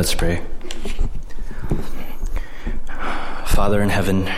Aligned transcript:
Let's 0.00 0.14
pray. 0.14 0.40
Father 3.44 3.82
in 3.82 3.90
heaven, 3.90 4.30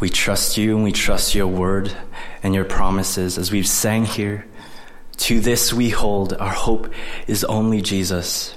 we 0.00 0.08
trust 0.08 0.56
you 0.56 0.76
and 0.76 0.82
we 0.82 0.92
trust 0.92 1.34
your 1.34 1.48
word 1.48 1.92
and 2.42 2.54
your 2.54 2.64
promises 2.64 3.36
as 3.36 3.52
we've 3.52 3.68
sang 3.68 4.06
here. 4.06 4.46
To 5.18 5.40
this 5.40 5.74
we 5.74 5.90
hold. 5.90 6.32
Our 6.32 6.54
hope 6.54 6.90
is 7.26 7.44
only 7.44 7.82
Jesus. 7.82 8.56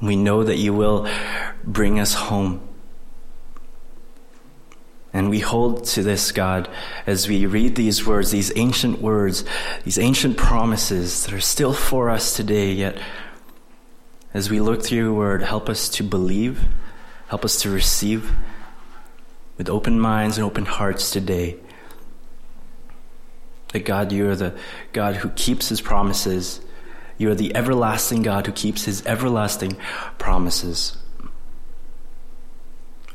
We 0.00 0.14
know 0.14 0.44
that 0.44 0.58
you 0.58 0.72
will 0.72 1.10
bring 1.64 1.98
us 1.98 2.14
home. 2.14 2.60
And 5.12 5.28
we 5.28 5.40
hold 5.40 5.86
to 5.86 6.04
this, 6.04 6.30
God, 6.30 6.68
as 7.04 7.28
we 7.28 7.46
read 7.46 7.74
these 7.74 8.06
words, 8.06 8.30
these 8.30 8.52
ancient 8.54 9.02
words, 9.02 9.44
these 9.82 9.98
ancient 9.98 10.36
promises 10.36 11.24
that 11.24 11.34
are 11.34 11.40
still 11.40 11.72
for 11.72 12.10
us 12.10 12.36
today, 12.36 12.70
yet 12.70 12.96
as 14.32 14.48
we 14.48 14.60
look 14.60 14.82
through 14.82 14.98
your 14.98 15.12
word, 15.12 15.42
help 15.42 15.68
us 15.68 15.88
to 15.88 16.04
believe, 16.04 16.68
help 17.28 17.44
us 17.44 17.60
to 17.62 17.70
receive 17.70 18.32
with 19.58 19.68
open 19.68 19.98
minds 19.98 20.38
and 20.38 20.44
open 20.44 20.64
hearts 20.64 21.10
today. 21.10 21.56
That 23.72 23.84
God, 23.84 24.12
you 24.12 24.28
are 24.28 24.36
the 24.36 24.56
God 24.92 25.16
who 25.16 25.30
keeps 25.30 25.68
his 25.68 25.80
promises. 25.80 26.60
You 27.18 27.30
are 27.30 27.34
the 27.34 27.54
everlasting 27.54 28.22
God 28.22 28.46
who 28.46 28.52
keeps 28.52 28.84
his 28.84 29.04
everlasting 29.04 29.76
promises. 30.18 30.96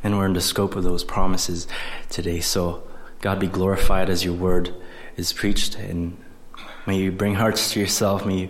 And 0.04 0.18
we're 0.18 0.28
in 0.28 0.34
the 0.34 0.42
scope 0.42 0.76
of 0.76 0.84
those 0.84 1.04
promises 1.04 1.68
today. 2.10 2.40
So, 2.42 2.84
God 3.22 3.40
be 3.40 3.48
glorified 3.48 4.10
as 4.10 4.24
your 4.24 4.36
word 4.36 4.74
is 5.18 5.34
preached. 5.34 5.76
And 5.76 6.18
may 6.86 6.98
you 6.98 7.12
bring 7.12 7.36
hearts 7.36 7.72
to 7.72 7.80
yourself. 7.80 8.26
May 8.26 8.38
you 8.42 8.50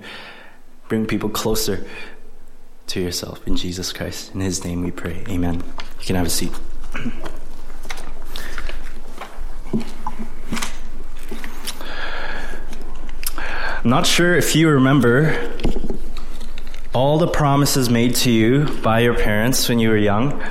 bring 0.89 1.05
people 1.05 1.29
closer 1.29 1.85
to 2.87 3.01
yourself 3.01 3.45
in 3.47 3.55
Jesus 3.55 3.91
Christ. 3.93 4.33
In 4.33 4.41
his 4.41 4.63
name 4.63 4.83
we 4.83 4.91
pray. 4.91 5.23
Amen. 5.29 5.55
You 5.99 6.05
can 6.05 6.15
have 6.15 6.27
a 6.27 6.29
seat. 6.29 6.51
Not 13.83 14.07
sure 14.07 14.35
if 14.35 14.55
you 14.55 14.69
remember 14.69 15.51
all 16.93 17.19
the 17.19 17.27
promises 17.27 17.89
made 17.89 18.15
to 18.15 18.31
you 18.31 18.65
by 18.81 19.01
your 19.01 19.13
parents 19.15 19.69
when 19.69 19.77
you 19.77 19.89
were 19.89 19.97
young, 19.97 20.41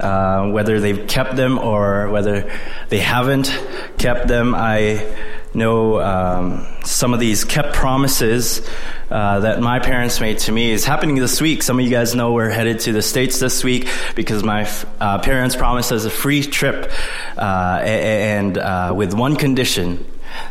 uh, 0.00 0.48
whether 0.50 0.80
they've 0.80 1.06
kept 1.06 1.36
them 1.36 1.58
or 1.58 2.10
whether 2.10 2.50
they 2.88 2.98
haven't 2.98 3.56
kept 3.98 4.26
them. 4.26 4.54
I 4.56 5.14
know 5.54 6.00
um, 6.00 6.66
some 6.84 7.14
of 7.14 7.20
these 7.20 7.44
kept 7.44 7.74
promises 7.74 8.66
uh, 9.10 9.40
that 9.40 9.60
my 9.60 9.78
parents 9.78 10.20
made 10.20 10.38
to 10.38 10.52
me 10.52 10.70
is 10.70 10.84
happening 10.84 11.16
this 11.16 11.40
week. 11.40 11.62
Some 11.62 11.78
of 11.78 11.84
you 11.84 11.90
guys 11.90 12.14
know 12.14 12.32
we're 12.32 12.50
headed 12.50 12.80
to 12.80 12.92
the 12.92 13.02
States 13.02 13.38
this 13.38 13.62
week 13.62 13.88
because 14.14 14.42
my 14.42 14.68
uh, 15.00 15.18
parents 15.18 15.54
promised 15.54 15.92
us 15.92 16.04
a 16.04 16.10
free 16.10 16.42
trip 16.42 16.90
uh, 17.36 17.80
and 17.82 18.58
uh, 18.58 18.92
with 18.96 19.14
one 19.14 19.36
condition. 19.36 20.04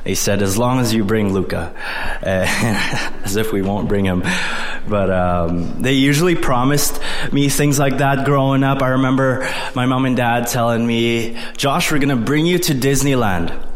They 0.03 0.13
said, 0.13 0.43
as 0.43 0.59
long 0.59 0.79
as 0.79 0.93
you 0.93 1.03
bring 1.03 1.33
Luca, 1.33 1.73
as 2.21 3.35
if 3.35 3.51
we 3.51 3.63
won't 3.63 3.87
bring 3.87 4.05
him. 4.05 4.23
But 4.87 5.09
um, 5.09 5.81
they 5.81 5.93
usually 5.93 6.35
promised 6.35 7.01
me 7.31 7.49
things 7.49 7.79
like 7.79 7.97
that 7.97 8.25
growing 8.25 8.63
up. 8.63 8.83
I 8.83 8.89
remember 8.89 9.49
my 9.75 9.87
mom 9.87 10.05
and 10.05 10.15
dad 10.15 10.47
telling 10.47 10.85
me, 10.85 11.35
Josh, 11.57 11.91
we're 11.91 11.97
going 11.97 12.09
to 12.09 12.15
bring 12.15 12.45
you 12.45 12.59
to 12.59 12.73
Disneyland 12.73 13.70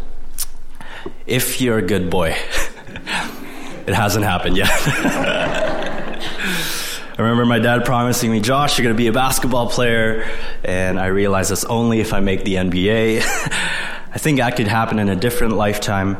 if 1.27 1.61
you're 1.61 1.77
a 1.77 1.81
good 1.81 2.09
boy. 2.09 2.29
it 3.87 3.93
hasn't 3.93 4.25
happened 4.25 4.57
yet. 4.57 4.69
I 7.17 7.21
remember 7.21 7.45
my 7.45 7.59
dad 7.59 7.85
promising 7.85 8.29
me, 8.29 8.41
Josh, 8.41 8.77
you're 8.77 8.83
going 8.83 8.95
to 8.95 8.97
be 8.97 9.07
a 9.07 9.13
basketball 9.13 9.69
player. 9.69 10.29
And 10.65 10.99
I 10.99 11.07
realized 11.07 11.49
that's 11.49 11.63
only 11.63 12.01
if 12.01 12.13
I 12.13 12.19
make 12.19 12.43
the 12.43 12.55
NBA. 12.55 13.21
I 14.15 14.17
think 14.17 14.39
that 14.39 14.55
could 14.55 14.67
happen 14.67 14.99
in 14.99 15.09
a 15.09 15.15
different 15.15 15.55
lifetime, 15.55 16.17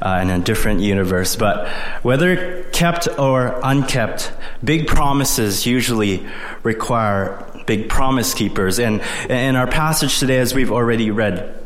uh, 0.00 0.20
in 0.22 0.30
a 0.30 0.38
different 0.38 0.80
universe. 0.80 1.36
But 1.36 1.68
whether 2.02 2.64
kept 2.64 3.06
or 3.18 3.60
unkept, 3.62 4.32
big 4.62 4.86
promises 4.86 5.66
usually 5.66 6.26
require 6.62 7.46
big 7.66 7.88
promise 7.88 8.34
keepers. 8.34 8.78
And 8.78 9.02
in 9.28 9.56
our 9.56 9.66
passage 9.66 10.18
today, 10.18 10.38
as 10.38 10.54
we've 10.54 10.72
already 10.72 11.10
read, 11.10 11.63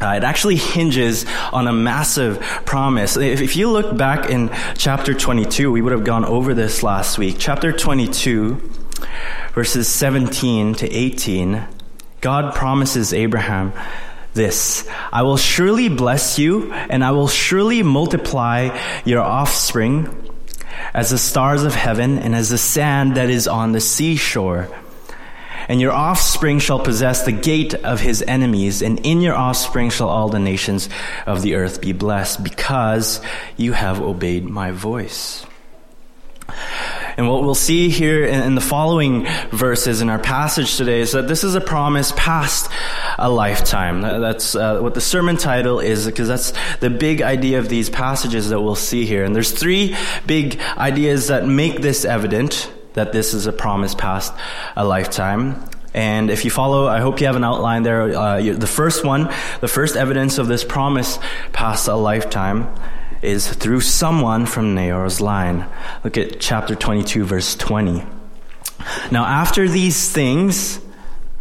uh, 0.00 0.14
it 0.16 0.24
actually 0.24 0.56
hinges 0.56 1.26
on 1.52 1.66
a 1.66 1.72
massive 1.72 2.40
promise. 2.64 3.16
If, 3.16 3.40
if, 3.40 3.56
you 3.56 3.70
look 3.70 3.96
back 3.96 4.30
in 4.30 4.50
chapter 4.76 5.12
22, 5.12 5.72
we 5.72 5.82
would 5.82 5.92
have 5.92 6.04
gone 6.04 6.24
over 6.24 6.54
this 6.54 6.82
last 6.82 7.18
week. 7.18 7.36
Chapter 7.38 7.72
22, 7.72 8.54
verses 9.54 9.88
17 9.88 10.74
to 10.74 10.88
18, 10.88 11.66
God 12.20 12.54
promises 12.54 13.12
Abraham 13.12 13.72
this 14.34 14.88
I 15.12 15.22
will 15.22 15.36
surely 15.36 15.88
bless 15.88 16.38
you, 16.38 16.72
and 16.72 17.04
I 17.04 17.10
will 17.10 17.28
surely 17.28 17.82
multiply 17.82 18.78
your 19.04 19.20
offspring 19.20 20.14
as 20.94 21.10
the 21.10 21.18
stars 21.18 21.64
of 21.64 21.74
heaven 21.74 22.18
and 22.18 22.36
as 22.36 22.50
the 22.50 22.58
sand 22.58 23.16
that 23.16 23.30
is 23.30 23.48
on 23.48 23.72
the 23.72 23.80
seashore 23.80 24.68
and 25.66 25.80
your 25.80 25.92
offspring 25.92 26.58
shall 26.58 26.78
possess 26.78 27.24
the 27.24 27.32
gate 27.32 27.74
of 27.74 28.00
his 28.00 28.22
enemies, 28.22 28.82
and 28.82 29.04
in 29.04 29.20
your 29.20 29.34
offspring 29.34 29.90
shall 29.90 30.08
all 30.08 30.28
the 30.28 30.38
nations 30.38 30.88
of 31.26 31.42
the 31.42 31.54
earth 31.54 31.80
be 31.80 31.92
blessed, 31.92 32.44
because 32.44 33.20
you 33.56 33.72
have 33.72 34.00
obeyed 34.00 34.44
my 34.44 34.70
voice. 34.70 35.44
And 37.18 37.28
what 37.28 37.42
we'll 37.42 37.56
see 37.56 37.88
here 37.90 38.24
in, 38.24 38.54
the 38.54 38.60
following 38.60 39.26
verses 39.50 40.00
in 40.00 40.08
our 40.08 40.20
passage 40.20 40.76
today 40.76 41.00
is 41.00 41.12
that 41.12 41.26
this 41.26 41.42
is 41.42 41.56
a 41.56 41.60
promise 41.60 42.12
past 42.16 42.70
a 43.18 43.28
lifetime. 43.28 44.02
That's 44.02 44.54
uh, 44.54 44.78
what 44.78 44.94
the 44.94 45.00
sermon 45.00 45.36
title 45.36 45.80
is, 45.80 46.06
because 46.06 46.28
that's 46.28 46.52
the 46.78 46.90
big 46.90 47.20
idea 47.20 47.58
of 47.58 47.68
these 47.68 47.90
passages 47.90 48.50
that 48.50 48.60
we'll 48.60 48.76
see 48.76 49.04
here. 49.04 49.24
And 49.24 49.34
there's 49.34 49.50
three 49.50 49.96
big 50.26 50.60
ideas 50.76 51.26
that 51.26 51.44
make 51.44 51.82
this 51.82 52.04
evident 52.04 52.72
that 52.94 53.12
this 53.12 53.34
is 53.34 53.46
a 53.46 53.52
promise 53.52 53.94
past 53.94 54.32
a 54.76 54.84
lifetime. 54.84 55.62
And 55.94 56.30
if 56.30 56.44
you 56.44 56.50
follow, 56.50 56.86
I 56.86 57.00
hope 57.00 57.20
you 57.20 57.26
have 57.26 57.36
an 57.36 57.44
outline 57.44 57.82
there. 57.82 58.16
Uh, 58.16 58.40
the 58.40 58.66
first 58.66 59.04
one, 59.04 59.32
the 59.60 59.68
first 59.68 59.96
evidence 59.96 60.38
of 60.38 60.46
this 60.46 60.64
promise 60.64 61.18
past 61.52 61.88
a 61.88 61.94
lifetime 61.94 62.68
is 63.22 63.48
through 63.48 63.80
someone 63.80 64.46
from 64.46 64.74
Nahor's 64.74 65.20
line. 65.20 65.66
Look 66.04 66.16
at 66.16 66.40
chapter 66.40 66.74
22, 66.74 67.24
verse 67.24 67.56
20. 67.56 68.04
Now, 69.10 69.24
after 69.24 69.66
these 69.68 70.12
things, 70.12 70.80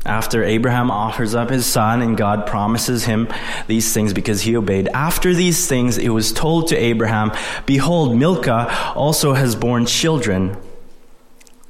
after 0.05 0.43
Abraham 0.43 0.89
offers 0.89 1.35
up 1.35 1.49
his 1.49 1.65
son 1.65 2.01
and 2.01 2.17
God 2.17 2.47
promises 2.47 3.03
him 3.03 3.27
these 3.67 3.93
things 3.93 4.13
because 4.13 4.41
he 4.41 4.55
obeyed. 4.55 4.87
After 4.87 5.33
these 5.33 5.67
things, 5.67 5.97
it 5.97 6.09
was 6.09 6.31
told 6.31 6.69
to 6.69 6.77
Abraham, 6.77 7.31
Behold, 7.65 8.15
Milcah 8.15 8.93
also 8.95 9.33
has 9.33 9.55
borne 9.55 9.85
children 9.85 10.57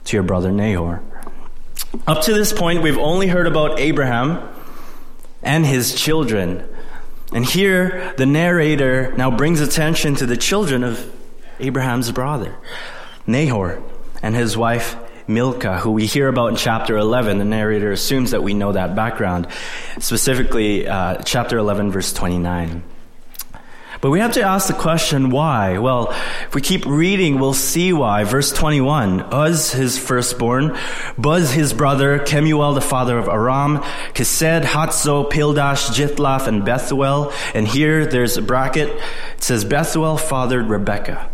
to 0.07 0.17
your 0.17 0.23
brother 0.23 0.51
Nahor. 0.51 1.01
Up 2.05 2.23
to 2.23 2.33
this 2.33 2.53
point, 2.53 2.81
we've 2.81 2.97
only 2.97 3.27
heard 3.27 3.47
about 3.47 3.79
Abraham 3.79 4.47
and 5.43 5.65
his 5.65 5.93
children. 5.93 6.67
And 7.33 7.45
here, 7.45 8.13
the 8.17 8.25
narrator 8.25 9.13
now 9.17 9.35
brings 9.35 9.59
attention 9.59 10.15
to 10.15 10.25
the 10.25 10.37
children 10.37 10.83
of 10.83 11.13
Abraham's 11.59 12.11
brother, 12.11 12.55
Nahor, 13.25 13.81
and 14.21 14.35
his 14.35 14.55
wife, 14.55 14.95
Milcah, 15.27 15.79
who 15.79 15.91
we 15.91 16.05
hear 16.05 16.29
about 16.29 16.47
in 16.47 16.55
chapter 16.55 16.97
11. 16.97 17.37
The 17.37 17.45
narrator 17.45 17.91
assumes 17.91 18.31
that 18.31 18.43
we 18.43 18.53
know 18.53 18.71
that 18.71 18.95
background, 18.95 19.47
specifically 19.99 20.87
uh, 20.87 21.21
chapter 21.23 21.57
11, 21.57 21.91
verse 21.91 22.13
29. 22.13 22.83
But 24.07 24.11
we 24.11 24.21
have 24.21 24.35
to 24.35 24.41
ask 24.41 24.69
the 24.69 24.73
question, 24.73 25.31
why? 25.31 25.79
Well, 25.79 26.11
if 26.47 26.55
we 26.55 26.61
keep 26.61 26.85
reading, 26.85 27.39
we'll 27.39 27.53
see 27.53 27.91
why. 27.91 28.23
Verse 28.23 28.53
21, 28.53 29.33
Uz, 29.33 29.73
his 29.73 29.99
firstborn, 29.99 30.77
Buz, 31.17 31.51
his 31.51 31.73
brother, 31.73 32.17
Kemuel, 32.17 32.73
the 32.73 32.79
father 32.79 33.17
of 33.17 33.27
Aram, 33.27 33.79
Chesed, 34.13 34.63
Hazo, 34.63 35.29
Pildash, 35.29 35.89
Jithloth, 35.89 36.47
and 36.47 36.63
Bethuel. 36.63 37.33
And 37.53 37.67
here 37.67 38.05
there's 38.05 38.37
a 38.37 38.41
bracket. 38.41 38.87
It 39.35 39.43
says, 39.43 39.65
Bethuel 39.65 40.17
fathered 40.17 40.67
Rebekah. 40.69 41.29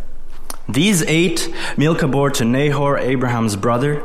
These 0.67 1.03
eight 1.03 1.53
Milcah 1.77 2.07
bore 2.07 2.31
to 2.31 2.43
Nahor, 2.43 2.97
Abraham's 2.97 3.55
brother. 3.55 4.03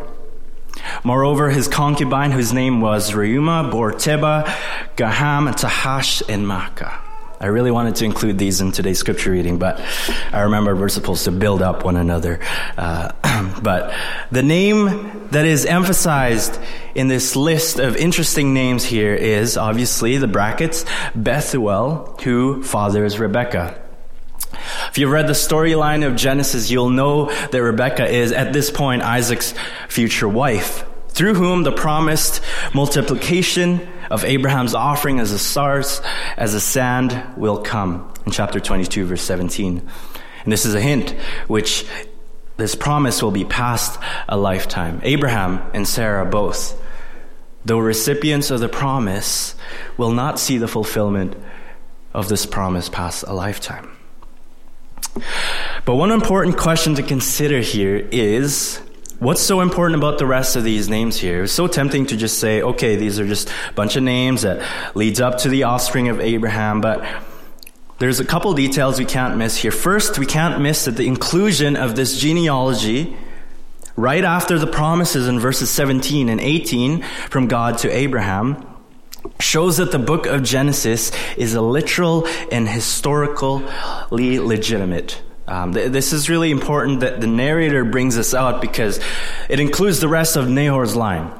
Moreover, 1.04 1.48
his 1.48 1.68
concubine, 1.68 2.32
whose 2.32 2.52
name 2.52 2.82
was 2.82 3.12
Reuma, 3.12 3.70
bore 3.70 3.92
Tebah, 3.92 4.44
Gaham, 4.94 5.54
Tahash, 5.54 6.20
and 6.28 6.44
Maacah. 6.44 7.07
I 7.40 7.46
really 7.46 7.70
wanted 7.70 7.94
to 7.96 8.04
include 8.04 8.36
these 8.36 8.60
in 8.60 8.72
today's 8.72 8.98
scripture 8.98 9.30
reading, 9.30 9.58
but 9.58 9.80
I 10.32 10.40
remember 10.40 10.74
we're 10.74 10.88
supposed 10.88 11.24
to 11.24 11.30
build 11.30 11.62
up 11.62 11.84
one 11.84 11.96
another. 11.96 12.40
Uh, 12.76 13.12
but 13.62 13.94
the 14.32 14.42
name 14.42 15.28
that 15.30 15.44
is 15.44 15.64
emphasized 15.64 16.58
in 16.96 17.06
this 17.06 17.36
list 17.36 17.78
of 17.78 17.96
interesting 17.96 18.54
names 18.54 18.84
here 18.84 19.14
is 19.14 19.56
obviously 19.56 20.16
the 20.18 20.26
brackets 20.26 20.84
Bethuel, 21.14 22.18
who 22.24 22.64
fathers 22.64 23.20
Rebekah. 23.20 23.80
If 24.88 24.98
you've 24.98 25.12
read 25.12 25.28
the 25.28 25.34
storyline 25.34 26.04
of 26.04 26.16
Genesis, 26.16 26.72
you'll 26.72 26.90
know 26.90 27.30
that 27.50 27.62
Rebecca 27.62 28.08
is, 28.08 28.32
at 28.32 28.52
this 28.52 28.70
point, 28.70 29.02
Isaac's 29.02 29.54
future 29.88 30.28
wife, 30.28 30.84
through 31.10 31.34
whom 31.34 31.62
the 31.62 31.72
promised 31.72 32.42
multiplication 32.74 33.86
of 34.10 34.24
Abraham's 34.24 34.74
offering 34.74 35.20
as 35.20 35.30
the 35.30 35.38
stars, 35.38 36.00
as 36.36 36.52
the 36.52 36.60
sand 36.60 37.22
will 37.36 37.62
come 37.62 38.12
in 38.26 38.32
chapter 38.32 38.60
22, 38.60 39.06
verse 39.06 39.22
17. 39.22 39.88
And 40.44 40.52
this 40.52 40.64
is 40.64 40.74
a 40.74 40.80
hint 40.80 41.10
which 41.46 41.86
this 42.56 42.74
promise 42.74 43.22
will 43.22 43.30
be 43.30 43.44
past 43.44 44.00
a 44.28 44.36
lifetime. 44.36 45.00
Abraham 45.02 45.62
and 45.74 45.86
Sarah 45.86 46.26
both, 46.26 46.80
though 47.64 47.78
recipients 47.78 48.50
of 48.50 48.60
the 48.60 48.68
promise, 48.68 49.54
will 49.96 50.12
not 50.12 50.38
see 50.38 50.58
the 50.58 50.68
fulfillment 50.68 51.36
of 52.14 52.28
this 52.28 52.46
promise 52.46 52.88
past 52.88 53.24
a 53.26 53.32
lifetime. 53.32 53.90
But 55.84 55.94
one 55.94 56.10
important 56.10 56.56
question 56.56 56.96
to 56.96 57.02
consider 57.02 57.60
here 57.60 57.96
is 58.10 58.80
what's 59.18 59.40
so 59.40 59.60
important 59.60 59.98
about 59.98 60.18
the 60.18 60.26
rest 60.26 60.56
of 60.56 60.64
these 60.64 60.88
names 60.88 61.16
here? 61.16 61.44
It's 61.44 61.52
so 61.52 61.66
tempting 61.66 62.06
to 62.06 62.16
just 62.16 62.38
say, 62.38 62.62
okay, 62.62 62.96
these 62.96 63.18
are 63.18 63.26
just 63.26 63.48
a 63.48 63.72
bunch 63.74 63.96
of 63.96 64.02
names 64.02 64.42
that 64.42 64.66
leads 64.94 65.20
up 65.20 65.38
to 65.38 65.48
the 65.48 65.64
offspring 65.64 66.08
of 66.08 66.20
Abraham, 66.20 66.80
but 66.80 67.04
there's 67.98 68.20
a 68.20 68.24
couple 68.24 68.52
details 68.54 68.98
we 68.98 69.04
can't 69.04 69.36
miss 69.36 69.56
here. 69.56 69.72
First, 69.72 70.18
we 70.18 70.26
can't 70.26 70.60
miss 70.62 70.84
that 70.84 70.96
the 70.96 71.06
inclusion 71.06 71.76
of 71.76 71.96
this 71.96 72.18
genealogy 72.18 73.16
right 73.96 74.22
after 74.22 74.58
the 74.58 74.68
promises 74.68 75.26
in 75.26 75.40
verses 75.40 75.68
17 75.70 76.28
and 76.28 76.40
18 76.40 77.02
from 77.28 77.48
God 77.48 77.78
to 77.78 77.90
Abraham 77.90 78.64
shows 79.40 79.78
that 79.78 79.90
the 79.90 79.98
book 79.98 80.26
of 80.26 80.44
Genesis 80.44 81.10
is 81.36 81.54
a 81.54 81.60
literal 81.60 82.26
and 82.52 82.68
historically 82.68 84.38
legitimate. 84.38 85.20
Um, 85.48 85.72
th- 85.72 85.90
this 85.90 86.12
is 86.12 86.28
really 86.28 86.50
important 86.50 87.00
that 87.00 87.20
the 87.22 87.26
narrator 87.26 87.82
brings 87.84 88.16
this 88.16 88.34
out 88.34 88.60
because 88.60 89.00
it 89.48 89.60
includes 89.60 89.98
the 89.98 90.08
rest 90.08 90.36
of 90.36 90.46
Nahor's 90.48 90.94
line. 90.94 91.32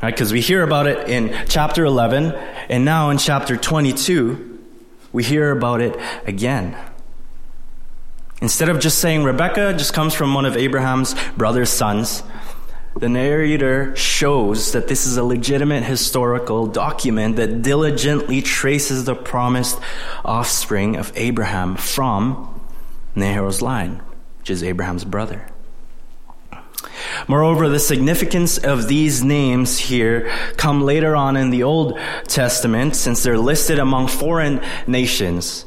Right? 0.00 0.14
Because 0.14 0.32
we 0.32 0.40
hear 0.40 0.62
about 0.62 0.86
it 0.86 1.08
in 1.08 1.34
chapter 1.48 1.84
11, 1.84 2.32
and 2.68 2.84
now 2.84 3.10
in 3.10 3.18
chapter 3.18 3.56
22, 3.56 4.58
we 5.12 5.24
hear 5.24 5.50
about 5.50 5.80
it 5.80 5.98
again. 6.26 6.76
Instead 8.40 8.68
of 8.68 8.78
just 8.78 8.98
saying 8.98 9.24
Rebecca 9.24 9.72
just 9.72 9.92
comes 9.94 10.14
from 10.14 10.32
one 10.34 10.44
of 10.44 10.56
Abraham's 10.56 11.14
brother's 11.36 11.70
sons, 11.70 12.22
the 12.96 13.08
narrator 13.08 13.96
shows 13.96 14.72
that 14.72 14.86
this 14.88 15.06
is 15.06 15.16
a 15.16 15.24
legitimate 15.24 15.82
historical 15.82 16.66
document 16.66 17.36
that 17.36 17.62
diligently 17.62 18.42
traces 18.42 19.06
the 19.06 19.14
promised 19.14 19.78
offspring 20.24 20.96
of 20.96 21.12
Abraham 21.16 21.76
from 21.76 22.55
Nahor's 23.16 23.62
line, 23.62 24.02
which 24.38 24.50
is 24.50 24.62
Abraham's 24.62 25.04
brother. 25.04 25.48
Moreover, 27.26 27.68
the 27.68 27.80
significance 27.80 28.58
of 28.58 28.88
these 28.88 29.24
names 29.24 29.78
here 29.78 30.30
come 30.56 30.82
later 30.82 31.16
on 31.16 31.36
in 31.36 31.50
the 31.50 31.62
Old 31.62 31.98
Testament 32.28 32.94
since 32.94 33.22
they're 33.22 33.38
listed 33.38 33.78
among 33.78 34.08
foreign 34.08 34.60
nations 34.86 35.66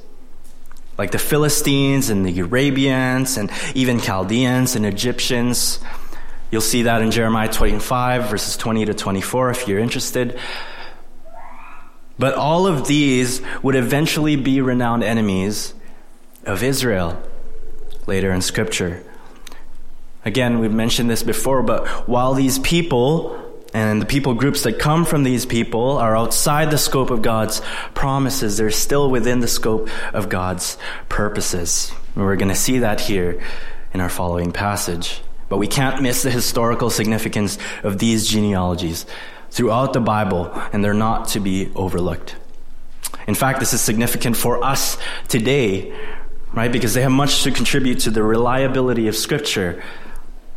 like 0.99 1.11
the 1.11 1.17
Philistines 1.17 2.09
and 2.09 2.25
the 2.25 2.39
Arabians 2.41 3.37
and 3.37 3.49
even 3.73 4.01
Chaldeans 4.01 4.75
and 4.75 4.85
Egyptians. 4.85 5.79
You'll 6.51 6.59
see 6.59 6.83
that 6.83 7.01
in 7.01 7.11
Jeremiah 7.11 7.47
25, 7.47 8.29
verses 8.29 8.57
20 8.57 8.85
to 8.85 8.93
24, 8.93 9.51
if 9.51 9.67
you're 9.67 9.79
interested. 9.79 10.37
But 12.17 12.35
all 12.35 12.67
of 12.67 12.85
these 12.85 13.41
would 13.63 13.75
eventually 13.75 14.35
be 14.35 14.59
renowned 14.59 15.03
enemies 15.03 15.73
of 16.43 16.63
Israel 16.63 17.21
later 18.09 18.33
in 18.33 18.41
Scripture. 18.41 19.03
Again, 20.25 20.59
we've 20.59 20.73
mentioned 20.73 21.09
this 21.09 21.23
before, 21.23 21.63
but 21.63 21.88
while 22.09 22.33
these 22.33 22.59
people 22.59 23.39
and 23.71 24.01
the 24.01 24.06
people 24.06 24.33
groups 24.33 24.63
that 24.63 24.79
come 24.79 25.06
from 25.06 25.23
these 25.23 25.45
people 25.45 25.97
are 25.97 26.17
outside 26.17 26.71
the 26.71 26.77
scope 26.77 27.11
of 27.11 27.21
God's 27.21 27.61
promises, 27.94 28.57
they're 28.57 28.71
still 28.71 29.11
within 29.11 29.39
the 29.39 29.47
scope 29.47 29.89
of 30.11 30.27
God's 30.27 30.77
purposes. 31.07 31.94
And 32.15 32.25
we're 32.25 32.35
going 32.35 32.50
to 32.50 32.56
see 32.56 32.79
that 32.79 33.00
here 33.00 33.41
in 33.94 34.01
our 34.01 34.09
following 34.09 34.51
passage. 34.51 35.21
But 35.47 35.57
we 35.57 35.67
can't 35.67 36.01
miss 36.01 36.23
the 36.23 36.31
historical 36.31 36.89
significance 36.89 37.59
of 37.83 38.00
these 38.00 38.27
genealogies 38.27 39.06
throughout 39.51 39.94
the 39.94 40.01
Bible, 40.01 40.51
and 40.73 40.83
they're 40.83 40.94
not 40.94 41.29
to 41.29 41.39
be 41.39 41.71
overlooked. 41.75 42.35
In 43.27 43.35
fact, 43.35 43.59
this 43.59 43.73
is 43.73 43.81
significant 43.81 44.35
for 44.35 44.63
us 44.63 44.97
today, 45.27 45.94
right? 46.53 46.71
Because 46.71 46.93
they 46.93 47.01
have 47.01 47.11
much 47.11 47.43
to 47.43 47.51
contribute 47.51 47.99
to 47.99 48.11
the 48.11 48.23
reliability 48.23 49.07
of 49.07 49.15
Scripture, 49.15 49.81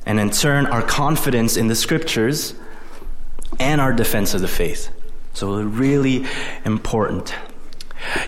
and 0.06 0.18
in 0.18 0.30
turn, 0.30 0.66
our 0.66 0.82
confidence 0.82 1.56
in 1.56 1.68
the 1.68 1.74
Scriptures 1.74 2.54
and 3.60 3.80
our 3.80 3.92
defense 3.92 4.34
of 4.34 4.40
the 4.40 4.48
faith. 4.48 4.90
So, 5.34 5.62
really 5.62 6.26
important. 6.64 7.34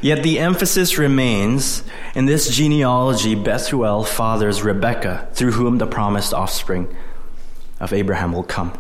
Yet 0.00 0.22
the 0.22 0.38
emphasis 0.38 0.98
remains 0.98 1.82
in 2.14 2.26
this 2.26 2.48
genealogy, 2.48 3.34
Bethuel 3.34 4.04
fathers 4.04 4.62
Rebekah, 4.62 5.30
through 5.32 5.52
whom 5.52 5.78
the 5.78 5.86
promised 5.86 6.32
offspring 6.32 6.94
of 7.80 7.92
Abraham 7.92 8.32
will 8.32 8.44
come. 8.44 8.78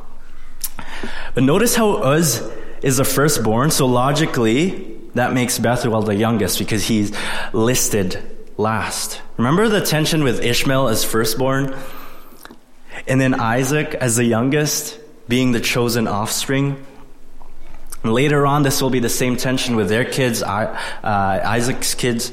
But 1.34 1.42
notice 1.42 1.74
how 1.74 2.12
Uz 2.12 2.48
is 2.82 2.98
the 2.98 3.04
firstborn, 3.04 3.70
so 3.70 3.86
logically, 3.86 4.96
that 5.14 5.32
makes 5.32 5.58
Bethuel 5.58 6.02
the 6.02 6.14
youngest 6.14 6.58
because 6.58 6.84
he's 6.84 7.12
listed 7.52 8.33
last. 8.56 9.20
Remember 9.36 9.68
the 9.68 9.80
tension 9.80 10.24
with 10.24 10.42
Ishmael 10.42 10.88
as 10.88 11.04
firstborn? 11.04 11.76
And 13.06 13.20
then 13.20 13.34
Isaac 13.34 13.94
as 13.94 14.16
the 14.16 14.24
youngest, 14.24 14.98
being 15.28 15.52
the 15.52 15.60
chosen 15.60 16.06
offspring? 16.06 16.84
And 18.02 18.12
later 18.12 18.46
on, 18.46 18.62
this 18.62 18.82
will 18.82 18.90
be 18.90 19.00
the 19.00 19.08
same 19.08 19.36
tension 19.36 19.76
with 19.76 19.88
their 19.88 20.04
kids, 20.04 20.42
uh, 20.42 20.76
Isaac's 21.02 21.94
kids, 21.94 22.32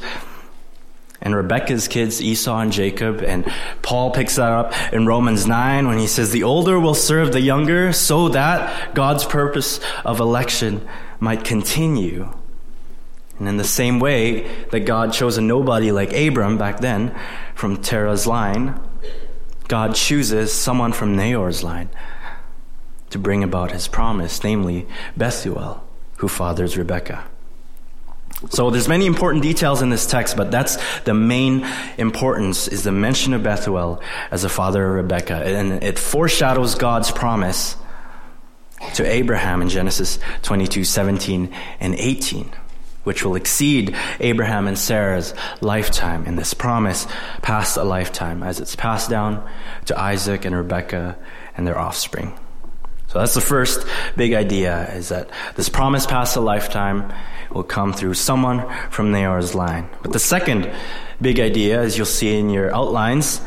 and 1.22 1.36
Rebecca's 1.36 1.88
kids, 1.88 2.22
Esau 2.22 2.60
and 2.60 2.72
Jacob. 2.72 3.22
And 3.22 3.46
Paul 3.82 4.12
picks 4.12 4.36
that 4.36 4.52
up 4.52 4.74
in 4.92 5.06
Romans 5.06 5.48
9 5.48 5.88
when 5.88 5.98
he 5.98 6.08
says, 6.08 6.32
The 6.32 6.44
older 6.44 6.80
will 6.80 6.96
serve 6.96 7.32
the 7.32 7.42
younger 7.42 7.94
so 7.94 8.30
that 8.30 8.94
God's 8.94 9.24
purpose 9.24 9.80
of 10.04 10.20
election 10.20 10.88
might 11.20 11.44
continue. 11.44 12.30
And 13.42 13.50
in 13.50 13.58
the 13.58 13.64
same 13.64 14.00
way 14.00 14.42
that 14.70 14.82
God 14.82 15.14
chose 15.14 15.36
a 15.36 15.42
nobody 15.42 15.92
like 15.92 16.14
Abram 16.14 16.60
back 16.60 16.80
then 16.80 17.20
from 17.56 17.78
Terah's 17.78 18.28
line, 18.28 18.80
God 19.68 19.96
chooses 19.96 20.54
someone 20.54 20.94
from 20.94 21.16
Nahor's 21.16 21.64
line 21.64 21.90
to 23.10 23.18
bring 23.18 23.44
about 23.44 23.72
his 23.72 23.88
promise, 23.88 24.44
namely 24.44 24.86
Bethuel, 25.18 25.84
who 26.18 26.28
fathers 26.28 26.78
Rebekah. 26.78 27.24
So 28.52 28.70
there's 28.70 28.88
many 28.88 29.08
important 29.08 29.42
details 29.42 29.82
in 29.82 29.90
this 29.90 30.06
text, 30.06 30.38
but 30.38 30.52
that's 30.52 30.78
the 31.02 31.16
main 31.16 31.66
importance 31.98 32.68
is 32.68 32.84
the 32.84 32.92
mention 32.92 33.34
of 33.34 33.42
Bethuel 33.42 34.04
as 34.30 34.44
the 34.44 34.50
father 34.50 34.88
of 34.88 34.94
Rebekah. 34.98 35.48
And 35.48 35.84
it 35.84 35.98
foreshadows 35.98 36.76
God's 36.76 37.10
promise 37.10 37.76
to 38.94 39.12
Abraham 39.12 39.64
in 39.64 39.70
Genesis 39.70 40.20
22, 40.44 40.84
17 40.84 41.52
and 41.80 41.96
18, 41.96 42.52
which 43.04 43.24
will 43.24 43.36
exceed 43.36 43.96
Abraham 44.20 44.68
and 44.68 44.78
Sarah's 44.78 45.34
lifetime 45.62 46.26
in 46.26 46.36
this 46.36 46.54
promise 46.54 47.08
past 47.42 47.78
a 47.78 47.84
lifetime 47.84 48.44
as 48.44 48.60
it's 48.60 48.76
passed 48.76 49.10
down 49.10 49.48
to 49.86 50.00
Isaac 50.00 50.46
and 50.46 50.56
Rebekah 50.56 51.18
and 51.58 51.66
their 51.66 51.78
offspring. 51.78 52.38
So 53.08 53.20
that's 53.20 53.34
the 53.34 53.42
first 53.42 53.86
big 54.16 54.34
idea 54.34 54.90
is 54.94 55.10
that 55.10 55.30
this 55.56 55.68
promise 55.68 56.06
past 56.06 56.38
a 56.38 56.40
lifetime 56.40 57.12
will 57.52 57.64
come 57.64 57.92
through 57.92 58.14
someone 58.14 58.66
from 58.90 59.12
Nahor's 59.12 59.54
line. 59.54 59.90
But 60.02 60.14
the 60.14 60.20
second 60.20 60.72
big 61.20 61.40
idea, 61.40 61.82
as 61.82 61.98
you'll 61.98 62.06
see 62.06 62.40
in 62.40 62.50
your 62.50 62.74
outlines, 62.74 63.42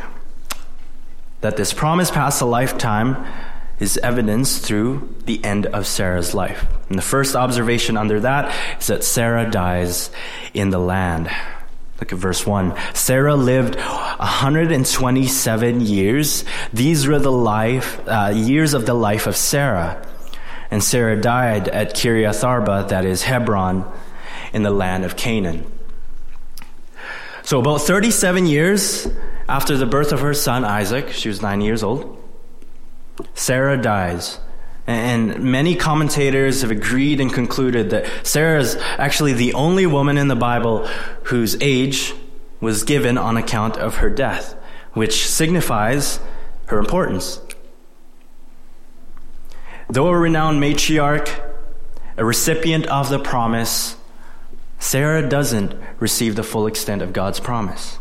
that 1.40 1.56
this 1.56 1.73
promise 1.73 2.11
past 2.11 2.42
a 2.42 2.44
lifetime 2.44 3.26
is 3.81 3.99
evidenced 3.99 4.64
through 4.64 5.14
the 5.25 5.45
end 5.45 5.66
of 5.66 5.87
Sarah's 5.87 6.35
life. 6.35 6.66
And 6.88 6.99
the 6.99 7.02
first 7.02 7.35
observation 7.35 7.97
under 7.97 8.21
that 8.21 8.54
is 8.81 8.87
that 8.87 9.04
Sarah 9.04 9.50
dies 9.50 10.11
in 10.52 10.71
the 10.71 10.78
land. 10.78 11.31
Look 12.00 12.12
at 12.12 12.19
verse 12.19 12.47
1. 12.47 12.75
Sarah 12.93 13.37
lived 13.37 13.76
127 13.76 15.81
years. 15.81 16.45
These 16.73 17.07
were 17.07 17.19
the 17.19 17.33
life, 17.33 18.00
uh, 18.07 18.33
years 18.35 18.75
of 18.75 18.87
the 18.87 18.95
life 18.95 19.26
of 19.26 19.37
Sarah. 19.37 20.04
And 20.71 20.83
Sarah 20.83 21.21
died 21.21 21.69
at 21.69 21.95
Kiriath 21.95 22.43
Arba, 22.43 22.87
that 22.88 23.04
is 23.04 23.23
Hebron, 23.23 23.90
in 24.52 24.64
the 24.64 24.71
land 24.71 25.04
of 25.04 25.16
Canaan. 25.16 25.71
So 27.43 27.61
about 27.61 27.83
37 27.83 28.47
years 28.47 29.07
after 29.49 29.76
the 29.76 29.87
birth 29.87 30.12
of 30.12 30.21
her 30.21 30.35
son 30.35 30.64
Isaac, 30.64 31.11
she 31.11 31.28
was 31.28 31.43
nine 31.43 31.61
years 31.61 31.83
old, 31.83 32.13
Sarah 33.35 33.80
dies. 33.80 34.38
And 34.87 35.42
many 35.42 35.76
commentators 35.76 36.61
have 36.61 36.71
agreed 36.71 37.21
and 37.21 37.33
concluded 37.33 37.90
that 37.90 38.06
Sarah 38.26 38.61
is 38.61 38.76
actually 38.99 39.33
the 39.33 39.54
only 39.54 39.87
woman 39.87 40.18
in 40.18 40.28
the 40.28 40.37
Bible 40.37 40.87
whose 41.25 41.56
age 41.62 42.12
was 42.61 42.83
given 42.83 43.16
on 43.16 43.37
account 43.37 43.76
of 43.78 43.97
her 43.97 44.11
death, 44.11 44.54
which 44.92 45.26
signifies 45.26 46.21
her 46.66 46.78
importance. 46.78 47.40
Though 49.88 50.09
a 50.09 50.18
renowned 50.18 50.62
matriarch, 50.62 51.28
a 52.16 52.25
recipient 52.25 52.87
of 52.87 53.09
the 53.09 53.18
promise, 53.18 53.97
Sarah 54.78 55.26
doesn't 55.26 55.75
receive 55.99 56.37
the 56.37 56.42
full 56.42 56.66
extent 56.66 57.00
of 57.00 57.12
God's 57.12 57.40
promise. 57.40 57.99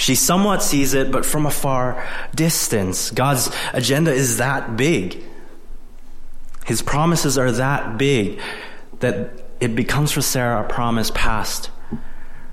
She 0.00 0.14
somewhat 0.14 0.62
sees 0.62 0.94
it, 0.94 1.12
but 1.12 1.26
from 1.26 1.44
a 1.44 1.50
far 1.50 2.02
distance. 2.34 3.10
God's 3.10 3.54
agenda 3.74 4.10
is 4.10 4.38
that 4.38 4.74
big. 4.74 5.22
His 6.64 6.80
promises 6.80 7.36
are 7.36 7.52
that 7.52 7.98
big 7.98 8.40
that 9.00 9.42
it 9.60 9.76
becomes 9.76 10.10
for 10.10 10.22
Sarah 10.22 10.64
a 10.64 10.66
promise 10.66 11.10
past 11.14 11.68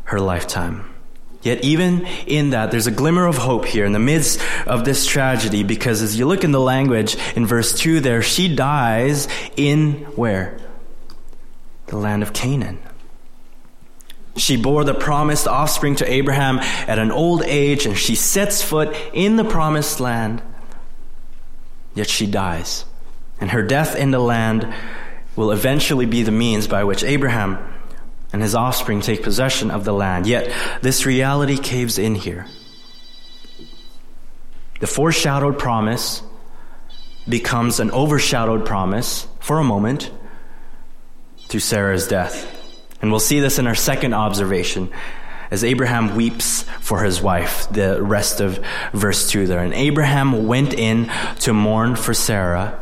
her 0.04 0.20
lifetime. 0.20 0.94
Yet, 1.42 1.64
even 1.64 2.06
in 2.26 2.50
that, 2.50 2.72
there's 2.72 2.88
a 2.88 2.92
glimmer 2.92 3.26
of 3.26 3.38
hope 3.38 3.64
here 3.64 3.86
in 3.86 3.94
the 3.94 4.00
midst 4.00 4.42
of 4.66 4.84
this 4.84 5.06
tragedy 5.06 5.64
because 5.64 6.02
as 6.02 6.20
you 6.20 6.26
look 6.26 6.44
in 6.44 6.52
the 6.52 6.60
language 6.60 7.16
in 7.38 7.46
verse 7.46 7.72
2 7.80 8.02
there, 8.02 8.22
she 8.22 8.54
dies 8.54 9.30
in 9.56 10.04
where? 10.18 10.60
The 11.86 11.96
land 11.96 12.24
of 12.24 12.34
Canaan. 12.34 12.80
She 14.38 14.56
bore 14.56 14.84
the 14.84 14.94
promised 14.94 15.48
offspring 15.48 15.96
to 15.98 16.12
Abraham 16.12 16.60
at 16.60 17.00
an 17.00 17.12
old 17.12 17.44
age 17.44 17.86
and 17.86 17.98
she 17.98 18.16
sets 18.16 18.62
foot 18.62 18.96
in 19.14 19.36
the 19.36 19.44
promised 19.44 20.00
land. 20.00 20.42
Yet 21.96 22.10
she 22.10 22.28
dies. 22.28 22.86
And 23.40 23.52
her 23.52 23.64
death 23.64 23.96
in 23.96 24.12
the 24.12 24.20
land 24.20 24.72
will 25.36 25.52
eventually 25.52 26.06
be 26.06 26.24
the 26.24 26.32
means 26.32 26.68
by 26.68 26.84
which 26.84 27.04
Abraham 27.04 27.58
and 28.34 28.42
his 28.42 28.56
offspring 28.56 29.02
take 29.02 29.24
possession 29.24 29.72
of 29.72 29.86
the 29.86 29.94
land. 29.94 30.28
Yet 30.28 30.54
this 30.82 31.06
reality 31.06 31.58
caves 31.58 31.98
in 31.98 32.16
here. 32.16 32.46
The 34.80 34.88
foreshadowed 34.88 35.58
promise 35.58 36.22
becomes 37.28 37.80
an 37.80 37.92
overshadowed 37.92 38.66
promise 38.66 39.28
for 39.40 39.60
a 39.60 39.64
moment 39.64 40.12
through 41.48 41.62
Sarah's 41.62 42.08
death. 42.08 42.57
And 43.02 43.12
we'll 43.12 43.20
see 43.20 43.40
this 43.40 43.60
in 43.60 43.68
our 43.68 43.76
second 43.76 44.14
observation 44.14 44.92
as 45.50 45.64
Abraham 45.64 46.16
weeps 46.16 46.64
for 46.82 47.04
his 47.04 47.22
wife, 47.22 47.68
the 47.70 48.02
rest 48.02 48.42
of 48.42 48.60
verse 48.92 49.30
2 49.30 49.48
there. 49.48 49.60
And 49.60 49.74
Abraham 49.74 50.48
went 50.48 50.74
in 50.74 51.10
to 51.40 51.54
mourn 51.54 51.96
for 51.96 52.14
Sarah 52.14 52.80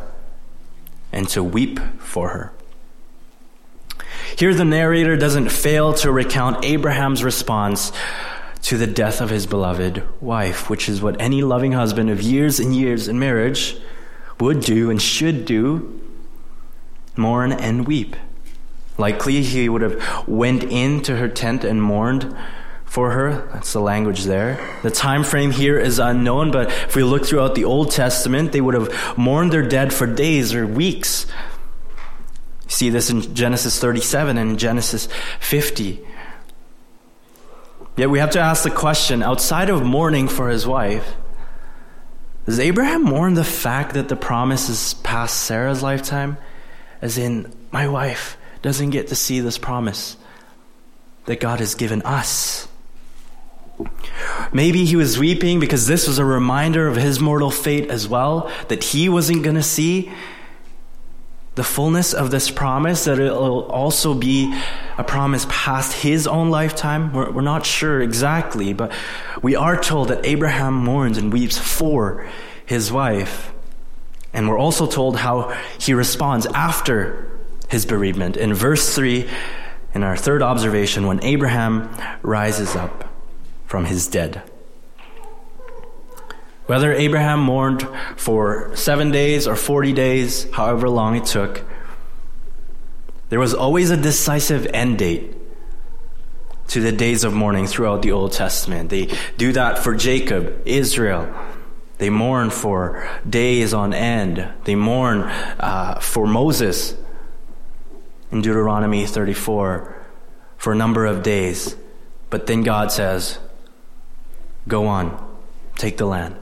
and 1.12 1.28
to 1.28 1.42
weep 1.42 1.78
for 1.98 2.30
her. 2.30 2.52
Here, 4.36 4.52
the 4.52 4.64
narrator 4.64 5.16
doesn't 5.16 5.48
fail 5.48 5.94
to 5.94 6.12
recount 6.12 6.64
Abraham's 6.64 7.24
response 7.24 7.92
to 8.62 8.76
the 8.76 8.86
death 8.86 9.20
of 9.20 9.30
his 9.30 9.46
beloved 9.46 10.02
wife, 10.20 10.68
which 10.68 10.88
is 10.88 11.00
what 11.00 11.20
any 11.20 11.40
loving 11.42 11.72
husband 11.72 12.10
of 12.10 12.20
years 12.20 12.58
and 12.58 12.74
years 12.74 13.08
in 13.08 13.18
marriage 13.18 13.78
would 14.40 14.60
do 14.60 14.90
and 14.90 15.00
should 15.00 15.44
do 15.44 16.00
mourn 17.16 17.52
and 17.52 17.86
weep. 17.86 18.16
Likely, 18.98 19.42
he 19.42 19.68
would 19.68 19.82
have 19.82 20.26
went 20.26 20.64
into 20.64 21.16
her 21.16 21.28
tent 21.28 21.64
and 21.64 21.82
mourned 21.82 22.34
for 22.84 23.10
her. 23.10 23.46
That's 23.52 23.72
the 23.72 23.80
language 23.80 24.24
there. 24.24 24.58
The 24.82 24.90
time 24.90 25.22
frame 25.22 25.50
here 25.50 25.78
is 25.78 25.98
unknown, 25.98 26.50
but 26.50 26.68
if 26.70 26.96
we 26.96 27.02
look 27.02 27.26
throughout 27.26 27.54
the 27.54 27.64
Old 27.64 27.90
Testament, 27.90 28.52
they 28.52 28.60
would 28.60 28.74
have 28.74 29.18
mourned 29.18 29.52
their 29.52 29.68
dead 29.68 29.92
for 29.92 30.06
days 30.06 30.54
or 30.54 30.66
weeks. 30.66 31.26
You 32.64 32.70
see 32.70 32.90
this 32.90 33.10
in 33.10 33.34
Genesis 33.34 33.78
37 33.78 34.38
and 34.38 34.58
Genesis 34.58 35.08
50. 35.40 36.00
Yet 37.96 38.10
we 38.10 38.18
have 38.18 38.30
to 38.30 38.40
ask 38.40 38.62
the 38.62 38.70
question 38.70 39.22
outside 39.22 39.68
of 39.68 39.84
mourning 39.84 40.28
for 40.28 40.48
his 40.48 40.66
wife, 40.66 41.16
does 42.46 42.60
Abraham 42.60 43.02
mourn 43.02 43.34
the 43.34 43.44
fact 43.44 43.94
that 43.94 44.08
the 44.08 44.16
promise 44.16 44.68
is 44.68 44.94
past 44.94 45.44
Sarah's 45.44 45.82
lifetime? 45.82 46.38
As 47.02 47.18
in, 47.18 47.52
my 47.72 47.88
wife 47.88 48.38
doesn't 48.66 48.90
get 48.90 49.06
to 49.06 49.14
see 49.14 49.38
this 49.38 49.58
promise 49.58 50.16
that 51.26 51.38
God 51.38 51.60
has 51.60 51.76
given 51.76 52.02
us. 52.02 52.66
Maybe 54.52 54.84
he 54.84 54.96
was 54.96 55.20
weeping 55.20 55.60
because 55.60 55.86
this 55.86 56.08
was 56.08 56.18
a 56.18 56.24
reminder 56.24 56.88
of 56.88 56.96
his 56.96 57.20
mortal 57.20 57.52
fate 57.52 57.90
as 57.90 58.08
well, 58.08 58.50
that 58.66 58.82
he 58.82 59.08
wasn't 59.08 59.44
going 59.44 59.54
to 59.54 59.62
see 59.62 60.10
the 61.54 61.62
fullness 61.62 62.12
of 62.12 62.32
this 62.32 62.50
promise, 62.50 63.04
that 63.04 63.20
it 63.20 63.30
will 63.30 63.66
also 63.66 64.14
be 64.14 64.52
a 64.98 65.04
promise 65.04 65.46
past 65.48 65.92
his 65.92 66.26
own 66.26 66.50
lifetime. 66.50 67.12
We're, 67.12 67.30
we're 67.30 67.42
not 67.42 67.64
sure 67.64 68.02
exactly, 68.02 68.72
but 68.72 68.90
we 69.42 69.54
are 69.54 69.80
told 69.80 70.08
that 70.08 70.26
Abraham 70.26 70.74
mourns 70.74 71.18
and 71.18 71.32
weeps 71.32 71.56
for 71.56 72.28
his 72.66 72.90
wife. 72.90 73.52
And 74.32 74.48
we're 74.48 74.58
also 74.58 74.88
told 74.88 75.16
how 75.18 75.56
he 75.78 75.94
responds 75.94 76.46
after 76.46 77.35
his 77.68 77.86
bereavement. 77.86 78.36
In 78.36 78.54
verse 78.54 78.94
3, 78.94 79.28
in 79.94 80.02
our 80.02 80.16
third 80.16 80.42
observation, 80.42 81.06
when 81.06 81.22
Abraham 81.24 81.94
rises 82.22 82.76
up 82.76 83.12
from 83.66 83.86
his 83.86 84.06
dead. 84.06 84.42
Whether 86.66 86.92
Abraham 86.92 87.40
mourned 87.40 87.86
for 88.16 88.74
seven 88.74 89.10
days 89.10 89.46
or 89.46 89.56
40 89.56 89.92
days, 89.92 90.50
however 90.52 90.88
long 90.88 91.16
it 91.16 91.24
took, 91.24 91.64
there 93.28 93.40
was 93.40 93.54
always 93.54 93.90
a 93.90 93.96
decisive 93.96 94.66
end 94.72 94.98
date 94.98 95.34
to 96.68 96.80
the 96.80 96.92
days 96.92 97.24
of 97.24 97.32
mourning 97.32 97.66
throughout 97.66 98.02
the 98.02 98.12
Old 98.12 98.32
Testament. 98.32 98.90
They 98.90 99.08
do 99.36 99.52
that 99.52 99.78
for 99.78 99.94
Jacob, 99.94 100.62
Israel. 100.64 101.32
They 101.98 102.10
mourn 102.10 102.50
for 102.50 103.08
days 103.28 103.72
on 103.72 103.94
end. 103.94 104.48
They 104.64 104.74
mourn 104.74 105.22
uh, 105.22 106.00
for 106.00 106.26
Moses 106.26 106.94
in 108.36 108.42
Deuteronomy 108.42 109.06
34 109.06 109.96
for 110.58 110.72
a 110.72 110.76
number 110.76 111.06
of 111.06 111.22
days. 111.22 111.74
But 112.28 112.46
then 112.46 112.62
God 112.62 112.92
says, 112.92 113.38
Go 114.68 114.86
on, 114.86 115.38
take 115.76 115.96
the 115.96 116.06
land. 116.06 116.36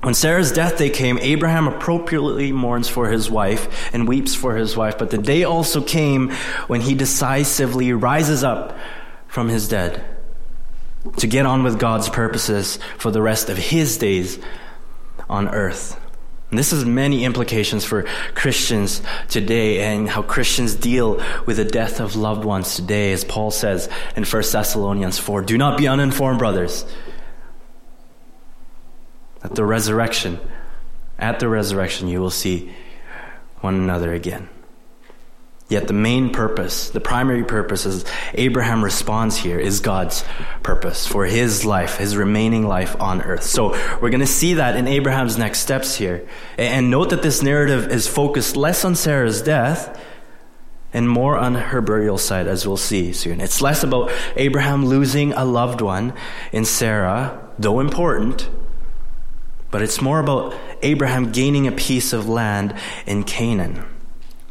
When 0.00 0.14
Sarah's 0.14 0.52
death 0.52 0.78
day 0.78 0.90
came, 0.90 1.18
Abraham 1.18 1.68
appropriately 1.68 2.52
mourns 2.52 2.88
for 2.88 3.10
his 3.10 3.30
wife 3.30 3.92
and 3.94 4.08
weeps 4.08 4.34
for 4.34 4.56
his 4.56 4.76
wife. 4.76 4.98
But 4.98 5.10
the 5.10 5.18
day 5.18 5.44
also 5.44 5.82
came 5.82 6.30
when 6.68 6.80
he 6.80 6.94
decisively 6.94 7.92
rises 7.92 8.44
up 8.44 8.76
from 9.26 9.48
his 9.48 9.68
dead 9.68 10.04
to 11.18 11.26
get 11.26 11.44
on 11.44 11.62
with 11.62 11.78
God's 11.78 12.08
purposes 12.08 12.78
for 12.98 13.10
the 13.10 13.20
rest 13.20 13.50
of 13.50 13.58
his 13.58 13.98
days 13.98 14.38
on 15.28 15.48
earth. 15.48 16.00
And 16.54 16.58
this 16.60 16.70
has 16.70 16.84
many 16.84 17.24
implications 17.24 17.84
for 17.84 18.04
Christians 18.36 19.02
today 19.28 19.82
and 19.82 20.08
how 20.08 20.22
Christians 20.22 20.76
deal 20.76 21.20
with 21.46 21.56
the 21.56 21.64
death 21.64 21.98
of 21.98 22.14
loved 22.14 22.44
ones 22.44 22.76
today. 22.76 23.10
As 23.10 23.24
Paul 23.24 23.50
says 23.50 23.88
in 24.14 24.22
1 24.22 24.42
Thessalonians 24.52 25.18
4, 25.18 25.42
do 25.42 25.58
not 25.58 25.76
be 25.76 25.88
uninformed, 25.88 26.38
brothers 26.38 26.86
at 29.42 29.56
the 29.56 29.64
resurrection, 29.64 30.38
at 31.18 31.40
the 31.40 31.48
resurrection, 31.48 32.06
you 32.06 32.20
will 32.20 32.30
see 32.30 32.72
one 33.60 33.74
another 33.74 34.14
again. 34.14 34.48
Yet 35.68 35.86
the 35.86 35.94
main 35.94 36.30
purpose, 36.30 36.90
the 36.90 37.00
primary 37.00 37.42
purpose, 37.42 37.86
as 37.86 38.04
Abraham 38.34 38.84
responds 38.84 39.36
here, 39.36 39.58
is 39.58 39.80
God's 39.80 40.22
purpose 40.62 41.06
for 41.06 41.24
his 41.24 41.64
life, 41.64 41.96
his 41.96 42.16
remaining 42.18 42.66
life 42.68 43.00
on 43.00 43.22
earth. 43.22 43.44
So 43.44 43.70
we're 43.98 44.10
going 44.10 44.20
to 44.20 44.26
see 44.26 44.54
that 44.54 44.76
in 44.76 44.86
Abraham's 44.86 45.38
next 45.38 45.60
steps 45.60 45.96
here. 45.96 46.28
And 46.58 46.90
note 46.90 47.10
that 47.10 47.22
this 47.22 47.42
narrative 47.42 47.90
is 47.90 48.06
focused 48.06 48.56
less 48.56 48.84
on 48.84 48.94
Sarah's 48.94 49.40
death 49.40 49.98
and 50.92 51.08
more 51.08 51.36
on 51.36 51.54
her 51.54 51.80
burial 51.80 52.18
site, 52.18 52.46
as 52.46 52.66
we'll 52.66 52.76
see 52.76 53.12
soon. 53.12 53.40
It's 53.40 53.60
less 53.62 53.82
about 53.82 54.12
Abraham 54.36 54.84
losing 54.84 55.32
a 55.32 55.44
loved 55.44 55.80
one 55.80 56.12
in 56.52 56.66
Sarah, 56.66 57.50
though 57.58 57.80
important, 57.80 58.48
but 59.70 59.82
it's 59.82 60.00
more 60.00 60.20
about 60.20 60.54
Abraham 60.82 61.32
gaining 61.32 61.66
a 61.66 61.72
piece 61.72 62.12
of 62.12 62.28
land 62.28 62.74
in 63.06 63.24
Canaan, 63.24 63.84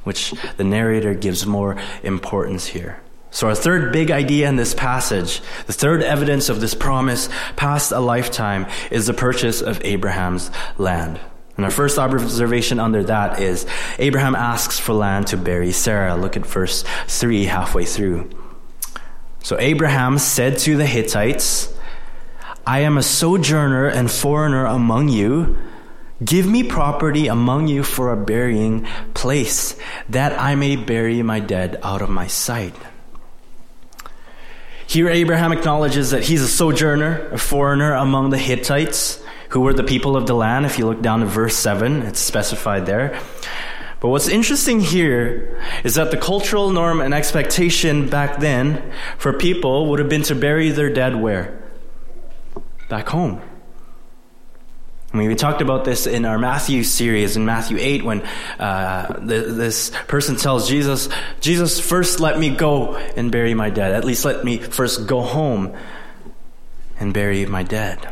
which 0.04 0.34
the 0.58 0.64
narrator 0.64 1.14
gives 1.14 1.46
more 1.46 1.78
importance 2.04 2.68
here. 2.68 3.02
So, 3.32 3.48
our 3.48 3.56
third 3.56 3.92
big 3.92 4.12
idea 4.12 4.48
in 4.48 4.58
this 4.58 4.76
passage, 4.76 5.42
the 5.66 5.74
third 5.74 6.04
evidence 6.04 6.50
of 6.50 6.62
this 6.62 6.76
promise 6.76 7.30
past 7.56 7.92
a 7.92 8.00
lifetime, 8.00 8.68
is 8.92 9.08
the 9.08 9.14
purchase 9.14 9.60
of 9.62 9.84
Abraham's 9.84 10.52
land. 10.78 11.20
And 11.56 11.66
our 11.66 11.72
first 11.72 11.98
observation 11.98 12.80
under 12.80 13.04
that 13.04 13.40
is 13.40 13.66
Abraham 14.00 14.36
asks 14.36 14.80
for 14.80 14.94
land 14.94 15.28
to 15.28 15.38
bury 15.38 15.72
Sarah. 15.72 16.16
Look 16.16 16.36
at 16.36 16.46
verse 16.46 16.84
3 17.08 17.46
halfway 17.46 17.86
through. 17.86 18.30
So 19.42 19.60
Abraham 19.60 20.18
said 20.18 20.58
to 20.60 20.78
the 20.78 20.86
Hittites, 20.86 21.74
I 22.66 22.80
am 22.80 22.98
a 22.98 23.04
sojourner 23.04 23.88
and 23.88 24.10
foreigner 24.10 24.66
among 24.66 25.10
you. 25.10 25.58
Give 26.24 26.48
me 26.48 26.64
property 26.64 27.28
among 27.28 27.68
you 27.68 27.84
for 27.84 28.12
a 28.12 28.18
burying 28.18 28.86
place, 29.14 29.76
that 30.10 30.40
I 30.40 30.56
may 30.56 30.76
bury 30.76 31.22
my 31.24 31.40
dead 31.40 31.80
out 31.84 32.02
of 32.02 32.10
my 32.10 32.28
sight. 32.28 32.76
Here, 34.86 35.10
Abraham 35.10 35.52
acknowledges 35.52 36.12
that 36.12 36.24
he's 36.24 36.42
a 36.42 36.48
sojourner, 36.48 37.30
a 37.32 37.38
foreigner 37.38 37.94
among 37.94 38.30
the 38.30 38.38
Hittites, 38.38 39.24
who 39.50 39.62
were 39.62 39.74
the 39.74 39.84
people 39.84 40.16
of 40.16 40.28
the 40.28 40.36
land. 40.36 40.66
If 40.66 40.78
you 40.78 40.86
look 40.86 41.02
down 41.02 41.22
to 41.22 41.26
verse 41.26 41.56
7, 41.56 42.04
it's 42.04 42.20
specified 42.20 42.86
there. 42.86 43.20
But 44.00 44.10
what's 44.10 44.28
interesting 44.28 44.82
here 44.82 45.60
is 45.84 45.96
that 45.96 46.12
the 46.12 46.18
cultural 46.18 46.72
norm 46.72 47.00
and 47.00 47.14
expectation 47.14 48.10
back 48.10 48.40
then 48.40 48.92
for 49.18 49.32
people 49.32 49.88
would 49.88 50.00
have 50.00 50.10
been 50.10 50.24
to 50.24 50.36
bury 50.36 50.70
their 50.72 50.94
dead 50.94 51.16
where? 51.16 51.58
Back 52.90 53.08
home. 53.08 53.42
I 55.14 55.18
mean, 55.18 55.28
we 55.28 55.36
talked 55.36 55.62
about 55.62 55.86
this 55.86 56.08
in 56.08 56.26
our 56.26 56.40
Matthew 56.40 56.84
series 56.84 57.38
in 57.38 57.46
Matthew 57.46 57.78
8 57.80 58.04
when 58.04 58.22
uh, 58.58 59.20
this 59.20 59.92
person 60.08 60.38
tells 60.38 60.68
Jesus, 60.68 61.08
Jesus, 61.40 61.80
first 61.80 62.20
let 62.20 62.40
me 62.40 62.50
go 62.50 62.96
and 62.96 63.32
bury 63.32 63.54
my 63.54 63.70
dead. 63.70 63.92
At 63.92 64.06
least 64.06 64.26
let 64.26 64.44
me 64.44 64.58
first 64.58 65.06
go 65.06 65.22
home 65.22 65.78
and 67.00 67.14
bury 67.14 67.46
my 67.46 67.62
dead. 67.62 68.10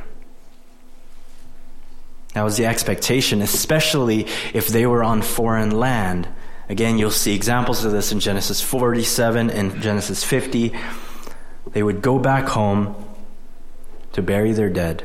That 2.35 2.43
was 2.43 2.57
the 2.57 2.67
expectation, 2.67 3.41
especially 3.41 4.27
if 4.53 4.67
they 4.67 4.85
were 4.85 5.03
on 5.03 5.23
foreign 5.23 5.71
land. 5.71 6.27
Again, 6.69 6.99
you'll 6.99 7.09
see 7.09 7.33
examples 7.33 7.83
of 7.83 7.91
this 7.91 8.11
in 8.11 8.19
Genesis 8.19 8.61
47 8.61 9.49
and 9.49 9.81
Genesis 9.81 10.23
50. 10.23 10.71
They 11.71 11.81
would 11.81 12.03
go 12.03 12.19
back 12.19 12.47
home 12.47 12.95
to 14.13 14.21
bury 14.21 14.51
their 14.51 14.69
dead 14.69 15.03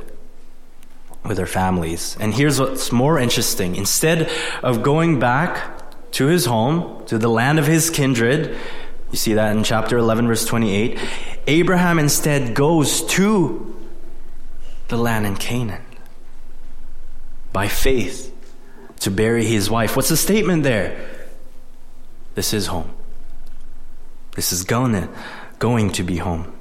with 1.27 1.37
their 1.37 1.47
families. 1.47 2.17
And 2.21 2.35
here's 2.35 2.61
what's 2.61 2.93
more 2.93 3.19
interesting. 3.19 3.77
Instead 3.77 4.31
of 4.63 4.83
going 4.83 5.19
back 5.19 6.11
to 6.13 6.27
his 6.27 6.47
home, 6.47 7.05
to 7.07 7.19
the 7.19 7.29
land 7.29 7.59
of 7.59 7.67
his 7.67 7.91
kindred, 7.91 8.57
you 9.11 9.19
see 9.19 9.35
that 9.35 9.57
in 9.57 9.65
chapter 9.65 9.99
11, 9.99 10.27
verse 10.27 10.45
28, 10.45 10.99
Abraham 11.47 11.99
instead 11.99 12.55
goes 12.55 13.05
to 13.07 13.77
the 14.89 14.97
land 14.97 15.27
in 15.27 15.37
Canaan 15.37 15.85
by 17.53 17.69
faith 17.69 18.33
to 19.01 19.11
bury 19.11 19.45
his 19.45 19.71
wife. 19.71 19.97
What's 19.97 20.09
the 20.09 20.17
statement 20.17 20.63
there? 20.63 21.09
This 22.35 22.53
is 22.53 22.67
home. 22.67 22.91
This 24.35 24.53
is 24.53 24.65
going 24.65 24.93
to, 24.93 25.09
going 25.59 25.91
to 25.93 26.03
be 26.03 26.19
home. 26.19 26.56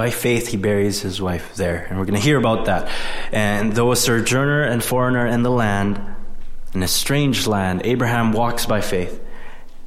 By 0.00 0.08
faith, 0.08 0.48
he 0.48 0.56
buries 0.56 1.02
his 1.02 1.20
wife 1.20 1.56
there. 1.56 1.84
And 1.84 1.98
we're 1.98 2.06
going 2.06 2.18
to 2.18 2.24
hear 2.24 2.38
about 2.38 2.64
that. 2.64 2.90
And 3.32 3.74
though 3.74 3.92
a 3.92 3.96
sojourner 3.96 4.62
and 4.62 4.82
foreigner 4.82 5.26
in 5.26 5.42
the 5.42 5.50
land, 5.50 6.00
in 6.72 6.82
a 6.82 6.88
strange 6.88 7.46
land, 7.46 7.82
Abraham 7.84 8.32
walks 8.32 8.64
by 8.64 8.80
faith, 8.80 9.22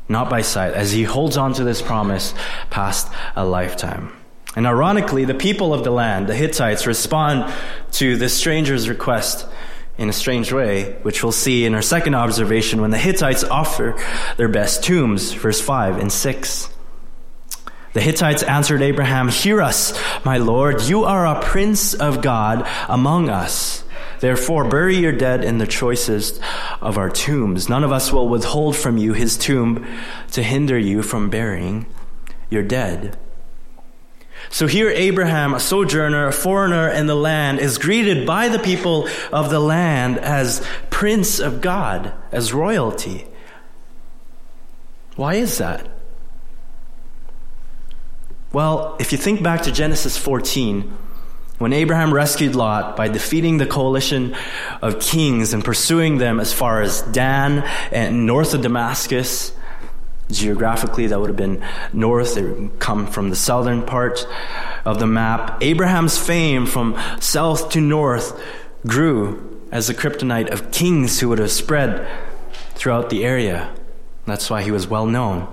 not 0.07 0.29
by 0.29 0.43
sight, 0.43 0.73
as 0.73 0.91
he 0.91 1.01
holds 1.01 1.35
on 1.35 1.53
to 1.53 1.63
this 1.63 1.81
promise 1.81 2.35
past 2.69 3.11
a 3.35 3.43
lifetime. 3.43 4.13
And 4.55 4.67
ironically, 4.67 5.25
the 5.25 5.33
people 5.33 5.73
of 5.73 5.83
the 5.83 5.89
land, 5.89 6.27
the 6.27 6.35
Hittites, 6.35 6.85
respond 6.85 7.51
to 7.93 8.15
this 8.15 8.37
stranger's 8.37 8.87
request 8.87 9.47
in 9.97 10.09
a 10.09 10.13
strange 10.13 10.53
way, 10.53 10.93
which 11.01 11.23
we'll 11.23 11.31
see 11.31 11.65
in 11.65 11.73
our 11.73 11.81
second 11.81 12.13
observation 12.13 12.81
when 12.81 12.91
the 12.91 12.99
Hittites 12.99 13.43
offer 13.43 13.99
their 14.37 14.47
best 14.47 14.83
tombs, 14.83 15.33
verse 15.33 15.59
5 15.59 15.97
and 15.97 16.11
6. 16.11 16.69
The 17.93 18.01
Hittites 18.01 18.41
answered 18.41 18.81
Abraham, 18.81 19.29
Hear 19.29 19.61
us, 19.61 19.93
my 20.25 20.37
Lord, 20.37 20.81
you 20.83 21.03
are 21.03 21.27
a 21.27 21.41
prince 21.41 21.93
of 21.93 22.21
God 22.21 22.67
among 22.89 23.29
us. 23.29 23.83
Therefore, 24.19 24.67
bury 24.67 24.95
your 24.95 25.11
dead 25.11 25.43
in 25.43 25.59
the 25.59 25.67
choicest 25.67 26.41
of 26.81 26.97
our 26.97 27.09
tombs. 27.09 27.69
None 27.69 27.83
of 27.83 27.91
us 27.91 28.11
will 28.11 28.27
withhold 28.27 28.75
from 28.75 28.97
you 28.97 29.13
his 29.13 29.37
tomb 29.37 29.85
to 30.31 30.41
hinder 30.41 30.77
you 30.77 31.03
from 31.03 31.29
burying 31.29 31.85
your 32.49 32.63
dead. 32.63 33.17
So 34.49 34.65
here, 34.65 34.89
Abraham, 34.89 35.53
a 35.53 35.59
sojourner, 35.59 36.27
a 36.27 36.33
foreigner 36.33 36.89
in 36.89 37.05
the 37.05 37.15
land, 37.15 37.59
is 37.59 37.77
greeted 37.77 38.25
by 38.25 38.49
the 38.49 38.59
people 38.59 39.07
of 39.31 39.49
the 39.49 39.59
land 39.59 40.17
as 40.17 40.65
Prince 40.89 41.39
of 41.39 41.61
God, 41.61 42.13
as 42.31 42.53
royalty. 42.53 43.25
Why 45.15 45.35
is 45.35 45.59
that? 45.59 45.92
Well, 48.53 48.95
if 48.99 49.11
you 49.11 49.17
think 49.17 49.41
back 49.41 49.63
to 49.63 49.71
Genesis 49.71 50.15
14, 50.15 50.95
when 51.57 51.73
Abraham 51.73 52.13
rescued 52.13 52.55
Lot 52.55 52.95
by 52.95 53.07
defeating 53.07 53.57
the 53.57 53.65
coalition 53.65 54.35
of 54.79 54.99
kings 54.99 55.53
and 55.53 55.65
pursuing 55.65 56.19
them 56.19 56.39
as 56.39 56.53
far 56.53 56.81
as 56.83 57.01
Dan 57.01 57.63
and 57.91 58.27
north 58.27 58.53
of 58.53 58.61
Damascus, 58.61 59.53
Geographically, 60.31 61.07
that 61.07 61.19
would 61.19 61.29
have 61.29 61.37
been 61.37 61.63
north. 61.91 62.37
It 62.37 62.43
would 62.43 62.79
come 62.79 63.07
from 63.07 63.29
the 63.29 63.35
southern 63.35 63.83
part 63.83 64.25
of 64.85 64.99
the 64.99 65.05
map. 65.05 65.61
Abraham's 65.61 66.17
fame 66.17 66.65
from 66.65 66.97
south 67.19 67.69
to 67.71 67.81
north 67.81 68.41
grew 68.87 69.61
as 69.71 69.89
a 69.89 69.93
kryptonite 69.93 70.49
of 70.49 70.71
kings 70.71 71.19
who 71.19 71.29
would 71.29 71.39
have 71.39 71.51
spread 71.51 72.07
throughout 72.73 73.09
the 73.09 73.25
area. 73.25 73.75
That's 74.25 74.49
why 74.49 74.63
he 74.63 74.71
was 74.71 74.87
well 74.87 75.05
known. 75.05 75.47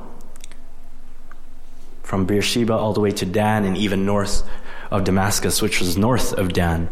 From 2.11 2.25
Beersheba 2.25 2.73
all 2.73 2.93
the 2.93 3.01
way 3.01 3.13
to 3.13 3.25
Dan 3.25 3.65
and 3.65 3.77
even 3.77 4.05
north 4.05 4.43
of 4.91 5.05
Damascus, 5.05 5.63
which 5.63 5.79
was 5.79 5.97
north 5.97 6.33
of 6.33 6.53
Dan. 6.53 6.91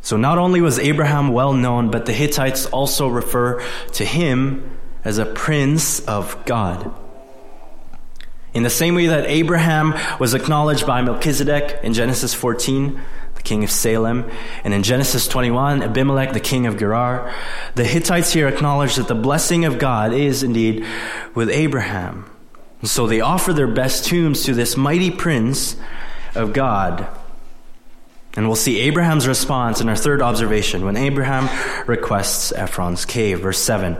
So 0.00 0.16
not 0.16 0.38
only 0.38 0.62
was 0.62 0.78
Abraham 0.78 1.28
well 1.28 1.52
known, 1.52 1.90
but 1.90 2.06
the 2.06 2.14
Hittites 2.14 2.64
also 2.64 3.06
refer 3.06 3.62
to 3.92 4.04
him 4.06 4.78
as 5.04 5.18
a 5.18 5.26
prince 5.26 6.00
of 6.06 6.42
God. 6.46 6.90
In 8.54 8.62
the 8.62 8.70
same 8.70 8.94
way 8.94 9.08
that 9.08 9.26
Abraham 9.26 9.92
was 10.18 10.32
acknowledged 10.32 10.86
by 10.86 11.02
Melchizedek 11.02 11.80
in 11.84 11.92
Genesis 11.92 12.32
14, 12.32 12.98
the 13.34 13.42
king 13.42 13.62
of 13.62 13.70
Salem, 13.70 14.30
and 14.64 14.72
in 14.72 14.82
Genesis 14.82 15.28
21, 15.28 15.82
Abimelech, 15.82 16.32
the 16.32 16.40
king 16.40 16.66
of 16.66 16.78
Gerar, 16.78 17.30
the 17.74 17.84
Hittites 17.84 18.32
here 18.32 18.48
acknowledge 18.48 18.96
that 18.96 19.06
the 19.06 19.14
blessing 19.14 19.66
of 19.66 19.78
God 19.78 20.14
is 20.14 20.42
indeed 20.42 20.86
with 21.34 21.50
Abraham. 21.50 22.24
So 22.82 23.06
they 23.06 23.20
offer 23.20 23.52
their 23.52 23.66
best 23.66 24.06
tombs 24.06 24.44
to 24.44 24.54
this 24.54 24.76
mighty 24.76 25.10
prince 25.10 25.76
of 26.34 26.52
God. 26.52 27.08
And 28.36 28.46
we'll 28.46 28.56
see 28.56 28.80
Abraham's 28.80 29.26
response 29.26 29.80
in 29.80 29.88
our 29.88 29.96
third 29.96 30.22
observation 30.22 30.84
when 30.84 30.96
Abraham 30.96 31.48
requests 31.88 32.52
Ephron's 32.52 33.04
cave. 33.04 33.40
Verse 33.40 33.58
7 33.58 33.96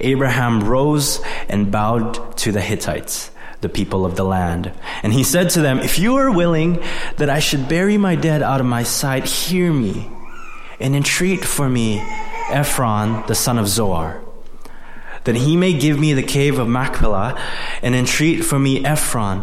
Abraham 0.00 0.64
rose 0.64 1.20
and 1.48 1.70
bowed 1.70 2.36
to 2.38 2.50
the 2.50 2.60
Hittites, 2.60 3.30
the 3.60 3.68
people 3.68 4.04
of 4.04 4.16
the 4.16 4.24
land. 4.24 4.72
And 5.04 5.12
he 5.12 5.22
said 5.22 5.50
to 5.50 5.60
them, 5.60 5.78
If 5.78 6.00
you 6.00 6.16
are 6.16 6.32
willing 6.32 6.82
that 7.18 7.30
I 7.30 7.38
should 7.38 7.68
bury 7.68 7.96
my 7.96 8.16
dead 8.16 8.42
out 8.42 8.60
of 8.60 8.66
my 8.66 8.82
sight, 8.82 9.26
hear 9.26 9.72
me 9.72 10.10
and 10.80 10.96
entreat 10.96 11.44
for 11.44 11.68
me 11.68 12.00
Ephron, 12.50 13.24
the 13.28 13.34
son 13.36 13.56
of 13.56 13.68
Zohar 13.68 14.25
that 15.26 15.36
he 15.36 15.56
may 15.56 15.72
give 15.72 15.98
me 15.98 16.12
the 16.12 16.22
cave 16.22 16.58
of 16.58 16.68
Machpelah 16.68 17.38
and 17.82 17.94
entreat 17.94 18.44
for 18.44 18.58
me 18.58 18.84
Ephron, 18.84 19.40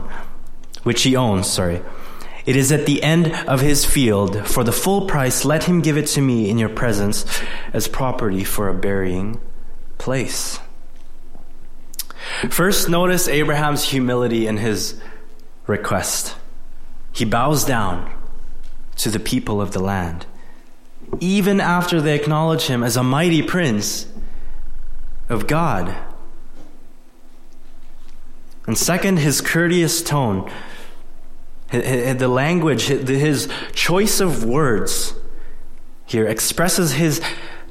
which 0.83 1.03
he 1.03 1.15
owns, 1.15 1.47
sorry, 1.47 1.81
it 2.45 2.55
is 2.55 2.71
at 2.71 2.85
the 2.85 3.03
end 3.03 3.33
of 3.47 3.59
his 3.61 3.85
field. 3.85 4.47
For 4.47 4.63
the 4.63 4.71
full 4.71 5.07
price, 5.07 5.45
let 5.45 5.65
him 5.65 5.81
give 5.81 5.97
it 5.97 6.07
to 6.07 6.21
me 6.21 6.49
in 6.49 6.57
your 6.57 6.69
presence 6.69 7.25
as 7.73 7.87
property 7.87 8.43
for 8.43 8.69
a 8.69 8.73
burying 8.73 9.39
place. 9.97 10.59
First, 12.49 12.89
notice 12.89 13.27
Abraham's 13.27 13.83
humility 13.83 14.47
in 14.47 14.57
his 14.57 14.99
request. 15.67 16.35
He 17.11 17.25
bows 17.25 17.65
down 17.65 18.11
to 18.97 19.09
the 19.09 19.19
people 19.19 19.61
of 19.61 19.71
the 19.71 19.79
land, 19.79 20.25
even 21.19 21.59
after 21.59 21.99
they 21.99 22.15
acknowledge 22.15 22.67
him 22.67 22.83
as 22.83 22.95
a 22.95 23.03
mighty 23.03 23.41
prince 23.41 24.07
of 25.33 25.47
God. 25.47 25.95
And 28.65 28.77
second, 28.77 29.17
his 29.17 29.41
courteous 29.41 30.01
tone 30.01 30.49
the 31.73 32.27
language, 32.27 32.83
his 32.83 33.49
choice 33.73 34.19
of 34.19 34.43
words 34.43 35.15
here 36.05 36.27
expresses 36.27 36.93
his 36.93 37.21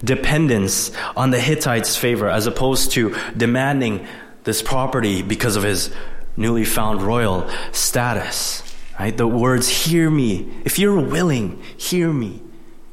dependence 0.03 0.90
on 1.16 1.31
the 1.31 1.38
Hittites' 1.38 1.96
favor 1.96 2.29
as 2.29 2.46
opposed 2.46 2.92
to 2.92 3.14
demanding 3.37 4.07
this 4.42 4.61
property 4.61 5.22
because 5.22 5.55
of 5.55 5.62
his 5.62 5.94
newly 6.37 6.64
found 6.64 7.03
royal 7.03 7.48
status. 7.70 8.62
Right? 8.98 9.16
The 9.16 9.29
words, 9.29 9.68
hear 9.68 10.11
me. 10.11 10.53
If 10.64 10.79
you're 10.79 11.01
willing, 11.01 11.62
hear 11.77 12.12
me. 12.12 12.42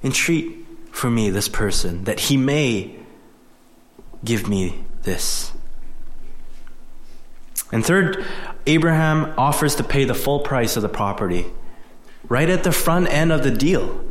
Entreat 0.04 0.66
for 0.92 1.10
me 1.10 1.30
this 1.30 1.50
person 1.50 2.04
that 2.04 2.20
he 2.20 2.38
may 2.38 2.99
give 4.24 4.48
me 4.48 4.84
this. 5.04 5.52
And 7.72 7.86
third, 7.86 8.26
Abraham 8.66 9.34
offers 9.38 9.76
to 9.76 9.84
pay 9.84 10.06
the 10.06 10.14
full 10.14 10.40
price 10.40 10.76
of 10.76 10.82
the 10.82 10.90
property 10.90 11.46
right 12.28 12.50
at 12.50 12.64
the 12.64 12.72
front 12.72 13.08
end 13.08 13.32
of 13.32 13.44
the 13.44 13.52
deal. 13.52 14.04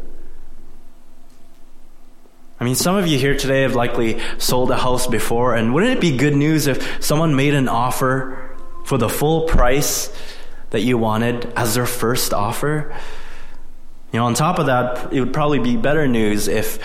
I 2.61 2.65
mean, 2.65 2.75
some 2.75 2.97
of 2.97 3.07
you 3.07 3.19
here 3.19 3.37
today 3.37 3.63
have 3.63 3.77
likely 3.77 4.21
sold 4.39 4.71
a 4.73 4.77
house 4.77 5.07
before, 5.07 5.55
and 5.55 5.73
wouldn't 5.73 5.93
it 5.93 6.01
be 6.01 6.17
good 6.17 6.35
news 6.35 6.67
if 6.67 7.05
someone 7.05 7.37
made 7.37 7.55
an 7.55 7.69
offer 7.69 8.57
for 8.85 8.99
the 8.99 9.09
full 9.09 9.43
price 9.43 10.13
that 10.71 10.81
you 10.81 10.99
wanted 10.99 11.53
as 11.57 11.75
their 11.75 11.87
first 11.87 12.35
offer? 12.35 12.93
You 14.13 14.19
know, 14.19 14.27
on 14.27 14.35
top 14.35 14.59
of 14.59 14.67
that, 14.67 15.13
it 15.13 15.21
would 15.21 15.33
probably 15.33 15.61
be 15.61 15.77
better 15.77 16.09
news 16.09 16.49
if 16.49 16.81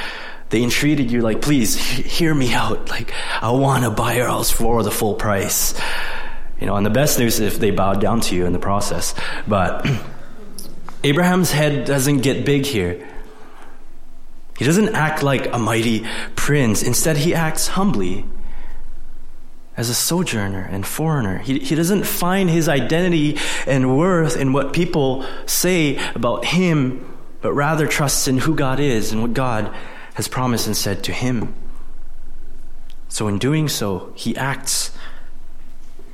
they 0.54 0.62
entreated 0.62 1.10
you, 1.10 1.22
like, 1.22 1.42
please 1.42 1.76
hear 1.76 2.34
me 2.34 2.54
out. 2.54 2.88
Like, 2.88 3.12
I 3.42 3.50
want 3.50 3.86
to 3.86 3.90
buy 3.90 4.18
your 4.18 4.28
house 4.28 4.52
for 4.52 4.84
the 4.84 4.92
full 4.92 5.16
price. 5.16 5.74
You 6.62 6.68
know, 6.68 6.76
and 6.76 6.86
the 6.86 6.92
best 6.92 7.18
news 7.18 7.40
is 7.40 7.56
if 7.56 7.60
they 7.60 7.72
bowed 7.72 8.00
down 8.00 8.22
to 8.22 8.36
you 8.36 8.46
in 8.46 8.54
the 8.54 8.60
process. 8.60 9.16
But 9.48 9.84
Abraham's 11.04 11.52
head 11.52 11.86
doesn't 11.86 12.20
get 12.20 12.46
big 12.46 12.68
here. 12.68 13.10
He 14.60 14.64
doesn't 14.64 14.90
act 14.90 15.24
like 15.24 15.52
a 15.52 15.58
mighty 15.58 16.06
prince. 16.36 16.84
Instead, 16.84 17.18
he 17.18 17.34
acts 17.34 17.70
humbly 17.70 18.24
as 19.76 19.90
a 19.90 19.96
sojourner 19.96 20.70
and 20.70 20.86
foreigner. 20.86 21.40
He, 21.40 21.58
he 21.58 21.74
doesn't 21.74 22.06
find 22.06 22.48
his 22.48 22.70
identity 22.70 23.40
and 23.66 23.98
worth 23.98 24.38
in 24.38 24.54
what 24.54 24.72
people 24.72 25.26
say 25.48 25.98
about 26.14 26.46
him, 26.46 27.12
but 27.42 27.54
rather 27.54 27.88
trusts 27.88 28.28
in 28.28 28.38
who 28.38 28.54
God 28.54 28.80
is 28.80 29.12
and 29.12 29.24
what 29.24 29.34
God 29.34 29.76
has 30.16 30.28
promised 30.28 30.68
and 30.68 30.78
said 30.78 31.04
to 31.04 31.12
him. 31.12 31.54
So, 33.10 33.28
in 33.28 33.38
doing 33.38 33.68
so, 33.68 34.12
he 34.16 34.36
acts 34.36 34.92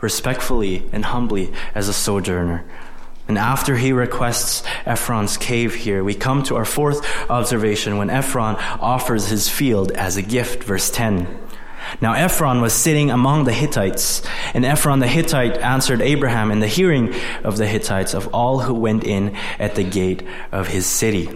respectfully 0.01 0.88
and 0.91 1.05
humbly 1.05 1.51
as 1.75 1.88
a 1.88 1.93
sojourner. 1.93 2.65
And 3.27 3.38
after 3.38 3.77
he 3.77 3.93
requests 3.93 4.63
Ephron's 4.85 5.38
cave 5.38 5.75
here, 5.75 6.03
we 6.03 6.15
come 6.15 6.41
to 6.43 6.55
our 6.55 6.65
fourth 6.65 7.05
observation 7.29 7.97
when 7.97 8.09
Ephron 8.09 8.55
offers 8.79 9.29
his 9.29 9.47
field 9.47 9.91
as 9.91 10.17
a 10.17 10.23
gift, 10.23 10.63
verse 10.63 10.89
10. 10.89 11.27
Now 12.01 12.13
Ephron 12.13 12.59
was 12.59 12.73
sitting 12.73 13.12
among 13.12 13.43
the 13.43 13.53
Hittites, 13.53 14.23
and 14.53 14.65
Ephron 14.65 14.99
the 14.99 15.07
Hittite 15.07 15.57
answered 15.57 16.01
Abraham 16.01 16.51
in 16.51 16.59
the 16.59 16.67
hearing 16.67 17.13
of 17.43 17.57
the 17.57 17.67
Hittites 17.67 18.13
of 18.13 18.33
all 18.33 18.59
who 18.59 18.73
went 18.73 19.03
in 19.03 19.35
at 19.59 19.75
the 19.75 19.83
gate 19.83 20.23
of 20.51 20.67
his 20.67 20.85
city. 20.85 21.29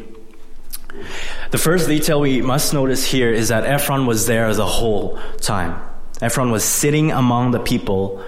The 1.53 1.59
first 1.59 1.87
detail 1.87 2.19
we 2.19 2.41
must 2.41 2.73
notice 2.73 3.05
here 3.05 3.31
is 3.31 3.49
that 3.49 3.63
Ephron 3.63 4.07
was 4.07 4.25
there 4.25 4.51
the 4.55 4.65
whole 4.65 5.19
time. 5.39 5.79
Ephron 6.19 6.49
was 6.49 6.63
sitting 6.63 7.11
among 7.11 7.51
the 7.51 7.59
people 7.59 8.25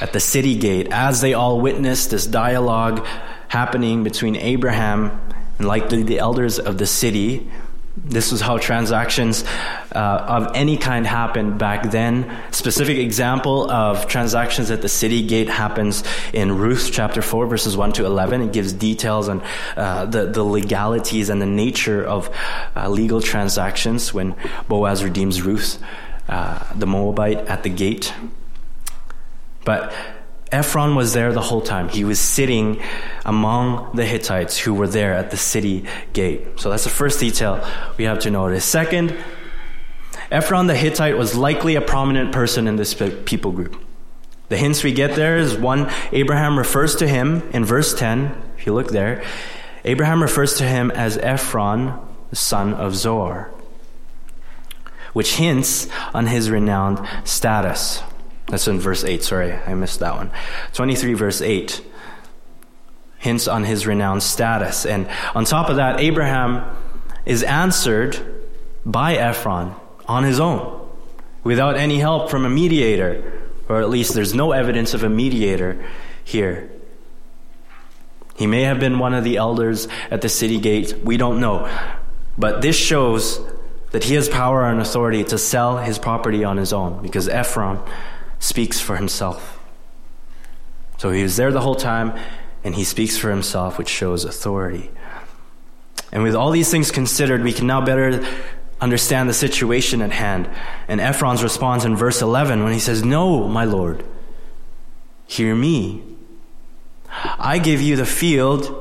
at 0.00 0.12
the 0.12 0.18
city 0.18 0.56
gate 0.56 0.88
as 0.90 1.20
they 1.20 1.34
all 1.34 1.60
witnessed 1.60 2.10
this 2.10 2.26
dialogue 2.26 3.06
happening 3.46 4.02
between 4.02 4.34
Abraham 4.34 5.20
and 5.58 5.68
likely 5.68 6.02
the 6.02 6.18
elders 6.18 6.58
of 6.58 6.78
the 6.78 6.86
city. 6.86 7.48
This 7.94 8.32
was 8.32 8.40
how 8.40 8.56
transactions 8.56 9.44
uh, 9.94 9.98
of 9.98 10.52
any 10.54 10.78
kind 10.78 11.06
happened 11.06 11.58
back 11.58 11.90
then. 11.90 12.42
Specific 12.50 12.96
example 12.96 13.70
of 13.70 14.06
transactions 14.06 14.70
at 14.70 14.80
the 14.80 14.88
city 14.88 15.26
gate 15.26 15.48
happens 15.50 16.02
in 16.32 16.56
Ruth 16.56 16.88
chapter 16.90 17.20
4 17.20 17.46
verses 17.46 17.76
1 17.76 17.92
to 17.94 18.06
11. 18.06 18.40
It 18.40 18.52
gives 18.52 18.72
details 18.72 19.28
on 19.28 19.42
uh, 19.76 20.06
the, 20.06 20.26
the 20.26 20.42
legalities 20.42 21.28
and 21.28 21.42
the 21.42 21.46
nature 21.46 22.02
of 22.02 22.34
uh, 22.74 22.88
legal 22.88 23.20
transactions 23.20 24.14
when 24.14 24.36
Boaz 24.68 25.04
redeems 25.04 25.42
Ruth, 25.42 25.82
uh, 26.30 26.72
the 26.74 26.86
Moabite, 26.86 27.38
at 27.46 27.62
the 27.62 27.70
gate. 27.70 28.14
But 29.66 29.92
Ephron 30.52 30.94
was 30.94 31.14
there 31.14 31.32
the 31.32 31.40
whole 31.40 31.62
time. 31.62 31.88
He 31.88 32.04
was 32.04 32.20
sitting 32.20 32.80
among 33.24 33.96
the 33.96 34.04
Hittites 34.04 34.58
who 34.58 34.74
were 34.74 34.86
there 34.86 35.14
at 35.14 35.30
the 35.30 35.36
city 35.36 35.84
gate. 36.12 36.60
So 36.60 36.70
that's 36.70 36.84
the 36.84 36.90
first 36.90 37.18
detail 37.18 37.66
we 37.96 38.04
have 38.04 38.20
to 38.20 38.30
notice. 38.30 38.64
Second, 38.64 39.16
Ephron 40.30 40.66
the 40.66 40.76
Hittite 40.76 41.16
was 41.16 41.34
likely 41.34 41.74
a 41.74 41.80
prominent 41.80 42.32
person 42.32 42.68
in 42.68 42.76
this 42.76 42.94
people 43.24 43.52
group. 43.52 43.82
The 44.50 44.58
hints 44.58 44.84
we 44.84 44.92
get 44.92 45.16
there 45.16 45.38
is 45.38 45.56
one, 45.56 45.90
Abraham 46.12 46.58
refers 46.58 46.96
to 46.96 47.08
him 47.08 47.42
in 47.52 47.64
verse 47.64 47.94
10, 47.94 48.34
if 48.58 48.66
you 48.66 48.74
look 48.74 48.90
there. 48.90 49.24
Abraham 49.84 50.22
refers 50.22 50.54
to 50.58 50.64
him 50.64 50.90
as 50.90 51.16
Ephron, 51.16 51.98
the 52.28 52.36
son 52.36 52.74
of 52.74 52.94
Zohar, 52.94 53.50
which 55.14 55.36
hints 55.36 55.88
on 56.12 56.26
his 56.26 56.50
renowned 56.50 57.00
status. 57.24 58.02
That's 58.52 58.68
in 58.68 58.80
verse 58.80 59.02
8. 59.02 59.22
Sorry, 59.22 59.50
I 59.50 59.72
missed 59.72 60.00
that 60.00 60.14
one. 60.14 60.30
23, 60.74 61.14
verse 61.14 61.40
8 61.40 61.82
hints 63.16 63.48
on 63.48 63.64
his 63.64 63.86
renowned 63.86 64.22
status. 64.22 64.84
And 64.84 65.08
on 65.34 65.46
top 65.46 65.70
of 65.70 65.76
that, 65.76 66.00
Abraham 66.00 66.76
is 67.24 67.42
answered 67.44 68.18
by 68.84 69.14
Ephron 69.14 69.74
on 70.06 70.24
his 70.24 70.38
own 70.38 70.86
without 71.42 71.78
any 71.78 71.98
help 71.98 72.28
from 72.28 72.44
a 72.44 72.50
mediator, 72.50 73.40
or 73.70 73.80
at 73.80 73.88
least 73.88 74.12
there's 74.12 74.34
no 74.34 74.52
evidence 74.52 74.92
of 74.92 75.02
a 75.02 75.08
mediator 75.08 75.82
here. 76.22 76.70
He 78.36 78.46
may 78.46 78.64
have 78.64 78.78
been 78.78 78.98
one 78.98 79.14
of 79.14 79.24
the 79.24 79.38
elders 79.38 79.88
at 80.10 80.20
the 80.20 80.28
city 80.28 80.60
gate. 80.60 80.98
We 81.02 81.16
don't 81.16 81.40
know. 81.40 81.70
But 82.36 82.60
this 82.60 82.76
shows 82.76 83.40
that 83.92 84.04
he 84.04 84.12
has 84.12 84.28
power 84.28 84.68
and 84.68 84.78
authority 84.78 85.24
to 85.24 85.38
sell 85.38 85.78
his 85.78 85.98
property 85.98 86.44
on 86.44 86.58
his 86.58 86.74
own 86.74 87.00
because 87.00 87.30
Ephron 87.30 87.80
speaks 88.42 88.80
for 88.80 88.96
himself. 88.96 89.60
So 90.98 91.10
he 91.10 91.22
was 91.22 91.36
there 91.36 91.52
the 91.52 91.60
whole 91.60 91.76
time, 91.76 92.18
and 92.64 92.74
he 92.74 92.82
speaks 92.84 93.16
for 93.16 93.30
himself, 93.30 93.78
which 93.78 93.88
shows 93.88 94.24
authority. 94.24 94.90
And 96.10 96.24
with 96.24 96.34
all 96.34 96.50
these 96.50 96.70
things 96.70 96.90
considered, 96.90 97.42
we 97.42 97.52
can 97.52 97.68
now 97.68 97.84
better 97.84 98.26
understand 98.80 99.28
the 99.28 99.34
situation 99.34 100.02
at 100.02 100.10
hand. 100.10 100.50
And 100.88 101.00
Ephron's 101.00 101.42
response 101.42 101.84
in 101.84 101.96
verse 101.96 102.20
11 102.20 102.64
when 102.64 102.72
he 102.72 102.80
says, 102.80 103.04
No, 103.04 103.46
my 103.46 103.64
Lord, 103.64 104.04
hear 105.24 105.54
me. 105.54 106.02
I 107.08 107.58
give 107.58 107.80
you 107.80 107.94
the 107.94 108.06
field, 108.06 108.74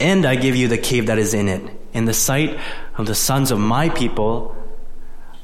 and 0.00 0.24
I 0.24 0.36
give 0.36 0.56
you 0.56 0.68
the 0.68 0.78
cave 0.78 1.06
that 1.06 1.18
is 1.18 1.34
in 1.34 1.48
it. 1.48 1.70
In 1.92 2.06
the 2.06 2.14
sight 2.14 2.58
of 2.96 3.06
the 3.06 3.14
sons 3.14 3.50
of 3.50 3.58
my 3.58 3.90
people, 3.90 4.56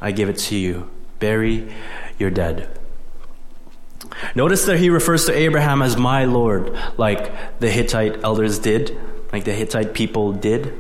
I 0.01 0.13
give 0.13 0.31
it 0.31 0.39
to 0.39 0.57
you. 0.57 0.89
Bury 1.19 1.71
your 2.19 2.31
dead. 2.31 2.79
Notice 4.35 4.65
that 4.67 4.79
he 4.79 4.91
refers 4.91 5.27
to 5.27 5.33
Abraham 5.33 5.83
as 5.83 5.97
my 5.97 6.25
Lord, 6.25 6.77
like 6.97 7.59
the 7.61 7.71
Hittite 7.71 8.23
elders 8.25 8.59
did, 8.59 8.97
like 9.33 9.45
the 9.45 9.53
Hittite 9.53 9.95
people 9.95 10.33
did. 10.33 10.73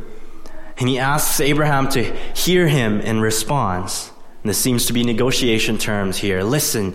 And 0.78 0.88
he 0.88 0.98
asks 0.98 1.40
Abraham 1.40 1.88
to 1.90 2.02
hear 2.34 2.68
him 2.68 3.00
in 3.00 3.20
response. 3.20 4.10
And 4.42 4.50
this 4.50 4.58
seems 4.58 4.86
to 4.86 4.92
be 4.92 5.04
negotiation 5.04 5.78
terms 5.78 6.16
here. 6.18 6.42
Listen, 6.42 6.94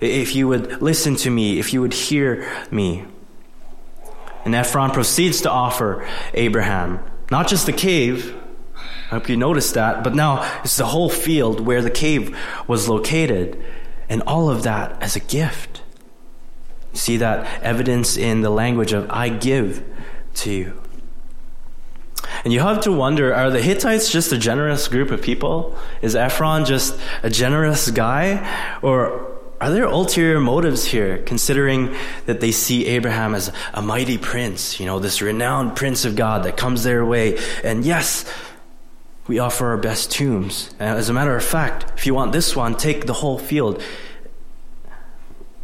if 0.00 0.34
you 0.34 0.48
would 0.48 0.82
listen 0.82 1.16
to 1.16 1.30
me, 1.30 1.58
if 1.58 1.72
you 1.72 1.80
would 1.80 1.94
hear 1.94 2.48
me. 2.70 3.04
And 4.44 4.54
Ephron 4.54 4.90
proceeds 4.90 5.42
to 5.42 5.50
offer 5.50 6.08
Abraham 6.34 7.00
not 7.30 7.48
just 7.48 7.66
the 7.66 7.72
cave, 7.72 8.34
I 8.76 9.14
hope 9.14 9.28
you 9.28 9.36
noticed 9.36 9.74
that, 9.74 10.02
but 10.02 10.14
now 10.14 10.60
it's 10.62 10.76
the 10.76 10.86
whole 10.86 11.10
field 11.10 11.60
where 11.60 11.82
the 11.82 11.90
cave 11.90 12.36
was 12.66 12.88
located, 12.88 13.62
and 14.08 14.22
all 14.22 14.50
of 14.50 14.62
that 14.62 15.00
as 15.02 15.16
a 15.16 15.20
gift. 15.20 15.77
See 16.92 17.18
that 17.18 17.62
evidence 17.62 18.16
in 18.16 18.40
the 18.40 18.50
language 18.50 18.92
of 18.92 19.10
I 19.10 19.28
give 19.28 19.84
to 20.34 20.52
you. 20.52 20.82
And 22.44 22.52
you 22.52 22.60
have 22.60 22.80
to 22.82 22.92
wonder 22.92 23.34
are 23.34 23.50
the 23.50 23.60
Hittites 23.60 24.10
just 24.10 24.32
a 24.32 24.38
generous 24.38 24.88
group 24.88 25.10
of 25.10 25.22
people? 25.22 25.76
Is 26.02 26.14
Ephron 26.14 26.64
just 26.64 26.98
a 27.22 27.30
generous 27.30 27.90
guy? 27.90 28.78
Or 28.82 29.38
are 29.60 29.70
there 29.70 29.84
ulterior 29.84 30.38
motives 30.38 30.84
here, 30.84 31.18
considering 31.18 31.94
that 32.26 32.40
they 32.40 32.52
see 32.52 32.86
Abraham 32.86 33.34
as 33.34 33.52
a 33.74 33.82
mighty 33.82 34.16
prince, 34.16 34.78
you 34.78 34.86
know, 34.86 35.00
this 35.00 35.20
renowned 35.20 35.74
prince 35.74 36.04
of 36.04 36.14
God 36.14 36.44
that 36.44 36.56
comes 36.56 36.84
their 36.84 37.04
way? 37.04 37.38
And 37.64 37.84
yes, 37.84 38.24
we 39.26 39.40
offer 39.40 39.66
our 39.66 39.76
best 39.76 40.12
tombs. 40.12 40.74
As 40.78 41.08
a 41.08 41.12
matter 41.12 41.36
of 41.36 41.44
fact, 41.44 41.92
if 41.96 42.06
you 42.06 42.14
want 42.14 42.32
this 42.32 42.54
one, 42.54 42.76
take 42.76 43.06
the 43.06 43.12
whole 43.12 43.38
field. 43.38 43.82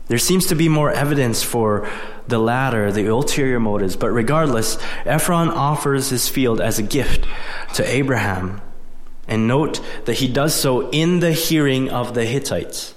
There 0.07 0.19
seems 0.19 0.47
to 0.47 0.55
be 0.55 0.69
more 0.69 0.91
evidence 0.91 1.43
for 1.43 1.89
the 2.29 2.39
latter, 2.39 2.93
the 2.93 3.07
ulterior 3.07 3.59
motives, 3.59 3.97
but 3.97 4.11
regardless, 4.11 4.77
Ephron 5.05 5.49
offers 5.49 6.11
his 6.11 6.29
field 6.29 6.61
as 6.61 6.79
a 6.79 6.83
gift 6.83 7.27
to 7.75 7.89
Abraham. 7.89 8.61
And 9.27 9.49
note 9.49 9.81
that 10.05 10.15
he 10.15 10.29
does 10.29 10.55
so 10.55 10.91
in 10.91 11.21
the 11.21 11.33
hearing 11.33 11.89
of 11.89 12.13
the 12.13 12.27
Hittites. 12.27 12.95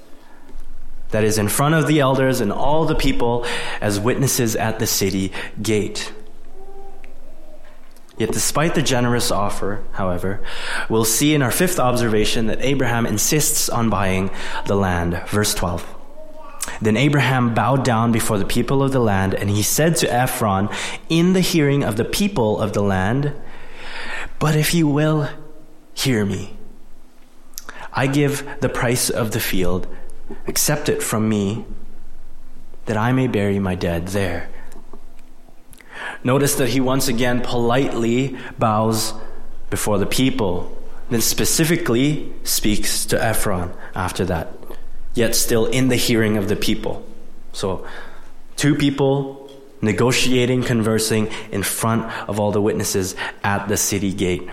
That 1.11 1.23
is, 1.23 1.37
in 1.37 1.47
front 1.47 1.75
of 1.75 1.87
the 1.87 2.01
elders 2.01 2.41
and 2.41 2.51
all 2.51 2.85
the 2.85 2.95
people 2.95 3.45
as 3.79 3.97
witnesses 3.97 4.57
at 4.57 4.79
the 4.79 4.87
city 4.87 5.31
gate. 5.61 6.11
Yet, 8.17 8.33
despite 8.33 8.75
the 8.75 8.81
generous 8.81 9.31
offer, 9.31 9.83
however, 9.93 10.41
we'll 10.89 11.05
see 11.05 11.33
in 11.33 11.41
our 11.41 11.51
fifth 11.51 11.79
observation 11.79 12.47
that 12.47 12.61
Abraham 12.61 13.05
insists 13.05 13.69
on 13.69 13.89
buying 13.89 14.31
the 14.65 14.75
land. 14.75 15.21
Verse 15.27 15.53
12. 15.53 15.96
Then 16.81 16.97
Abraham 16.97 17.53
bowed 17.53 17.83
down 17.83 18.11
before 18.11 18.37
the 18.37 18.45
people 18.45 18.83
of 18.83 18.91
the 18.91 18.99
land, 18.99 19.33
and 19.33 19.49
he 19.49 19.63
said 19.63 19.95
to 19.97 20.13
Ephron, 20.13 20.69
in 21.09 21.33
the 21.33 21.41
hearing 21.41 21.83
of 21.83 21.97
the 21.97 22.05
people 22.05 22.59
of 22.59 22.73
the 22.73 22.83
land, 22.83 23.33
But 24.39 24.55
if 24.55 24.73
you 24.73 24.87
will, 24.87 25.29
hear 25.93 26.25
me. 26.25 26.57
I 27.93 28.05
give 28.05 28.47
the 28.59 28.69
price 28.69 29.09
of 29.09 29.31
the 29.31 29.39
field, 29.39 29.87
accept 30.45 30.89
it 30.89 31.01
from 31.01 31.27
me, 31.27 31.65
that 32.85 32.97
I 32.97 33.11
may 33.11 33.27
bury 33.27 33.59
my 33.59 33.75
dead 33.75 34.09
there. 34.09 34.49
Notice 36.23 36.55
that 36.55 36.69
he 36.69 36.79
once 36.79 37.07
again 37.07 37.41
politely 37.41 38.37
bows 38.59 39.13
before 39.69 39.97
the 39.97 40.05
people, 40.05 40.77
then 41.09 41.21
specifically 41.21 42.33
speaks 42.43 43.05
to 43.07 43.23
Ephron 43.23 43.73
after 43.95 44.25
that, 44.25 44.51
yet 45.17 45.35
still 45.35 45.65
in 45.65 45.87
the 45.87 45.95
hearing 45.95 46.37
of 46.37 46.47
the 46.47 46.55
people. 46.55 47.05
So, 47.51 47.87
two 48.55 48.75
people 48.75 49.49
negotiating, 49.81 50.63
conversing 50.63 51.27
in 51.51 51.63
front 51.63 52.05
of 52.29 52.39
all 52.39 52.51
the 52.51 52.61
witnesses 52.61 53.15
at 53.43 53.67
the 53.67 53.77
city 53.77 54.13
gate. 54.13 54.47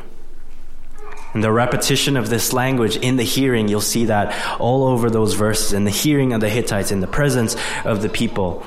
And 1.33 1.43
the 1.43 1.51
repetition 1.51 2.17
of 2.17 2.31
this 2.31 2.53
language 2.53 2.97
in 2.97 3.17
the 3.17 3.25
hearing, 3.25 3.69
you'll 3.69 3.81
see 3.81 4.07
that 4.07 4.61
all 4.61 4.85
over 4.85 5.11
those 5.11 5.35
verses, 5.35 5.73
in 5.73 5.85
the 5.85 5.91
hearing 5.91 6.33
of 6.33 6.41
the 6.41 6.49
Hittites, 6.49 6.93
in 6.93 7.01
the 7.01 7.09
presence 7.09 7.57
of 7.85 8.03
the 8.03 8.09
people. 8.09 8.65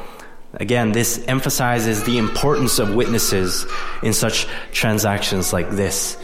Again, 0.54 0.92
this 0.92 1.24
emphasizes 1.28 2.04
the 2.04 2.18
importance 2.18 2.80
of 2.80 2.94
witnesses 2.94 3.66
in 4.04 4.14
such 4.14 4.48
transactions 4.72 5.54
like 5.54 5.70
this 5.70 6.18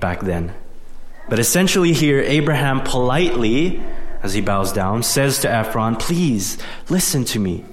back 0.00 0.20
then. 0.20 0.52
But 1.28 1.38
essentially, 1.38 1.92
here, 1.92 2.20
Abraham 2.20 2.80
politely, 2.80 3.82
as 4.26 4.34
he 4.34 4.40
bows 4.40 4.72
down, 4.72 5.02
says 5.02 5.38
to 5.38 5.50
Ephron, 5.50 5.96
Please 5.96 6.58
listen 6.90 7.24
to 7.24 7.38
me. 7.38 7.64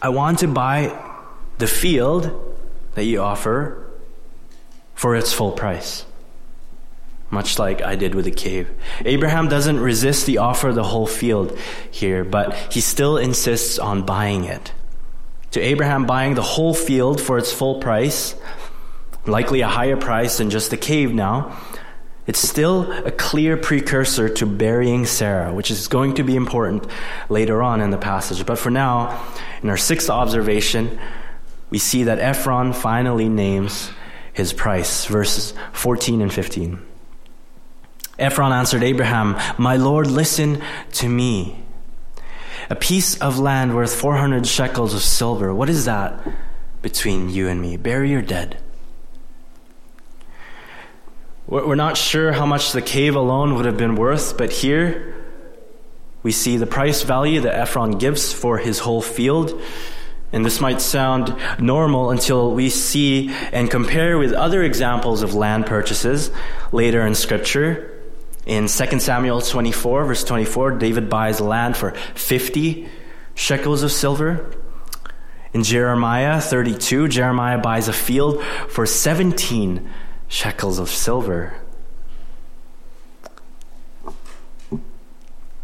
I 0.00 0.08
want 0.08 0.38
to 0.38 0.48
buy 0.48 0.96
the 1.58 1.66
field 1.66 2.56
that 2.94 3.04
you 3.04 3.20
offer 3.20 3.90
for 4.94 5.16
its 5.16 5.32
full 5.32 5.52
price. 5.52 6.06
Much 7.30 7.58
like 7.58 7.82
I 7.82 7.96
did 7.96 8.14
with 8.14 8.24
the 8.24 8.30
cave. 8.30 8.70
Abraham 9.04 9.48
doesn't 9.48 9.80
resist 9.80 10.26
the 10.26 10.38
offer 10.38 10.68
of 10.68 10.74
the 10.76 10.84
whole 10.84 11.06
field 11.06 11.58
here, 11.90 12.24
but 12.24 12.54
he 12.72 12.80
still 12.80 13.16
insists 13.16 13.78
on 13.78 14.06
buying 14.06 14.44
it. 14.44 14.72
To 15.52 15.60
Abraham, 15.60 16.06
buying 16.06 16.34
the 16.34 16.42
whole 16.42 16.74
field 16.74 17.20
for 17.20 17.36
its 17.36 17.52
full 17.52 17.80
price, 17.80 18.34
likely 19.26 19.62
a 19.62 19.68
higher 19.68 19.96
price 19.96 20.38
than 20.38 20.50
just 20.50 20.70
the 20.70 20.76
cave 20.76 21.12
now, 21.12 21.58
it's 22.26 22.38
still 22.38 22.90
a 23.04 23.10
clear 23.10 23.56
precursor 23.56 24.28
to 24.28 24.46
burying 24.46 25.06
Sarah, 25.06 25.52
which 25.52 25.70
is 25.70 25.88
going 25.88 26.14
to 26.14 26.22
be 26.22 26.36
important 26.36 26.86
later 27.28 27.62
on 27.62 27.80
in 27.80 27.90
the 27.90 27.98
passage. 27.98 28.46
But 28.46 28.58
for 28.58 28.70
now, 28.70 29.24
in 29.62 29.68
our 29.68 29.76
sixth 29.76 30.08
observation, 30.08 31.00
we 31.70 31.78
see 31.78 32.04
that 32.04 32.20
Ephron 32.20 32.72
finally 32.74 33.28
names 33.28 33.90
his 34.32 34.52
price, 34.52 35.06
verses 35.06 35.52
14 35.72 36.22
and 36.22 36.32
15. 36.32 36.80
Ephron 38.18 38.52
answered 38.52 38.84
Abraham, 38.84 39.36
My 39.58 39.76
Lord, 39.76 40.06
listen 40.06 40.62
to 40.92 41.08
me. 41.08 41.58
A 42.70 42.76
piece 42.76 43.18
of 43.18 43.40
land 43.40 43.74
worth 43.74 43.94
400 43.94 44.46
shekels 44.46 44.94
of 44.94 45.02
silver. 45.02 45.52
What 45.52 45.68
is 45.68 45.86
that 45.86 46.24
between 46.82 47.30
you 47.30 47.48
and 47.48 47.60
me? 47.60 47.76
Bury 47.76 48.10
your 48.10 48.22
dead. 48.22 48.61
We're 51.52 51.74
not 51.74 51.98
sure 51.98 52.32
how 52.32 52.46
much 52.46 52.72
the 52.72 52.80
cave 52.80 53.14
alone 53.14 53.56
would 53.56 53.66
have 53.66 53.76
been 53.76 53.94
worth, 53.94 54.38
but 54.38 54.50
here 54.50 55.14
we 56.22 56.32
see 56.32 56.56
the 56.56 56.66
price 56.66 57.02
value 57.02 57.42
that 57.42 57.54
Ephron 57.54 57.98
gives 57.98 58.32
for 58.32 58.56
his 58.56 58.78
whole 58.78 59.02
field. 59.02 59.60
And 60.32 60.46
this 60.46 60.62
might 60.62 60.80
sound 60.80 61.36
normal 61.58 62.10
until 62.10 62.54
we 62.54 62.70
see 62.70 63.28
and 63.52 63.70
compare 63.70 64.16
with 64.16 64.32
other 64.32 64.62
examples 64.62 65.20
of 65.20 65.34
land 65.34 65.66
purchases 65.66 66.30
later 66.72 67.06
in 67.06 67.14
Scripture. 67.14 68.00
In 68.46 68.66
2 68.66 68.98
Samuel 68.98 69.42
24, 69.42 70.06
verse 70.06 70.24
24, 70.24 70.78
David 70.78 71.10
buys 71.10 71.38
land 71.38 71.76
for 71.76 71.90
50 71.90 72.88
shekels 73.34 73.82
of 73.82 73.92
silver. 73.92 74.54
In 75.52 75.64
Jeremiah 75.64 76.40
32, 76.40 77.08
Jeremiah 77.08 77.58
buys 77.58 77.88
a 77.88 77.92
field 77.92 78.42
for 78.70 78.86
17 78.86 79.86
shekels 80.32 80.78
of 80.78 80.88
silver. 80.88 81.54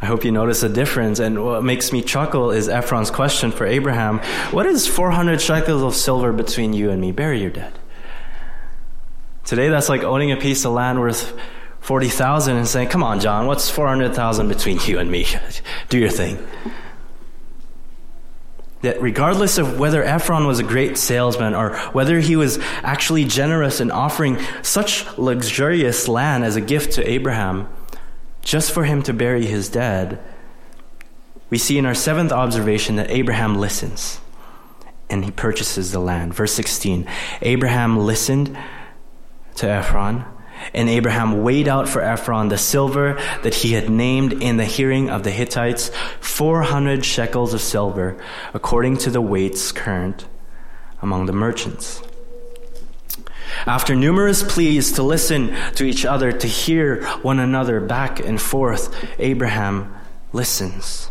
I 0.01 0.07
hope 0.07 0.25
you 0.25 0.31
notice 0.31 0.63
a 0.63 0.69
difference. 0.69 1.19
And 1.19 1.43
what 1.43 1.65
makes 1.65 1.91
me 1.91 2.03
chuckle 2.03 2.51
is 2.51 2.69
Ephron's 2.69 3.11
question 3.11 3.51
for 3.51 3.67
Abraham 3.67 4.19
What 4.53 4.67
is 4.67 4.87
400 4.87 5.41
shekels 5.41 5.83
of 5.83 5.95
silver 5.95 6.33
between 6.33 6.75
you 6.75 6.91
and 6.91 7.01
me? 7.01 7.13
Bury 7.13 7.41
your 7.41 7.51
dead. 7.51 7.73
Today, 9.45 9.71
that's 9.71 9.89
like 9.89 10.03
owning 10.03 10.31
a 10.33 10.37
piece 10.37 10.67
of 10.67 10.73
land 10.73 11.01
worth 11.01 11.33
40,000 11.81 12.57
and 12.57 12.69
saying, 12.69 12.89
Come 12.91 13.03
on, 13.03 13.21
John, 13.21 13.47
what's 13.47 13.71
400,000 13.71 14.49
between 14.49 14.79
you 14.85 14.99
and 14.99 15.11
me? 15.11 15.27
Do 15.89 15.99
your 15.99 16.11
thing 16.11 16.47
that 18.83 19.01
regardless 19.03 19.59
of 19.59 19.79
whether 19.79 20.05
Ephron 20.05 20.47
was 20.47 20.59
a 20.59 20.65
great 20.65 20.97
salesman 20.97 21.55
or 21.55 21.77
whether 21.93 22.21
he 22.21 22.37
was 22.37 22.59
actually 22.83 23.25
generous 23.25 23.81
in 23.81 23.91
offering 23.91 24.39
such 24.63 25.07
luxurious 25.19 26.07
land 26.07 26.45
as 26.45 26.57
a 26.57 26.61
gift 26.61 26.93
to 26.93 27.11
Abraham, 27.11 27.69
just 28.41 28.73
for 28.73 28.85
him 28.85 29.03
to 29.03 29.13
bury 29.13 29.47
his 29.47 29.69
dead, 29.69 30.23
we 31.51 31.59
see 31.59 31.79
in 31.79 31.87
our 31.87 31.95
seventh 31.95 32.31
observation 32.31 32.97
that 32.97 33.11
Abraham 33.11 33.59
listens 33.59 34.21
and 35.11 35.25
he 35.25 35.31
purchases 35.31 35.93
the 35.93 35.99
land. 35.99 36.35
Verse 36.35 36.53
16 36.53 37.07
Abraham 37.43 37.99
listened 37.99 38.57
to 39.57 39.69
Ephron 39.69 40.25
and 40.75 40.89
Abraham 40.89 41.43
weighed 41.43 41.69
out 41.69 41.89
for 41.89 42.03
Ephron 42.03 42.49
the 42.49 42.59
silver 42.59 43.15
that 43.43 43.55
he 43.55 43.73
had 43.73 43.91
named 43.91 44.33
in 44.43 44.57
the 44.57 44.65
hearing 44.65 45.11
of 45.11 45.23
the 45.23 45.31
Hittites, 45.31 45.91
400 46.21 47.05
shekels 47.05 47.55
of 47.55 47.61
silver, 47.61 48.17
according 48.55 48.99
to 48.99 49.11
the 49.11 49.21
weights 49.21 49.73
current 49.73 50.27
among 51.01 51.27
the 51.27 51.33
merchants. 51.33 52.03
After 53.67 53.95
numerous 53.95 54.43
pleas 54.43 54.93
to 54.93 55.03
listen 55.03 55.55
to 55.75 55.85
each 55.85 56.05
other, 56.05 56.33
to 56.33 56.47
hear 56.47 57.05
one 57.23 57.39
another 57.39 57.81
back 57.81 58.21
and 58.21 58.41
forth, 58.41 58.95
Abraham 59.19 59.95
listens. 60.33 61.11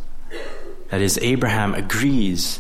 That 0.90 1.02
is, 1.02 1.18
Abraham 1.22 1.74
agrees. 1.74 2.60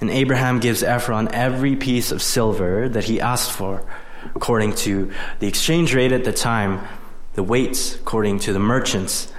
And 0.00 0.10
Abraham 0.10 0.60
gives 0.60 0.82
Ephron 0.82 1.28
every 1.32 1.76
piece 1.76 2.10
of 2.12 2.22
silver 2.22 2.88
that 2.88 3.04
he 3.04 3.20
asked 3.20 3.52
for 3.52 3.86
according 4.34 4.74
to 4.74 5.12
the 5.38 5.46
exchange 5.46 5.94
rate 5.94 6.12
at 6.12 6.24
the 6.24 6.32
time, 6.32 6.86
the 7.34 7.42
weights 7.42 7.96
according 7.96 8.38
to 8.40 8.52
the 8.52 8.58
merchants. 8.58 9.32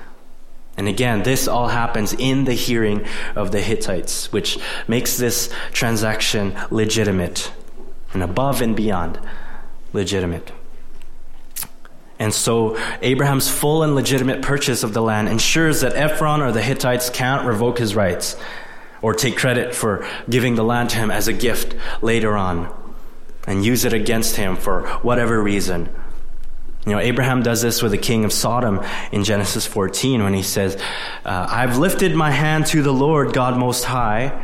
And 0.78 0.88
again, 0.88 1.24
this 1.24 1.48
all 1.48 1.69
happens 1.69 2.13
in 2.13 2.43
the 2.43 2.54
hearing 2.54 3.06
of 3.36 3.52
the 3.52 3.62
Hittites, 3.62 4.32
which 4.32 4.58
makes 4.88 5.17
this 5.17 5.50
transaction 5.71 6.54
legitimate 6.69 7.52
and 8.13 8.21
above 8.21 8.62
and 8.62 8.76
beyond 8.76 9.19
legitimate. 9.93 10.52
And 12.19 12.34
so 12.34 12.78
Abraham's 13.02 13.50
full 13.50 13.84
and 13.84 13.95
legitimate 13.95 14.41
purchase 14.41 14.84
of 14.84 14.93
the 14.93 15.02
land 15.02 15.28
ensures 15.28 15.82
that 15.82 15.95
Ephron 15.95 16.41
or 16.41 16.52
the 16.52 16.62
Hittites 16.62 17.10
can't 17.10 17.45
revoke 17.45 17.78
his 17.78 17.95
rights 17.95 18.38
or 19.02 19.13
take 19.13 19.38
credit 19.38 19.76
for 19.76 20.08
giving 20.30 20.56
the 20.56 20.63
land 20.63 20.89
to 20.91 20.98
him 20.98 21.12
as 21.12 21.28
a 21.28 21.34
gift 21.34 21.76
later 22.02 22.36
on 22.36 22.74
and 23.47 23.63
use 23.63 23.86
it 23.86 23.93
against 23.93 24.36
him 24.36 24.55
for 24.55 24.88
whatever 25.01 25.41
reason. 25.41 25.89
You 26.86 26.91
know, 26.91 26.99
Abraham 26.99 27.41
does 27.41 27.62
this 27.62 27.81
with 27.81 27.91
the 27.91 27.97
king 27.97 28.25
of 28.25 28.34
Sodom 28.34 28.84
in 29.12 29.23
Genesis 29.23 29.65
14 29.65 30.23
when 30.23 30.36
he 30.36 30.43
says, 30.43 30.75
uh, 31.25 31.47
I've 31.49 31.77
lifted 31.77 32.15
my 32.15 32.29
hand 32.29 32.67
to 32.67 32.84
the 32.84 32.93
Lord 32.93 33.34
God 33.34 33.58
Most 33.58 33.86
High, 33.86 34.39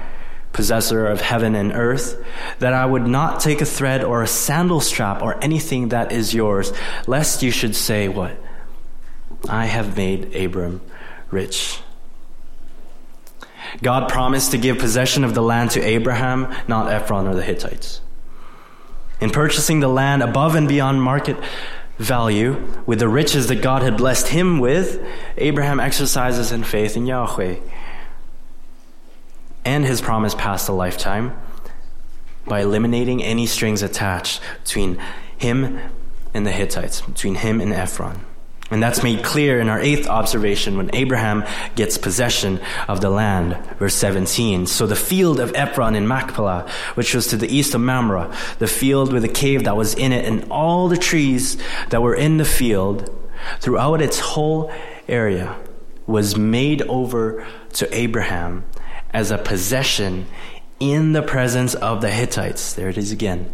possessor 0.52 1.06
of 1.06 1.22
heaven 1.22 1.54
and 1.54 1.72
earth, 1.72 2.24
that 2.58 2.74
I 2.74 2.86
would 2.86 3.06
not 3.06 3.42
take 3.42 3.62
a 3.62 3.66
thread 3.66 4.04
or 4.04 4.24
a 4.24 4.28
sandal 4.28 4.82
strap 4.82 5.22
or 5.22 5.42
anything 5.44 5.90
that 5.90 6.12
is 6.12 6.34
yours, 6.34 6.74
lest 7.06 7.44
you 7.44 7.52
should 7.52 7.76
say, 7.76 8.08
What? 8.08 8.36
I 9.48 9.66
have 9.66 9.96
made 9.96 10.36
Abram 10.36 10.82
rich. 11.30 11.80
God 13.82 14.10
promised 14.10 14.52
to 14.52 14.58
give 14.58 14.80
possession 14.80 15.24
of 15.24 15.34
the 15.34 15.42
land 15.42 15.72
to 15.72 15.82
Abraham, 15.82 16.54
not 16.68 16.92
Ephron 16.92 17.28
or 17.28 17.36
the 17.36 17.44
Hittites. 17.44 18.02
In 19.22 19.30
purchasing 19.30 19.80
the 19.80 19.88
land 19.88 20.24
above 20.24 20.56
and 20.56 20.68
beyond 20.68 21.02
market 21.02 21.38
value 21.98 22.68
with 22.86 23.00
the 23.00 23.08
riches 23.08 23.48
that 23.48 23.62
God 23.62 23.84
had 23.84 23.96
blessed 23.96 24.28
him 24.28 24.60
with, 24.60 25.02
Abraham 25.38 25.80
exercises 25.80 26.52
in 26.52 26.64
faith 26.64 26.98
in 26.98 27.06
Yahweh 27.06 27.58
and 29.66 29.86
his 29.86 30.02
promise 30.02 30.36
passed 30.36 30.70
a 30.70 30.74
lifetime 30.74 31.38
by 32.48 32.62
eliminating 32.62 33.24
any 33.24 33.46
strings 33.46 33.82
attached 33.82 34.42
between 34.64 34.98
him 35.38 35.80
and 36.34 36.46
the 36.46 36.52
Hittites, 36.52 37.02
between 37.02 37.36
him 37.36 37.62
and 37.62 37.72
Ephron. 37.74 38.26
And 38.72 38.82
that's 38.82 39.04
made 39.04 39.22
clear 39.22 39.60
in 39.60 39.68
our 39.68 39.82
eighth 39.82 40.08
observation 40.08 40.78
when 40.78 40.90
Abraham 40.94 41.44
gets 41.76 41.98
possession 41.98 42.62
of 42.88 43.02
the 43.02 43.10
land, 43.10 43.58
verse 43.78 43.96
17. 43.96 44.66
So 44.66 44.88
the 44.88 44.96
field 44.96 45.42
of 45.42 45.54
Ephron 45.56 45.94
in 45.94 46.08
Machpelah, 46.08 46.70
which 46.96 47.14
was 47.14 47.28
to 47.28 47.38
the 47.38 47.54
east 47.54 47.76
of 47.76 47.82
Mamre, 47.82 48.34
the 48.60 48.68
field 48.68 49.12
with 49.12 49.24
the 49.24 49.28
cave 49.28 49.66
that 49.66 49.76
was 49.76 49.94
in 49.94 50.14
it, 50.14 50.24
and 50.24 50.50
all 50.50 50.88
the 50.88 50.98
trees 50.98 51.58
that 51.90 52.02
were 52.02 52.16
in 52.16 52.38
the 52.38 52.46
field 52.46 53.14
throughout 53.60 54.02
its 54.02 54.20
whole 54.20 54.72
area, 55.08 55.54
was 56.08 56.38
made 56.38 56.82
over 56.84 57.46
to 57.74 57.94
Abraham 57.96 58.64
as 59.12 59.32
a 59.32 59.38
possession 59.38 60.26
in 60.80 61.12
the 61.12 61.22
presence 61.22 61.76
of 61.76 62.00
the 62.00 62.10
Hittites. 62.10 62.74
There 62.74 62.90
it 62.90 62.98
is 62.98 63.12
again. 63.12 63.54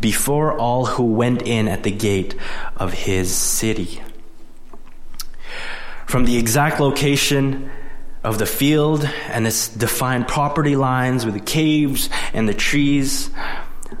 Before 0.00 0.56
all 0.56 0.84
who 0.84 1.14
went 1.14 1.42
in 1.42 1.66
at 1.66 1.82
the 1.82 1.90
gate 1.90 2.34
of 2.76 2.92
his 2.92 3.34
city. 3.34 4.02
From 6.08 6.24
the 6.24 6.38
exact 6.38 6.80
location 6.80 7.70
of 8.24 8.38
the 8.38 8.46
field 8.46 9.04
and 9.28 9.46
its 9.46 9.68
defined 9.68 10.26
property 10.26 10.74
lines 10.74 11.26
with 11.26 11.34
the 11.34 11.40
caves 11.40 12.08
and 12.32 12.48
the 12.48 12.54
trees, 12.54 13.28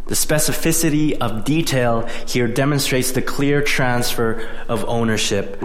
the 0.06 0.14
specificity 0.14 1.18
of 1.18 1.44
detail 1.44 2.06
here 2.26 2.48
demonstrates 2.48 3.12
the 3.12 3.20
clear 3.20 3.60
transfer 3.60 4.48
of 4.68 4.86
ownership 4.88 5.62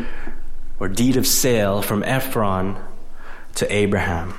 or 0.82 0.89
deed 0.89 1.15
of 1.15 1.25
sale 1.25 1.82
from 1.82 2.03
Ephron 2.03 2.75
to 3.56 3.73
Abraham. 3.73 4.34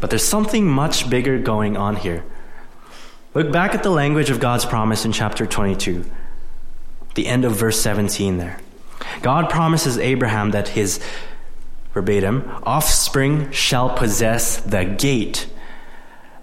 But 0.00 0.10
there's 0.10 0.28
something 0.28 0.68
much 0.68 1.08
bigger 1.08 1.38
going 1.38 1.78
on 1.78 1.96
here. 1.96 2.24
Look 3.32 3.50
back 3.50 3.74
at 3.74 3.82
the 3.82 3.90
language 3.90 4.28
of 4.28 4.38
God's 4.38 4.66
promise 4.66 5.06
in 5.06 5.12
chapter 5.12 5.46
22, 5.46 6.04
the 7.14 7.26
end 7.26 7.46
of 7.46 7.52
verse 7.56 7.80
17 7.80 8.36
there. 8.36 8.60
God 9.22 9.50
promises 9.50 9.98
Abraham 9.98 10.50
that 10.52 10.68
his, 10.68 11.00
verbatim, 11.92 12.50
offspring 12.62 13.50
shall 13.50 13.90
possess 13.90 14.60
the 14.60 14.84
gate 14.84 15.48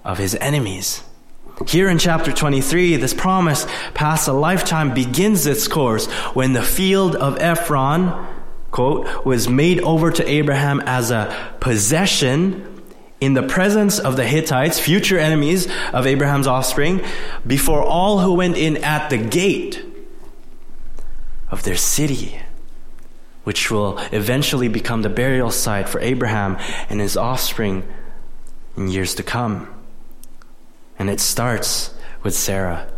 of 0.04 0.18
his 0.18 0.36
enemies. 0.36 1.04
Here 1.68 1.90
in 1.90 1.98
chapter 1.98 2.32
23, 2.32 2.98
this 2.98 3.14
promise 3.14 3.66
past 3.94 4.28
a 4.28 4.34
lifetime 4.34 4.94
begins 4.94 5.48
its 5.48 5.68
course 5.68 6.06
when 6.36 6.54
the 6.54 6.62
field 6.62 7.16
of 7.16 7.40
Ephron, 7.40 8.28
quote, 8.70 9.26
was 9.26 9.50
made 9.50 9.82
over 9.82 10.12
to 10.12 10.30
Abraham 10.30 10.82
as 10.82 11.10
a 11.10 11.36
possession 11.60 12.84
in 13.20 13.34
the 13.34 13.42
presence 13.42 13.98
of 13.98 14.16
the 14.16 14.24
Hittites, 14.24 14.80
future 14.80 15.18
enemies 15.18 15.68
of 15.92 16.06
Abraham's 16.06 16.46
offspring, 16.46 17.04
before 17.46 17.82
all 17.82 18.20
who 18.20 18.36
went 18.36 18.56
in 18.56 18.78
at 18.84 19.10
the 19.10 19.18
gate 19.18 19.84
of 21.50 21.64
their 21.64 21.76
city, 21.76 22.40
which 23.48 23.72
will 23.72 23.98
eventually 24.12 24.68
become 24.68 25.04
the 25.04 25.10
burial 25.10 25.50
site 25.50 25.88
for 25.88 26.02
Abraham 26.02 26.58
and 26.90 27.00
his 27.00 27.16
offspring 27.16 27.82
in 28.76 28.90
years 28.90 29.16
to 29.16 29.24
come. 29.24 29.74
And 31.00 31.10
it 31.10 31.22
starts 31.22 31.94
with 32.24 32.36
Sarah. 32.36 32.92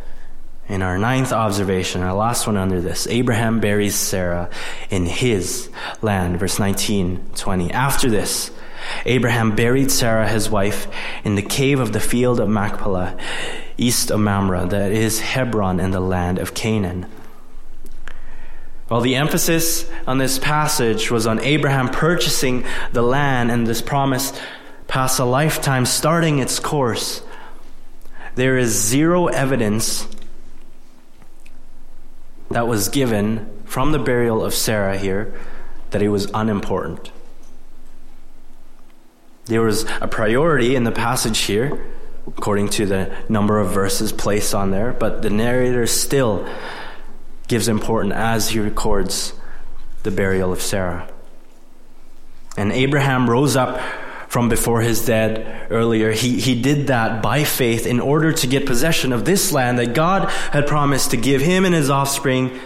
In 0.68 0.82
our 0.82 0.98
ninth 0.98 1.32
observation, 1.32 2.02
our 2.02 2.16
last 2.16 2.48
one 2.48 2.58
under 2.58 2.82
this, 2.82 3.06
Abraham 3.06 3.60
buries 3.60 3.94
Sarah 3.94 4.50
in 4.90 5.06
his 5.06 5.70
land, 6.02 6.40
verse 6.40 6.58
19, 6.58 7.30
20. 7.36 7.72
After 7.72 8.10
this, 8.10 8.50
Abraham 9.06 9.56
buried 9.56 9.92
Sarah, 9.92 10.28
his 10.28 10.50
wife, 10.50 10.88
in 11.24 11.36
the 11.36 11.44
cave 11.44 11.80
of 11.80 11.94
the 11.94 12.00
field 12.00 12.40
of 12.40 12.50
Machpelah, 12.50 13.16
east 13.78 14.10
of 14.10 14.20
Mamre, 14.20 14.66
that 14.66 14.92
is 14.92 15.20
Hebron 15.20 15.80
in 15.80 15.92
the 15.92 16.00
land 16.00 16.40
of 16.40 16.56
Canaan. 16.56 17.06
While 18.90 19.02
the 19.02 19.16
emphasis 19.16 19.88
on 20.08 20.18
this 20.18 20.40
passage 20.40 21.12
was 21.12 21.28
on 21.28 21.40
Abraham 21.42 21.90
purchasing 21.90 22.66
the 22.92 23.04
land 23.04 23.52
and 23.52 23.68
this 23.68 23.84
promise 23.84 24.34
past 24.88 25.20
a 25.20 25.26
lifetime 25.26 25.86
starting 25.86 26.40
its 26.40 26.60
course, 26.60 27.22
there 28.34 28.58
is 28.58 28.72
zero 28.72 29.28
evidence 29.28 30.08
that 32.50 32.68
was 32.68 32.90
given 32.90 33.62
from 33.66 33.92
the 33.92 34.00
burial 34.00 34.44
of 34.44 34.56
Sarah 34.56 34.98
here 34.98 35.40
that 35.92 36.02
it 36.02 36.10
was 36.10 36.28
unimportant. 36.34 37.12
There 39.46 39.62
was 39.62 39.86
a 40.02 40.08
priority 40.08 40.76
in 40.76 40.84
the 40.84 40.92
passage 40.92 41.42
here, 41.42 41.86
according 42.26 42.70
to 42.70 42.88
the 42.88 43.16
number 43.30 43.60
of 43.60 43.72
verses 43.72 44.12
placed 44.12 44.56
on 44.56 44.72
there, 44.72 44.94
but 44.94 45.22
the 45.22 45.30
narrator 45.30 45.86
still 45.86 46.48
gives 47.50 47.68
importance 47.68 48.14
as 48.14 48.50
he 48.50 48.60
records 48.60 49.34
the 50.04 50.12
burial 50.12 50.54
of 50.54 50.62
Sarah. 50.62 51.10
And 52.56 52.72
Abraham 52.72 53.30
rose 53.30 53.58
up 53.58 53.82
from 54.30 54.48
before 54.48 54.82
his 54.82 55.06
dead 55.06 55.68
earlier. 55.72 56.12
He, 56.12 56.40
he 56.40 56.62
did 56.62 56.88
that 56.88 57.22
by 57.22 57.44
faith 57.44 57.86
in 57.86 58.00
order 58.00 58.32
to 58.32 58.48
get 58.48 58.66
possession 58.66 59.12
of 59.12 59.26
this 59.26 59.52
land 59.52 59.80
that 59.80 59.94
God 59.94 60.30
had 60.52 60.68
promised 60.68 61.12
to 61.12 61.18
give 61.18 61.42
him 61.42 61.66
and 61.66 61.74
his 61.74 61.90
offspring, 61.90 62.60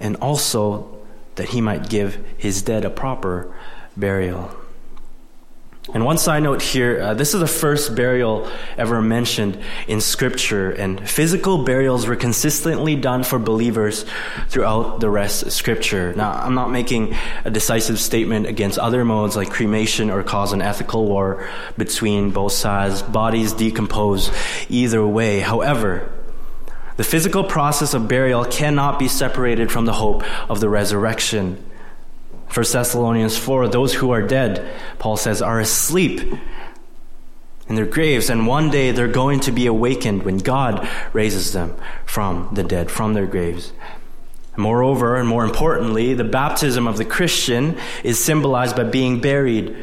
and 0.00 0.16
also 0.16 0.98
that 1.34 1.50
he 1.50 1.60
might 1.60 1.88
give 1.88 2.14
his 2.38 2.62
dead 2.62 2.84
a 2.84 2.90
proper 2.90 3.54
burial. 3.96 4.50
And 5.94 6.04
one 6.04 6.18
side 6.18 6.42
note 6.42 6.60
here 6.60 7.00
uh, 7.00 7.14
this 7.14 7.32
is 7.32 7.40
the 7.40 7.46
first 7.46 7.94
burial 7.94 8.50
ever 8.76 9.00
mentioned 9.00 9.58
in 9.86 10.02
Scripture, 10.02 10.70
and 10.70 11.08
physical 11.08 11.64
burials 11.64 12.06
were 12.06 12.16
consistently 12.16 12.94
done 12.94 13.24
for 13.24 13.38
believers 13.38 14.04
throughout 14.48 15.00
the 15.00 15.08
rest 15.08 15.44
of 15.44 15.52
Scripture. 15.52 16.12
Now, 16.14 16.32
I'm 16.32 16.54
not 16.54 16.70
making 16.70 17.16
a 17.44 17.50
decisive 17.50 17.98
statement 17.98 18.46
against 18.46 18.78
other 18.78 19.02
modes 19.04 19.34
like 19.34 19.48
cremation 19.48 20.10
or 20.10 20.22
cause 20.22 20.52
an 20.52 20.60
ethical 20.60 21.06
war 21.06 21.48
between 21.78 22.32
both 22.32 22.52
sides. 22.52 23.00
Bodies 23.00 23.54
decompose 23.54 24.30
either 24.68 25.06
way. 25.06 25.40
However, 25.40 26.12
the 26.98 27.04
physical 27.04 27.44
process 27.44 27.94
of 27.94 28.08
burial 28.08 28.44
cannot 28.44 28.98
be 28.98 29.08
separated 29.08 29.72
from 29.72 29.86
the 29.86 29.92
hope 29.92 30.22
of 30.50 30.60
the 30.60 30.68
resurrection. 30.68 31.64
1 32.52 32.66
Thessalonians 32.72 33.36
4 33.36 33.68
those 33.68 33.94
who 33.94 34.10
are 34.10 34.22
dead, 34.22 34.66
Paul 34.98 35.16
says, 35.16 35.42
are 35.42 35.60
asleep 35.60 36.20
in 37.68 37.74
their 37.74 37.86
graves, 37.86 38.30
and 38.30 38.46
one 38.46 38.70
day 38.70 38.92
they're 38.92 39.08
going 39.08 39.40
to 39.40 39.52
be 39.52 39.66
awakened 39.66 40.22
when 40.22 40.38
God 40.38 40.88
raises 41.12 41.52
them 41.52 41.76
from 42.06 42.48
the 42.52 42.64
dead, 42.64 42.90
from 42.90 43.12
their 43.12 43.26
graves. 43.26 43.72
Moreover, 44.56 45.16
and 45.16 45.28
more 45.28 45.44
importantly, 45.44 46.14
the 46.14 46.24
baptism 46.24 46.88
of 46.88 46.96
the 46.96 47.04
Christian 47.04 47.78
is 48.02 48.22
symbolized 48.22 48.74
by 48.74 48.84
being 48.84 49.20
buried 49.20 49.76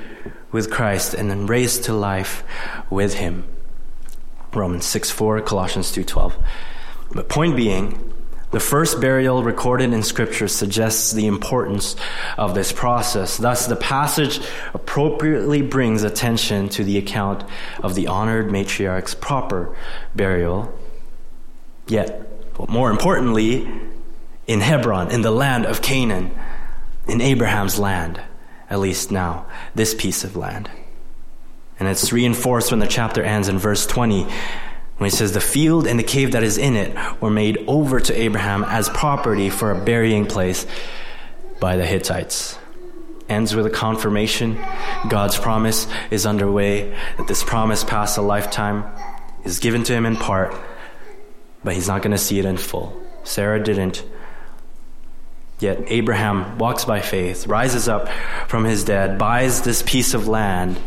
with 0.51 0.71
Christ 0.71 1.13
and 1.13 1.29
then 1.29 1.45
raised 1.45 1.83
to 1.85 1.93
life 1.93 2.43
with 2.89 3.15
him. 3.15 3.47
Romans 4.53 4.85
6 4.85 5.11
4, 5.11 5.41
Colossians 5.41 5.91
2 5.91 6.03
12. 6.03 6.37
But 7.13 7.29
point 7.29 7.55
being, 7.55 8.13
the 8.55 8.61
first 8.61 9.01
burial 9.01 9.43
recorded 9.43 9.91
in 9.91 10.01
Scripture 10.01 10.47
suggests 10.47 11.11
the 11.11 11.27
importance 11.27 11.97
of 12.37 12.55
this 12.55 12.71
process. 12.71 13.35
Thus, 13.35 13.67
the 13.67 13.75
passage 13.75 14.39
appropriately 14.73 15.61
brings 15.61 16.03
attention 16.03 16.69
to 16.69 16.85
the 16.85 16.97
account 16.97 17.43
of 17.83 17.95
the 17.95 18.07
honored 18.07 18.49
matriarch's 18.49 19.13
proper 19.13 19.75
burial. 20.15 20.73
Yet, 21.89 22.29
more 22.69 22.89
importantly, 22.89 23.69
in 24.47 24.61
Hebron, 24.61 25.11
in 25.11 25.21
the 25.21 25.31
land 25.31 25.65
of 25.65 25.81
Canaan, 25.81 26.31
in 27.09 27.19
Abraham's 27.19 27.77
land, 27.77 28.21
at 28.69 28.79
least 28.79 29.11
now, 29.11 29.47
this 29.75 29.93
piece 29.93 30.23
of 30.23 30.37
land. 30.37 30.71
And 31.77 31.89
it's 31.89 32.13
reinforced 32.13 32.71
when 32.71 32.79
the 32.79 32.87
chapter 32.87 33.21
ends 33.21 33.49
in 33.49 33.57
verse 33.57 33.85
20 33.85 34.25
when 34.97 35.09
he 35.09 35.15
says, 35.15 35.33
The 35.33 35.41
field 35.41 35.87
and 35.87 35.99
the 35.99 36.03
cave 36.03 36.31
that 36.31 36.43
is 36.43 36.57
in 36.57 36.75
it 36.75 36.95
were 37.21 37.29
made 37.29 37.63
over 37.67 37.99
to 37.99 38.19
Abraham 38.19 38.63
as 38.63 38.89
property 38.89 39.49
for 39.49 39.71
a 39.71 39.79
burying 39.79 40.25
place 40.25 40.65
by 41.59 41.75
the 41.75 41.85
Hittites. 41.85 42.57
Ends 43.27 43.55
with 43.55 43.65
a 43.65 43.71
confirmation. 43.71 44.57
God's 45.09 45.37
promise 45.37 45.87
is 46.11 46.25
underway, 46.25 46.91
that 47.17 47.27
this 47.27 47.43
promise 47.43 47.83
past 47.83 48.17
a 48.17 48.21
lifetime 48.21 48.85
is 49.43 49.59
given 49.59 49.83
to 49.83 49.93
him 49.93 50.05
in 50.05 50.15
part, 50.15 50.55
but 51.63 51.73
he's 51.73 51.87
not 51.87 52.01
going 52.01 52.11
to 52.11 52.17
see 52.17 52.39
it 52.39 52.45
in 52.45 52.57
full. 52.57 53.01
Sarah 53.23 53.63
didn't. 53.63 54.03
Yet 55.59 55.83
Abraham 55.87 56.57
walks 56.57 56.85
by 56.85 56.99
faith, 56.99 57.47
rises 57.47 57.87
up 57.87 58.09
from 58.47 58.65
his 58.65 58.83
dead, 58.83 59.17
buys 59.17 59.61
this 59.61 59.81
piece 59.81 60.13
of 60.13 60.27
land 60.27 60.79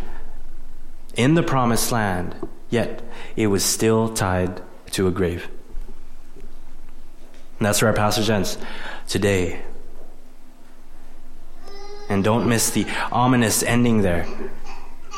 in 1.16 1.34
the 1.34 1.42
promised 1.42 1.90
land 1.90 2.34
Yet 2.70 3.02
it 3.38 3.46
was 3.46 3.64
still 3.64 4.08
tied 4.08 4.60
to 4.90 5.06
a 5.06 5.12
grave. 5.12 5.48
And 7.58 7.66
that's 7.66 7.80
where 7.80 7.88
our 7.88 7.96
passage 7.96 8.28
ends 8.28 8.58
today. 9.06 9.62
And 12.08 12.24
don't 12.24 12.48
miss 12.48 12.70
the 12.70 12.84
ominous 13.12 13.62
ending 13.62 14.02
there 14.02 14.26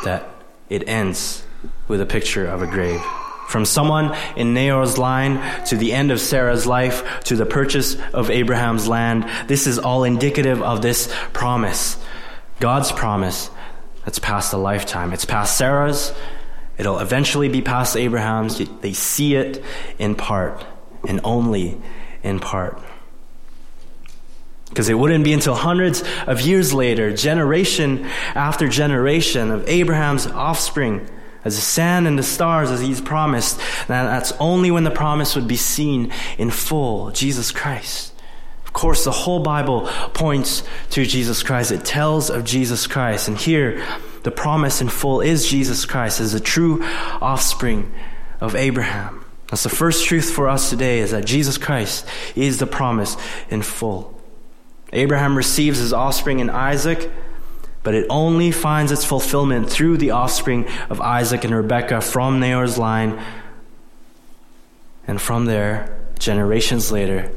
that 0.05 0.29
it 0.69 0.87
ends 0.87 1.45
with 1.89 2.03
a 2.03 2.07
picture 2.07 2.47
of 2.47 2.61
a 2.61 2.67
grave. 2.67 3.01
From 3.49 3.65
someone 3.65 4.15
in 4.37 4.53
Nahor's 4.53 4.99
line 4.99 5.65
to 5.65 5.77
the 5.77 5.95
end 5.95 6.11
of 6.11 6.21
Sarah's 6.21 6.67
life 6.67 7.21
to 7.21 7.37
the 7.37 7.47
purchase 7.47 7.97
of 8.13 8.31
Abraham's 8.31 8.87
land, 8.87 9.27
this 9.47 9.67
is 9.67 9.79
all 9.79 10.05
indicative 10.05 10.61
of 10.61 10.83
this 10.83 11.11
promise. 11.33 11.97
God's 12.61 12.93
promise 12.93 13.49
that's 14.05 14.19
past 14.19 14.53
a 14.53 14.59
lifetime. 14.59 15.15
It's 15.15 15.25
past 15.25 15.57
Sarah's, 15.57 16.13
It'll 16.81 16.99
eventually 16.99 17.51
be 17.51 17.61
past 17.61 17.95
Abraham's. 17.95 18.57
They 18.81 18.95
see 18.95 19.35
it 19.35 19.63
in 19.99 20.15
part 20.15 20.65
and 21.07 21.21
only 21.25 21.79
in 22.23 22.41
part. 22.41 22.81
Because 24.71 24.89
it 24.89 24.95
wouldn't 24.95 25.23
be 25.23 25.35
until 25.35 25.55
hundreds 25.55 26.03
of 26.27 26.41
years 26.41 26.73
later, 26.73 27.15
generation 27.15 28.07
after 28.35 28.67
generation 28.67 29.51
of 29.51 29.69
Abraham's 29.69 30.27
offspring 30.27 31.07
as 31.45 31.57
the 31.57 31.61
sand 31.61 32.07
and 32.07 32.19
the 32.19 32.23
stars 32.23 32.71
as 32.71 32.81
he's 32.81 33.03
promised. 33.03 33.61
And 33.81 34.09
that's 34.09 34.33
only 34.41 34.71
when 34.71 34.85
the 34.85 34.91
promise 34.91 35.37
would 35.37 35.49
be 35.49 35.57
seen 35.57 36.11
in 36.39 36.51
full, 36.51 37.11
Jesus 37.11 37.53
Christ. 37.53 38.15
Of 38.65 38.73
course, 38.73 39.05
the 39.05 39.13
whole 39.13 39.41
Bible 39.41 39.87
points 40.15 40.63
to 40.93 41.05
Jesus 41.05 41.43
Christ. 41.43 41.73
It 41.73 41.85
tells 41.85 42.31
of 42.31 42.45
Jesus 42.45 42.87
Christ. 42.87 43.29
And 43.29 43.37
here, 43.37 43.85
the 44.23 44.31
promise 44.31 44.81
in 44.81 44.89
full 44.89 45.21
is 45.21 45.49
Jesus 45.49 45.87
Christ 45.87 46.21
as 46.21 46.33
the 46.33 46.41
true 46.41 46.83
offspring 47.21 47.93
of 48.41 48.55
Abraham. 48.55 49.25
That's 49.49 49.63
the 49.63 49.69
first 49.69 50.07
truth 50.07 50.31
for 50.31 50.49
us 50.49 50.71
today 50.71 51.01
is 51.01 51.11
that 51.11 51.25
Jesus 51.25 51.59
Christ 51.59 52.07
is 52.37 52.59
the 52.59 52.67
promise 52.67 53.17
in 53.49 53.63
full. 53.63 54.21
Abraham 54.93 55.37
receives 55.37 55.79
his 55.79 55.93
offspring 55.93 56.41
in 56.41 56.51
Isaac, 56.51 57.11
but 57.83 57.95
it 57.95 58.07
only 58.11 58.51
finds 58.51 58.93
its 58.93 59.05
fulfillment 59.05 59.71
through 59.71 59.97
the 59.97 60.11
offspring 60.11 60.69
of 60.89 61.01
Isaac 61.01 61.45
and 61.45 61.55
Rebekah 61.55 62.01
from 62.01 62.41
Nahor's 62.41 62.77
line. 62.77 63.21
And 65.07 65.21
from 65.21 65.47
there, 65.47 65.99
generations 66.19 66.93
later, 66.93 67.33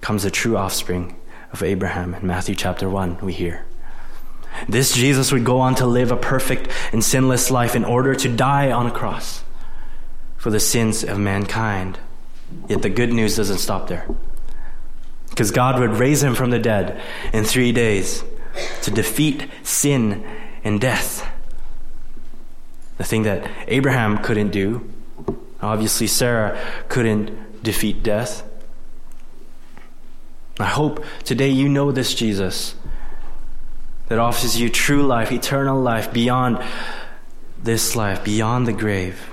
comes 0.00 0.22
the 0.22 0.30
true 0.30 0.56
offspring 0.56 1.16
of 1.52 1.62
Abraham. 1.62 2.14
In 2.14 2.26
Matthew 2.26 2.54
chapter 2.54 2.88
1, 2.88 3.18
we 3.20 3.32
hear. 3.32 3.65
This 4.68 4.94
Jesus 4.94 5.32
would 5.32 5.44
go 5.44 5.60
on 5.60 5.74
to 5.76 5.86
live 5.86 6.10
a 6.10 6.16
perfect 6.16 6.70
and 6.92 7.04
sinless 7.04 7.50
life 7.50 7.76
in 7.76 7.84
order 7.84 8.14
to 8.14 8.28
die 8.28 8.70
on 8.70 8.86
a 8.86 8.90
cross 8.90 9.42
for 10.36 10.50
the 10.50 10.60
sins 10.60 11.04
of 11.04 11.18
mankind. 11.18 11.98
Yet 12.68 12.82
the 12.82 12.90
good 12.90 13.12
news 13.12 13.36
doesn't 13.36 13.58
stop 13.58 13.88
there. 13.88 14.06
Because 15.30 15.50
God 15.50 15.78
would 15.80 15.92
raise 15.92 16.22
him 16.22 16.34
from 16.34 16.50
the 16.50 16.58
dead 16.58 17.00
in 17.32 17.44
three 17.44 17.72
days 17.72 18.24
to 18.82 18.90
defeat 18.90 19.48
sin 19.62 20.24
and 20.64 20.80
death. 20.80 21.28
The 22.98 23.04
thing 23.04 23.24
that 23.24 23.50
Abraham 23.68 24.18
couldn't 24.18 24.50
do. 24.50 24.90
Obviously, 25.60 26.06
Sarah 26.06 26.58
couldn't 26.88 27.62
defeat 27.62 28.02
death. 28.02 28.42
I 30.58 30.64
hope 30.64 31.04
today 31.24 31.50
you 31.50 31.68
know 31.68 31.92
this 31.92 32.14
Jesus 32.14 32.74
that 34.08 34.18
offers 34.18 34.58
you 34.60 34.68
true 34.68 35.02
life, 35.02 35.32
eternal 35.32 35.80
life 35.80 36.12
beyond 36.12 36.62
this 37.62 37.96
life, 37.96 38.24
beyond 38.24 38.66
the 38.66 38.72
grave 38.72 39.32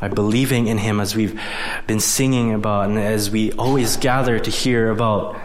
by 0.00 0.08
believing 0.08 0.66
in 0.66 0.78
Him 0.78 0.98
as 0.98 1.14
we've 1.14 1.38
been 1.86 2.00
singing 2.00 2.54
about 2.54 2.88
and 2.88 2.98
as 2.98 3.30
we 3.30 3.52
always 3.52 3.98
gather 3.98 4.38
to 4.38 4.50
hear 4.50 4.90
about. 4.90 5.38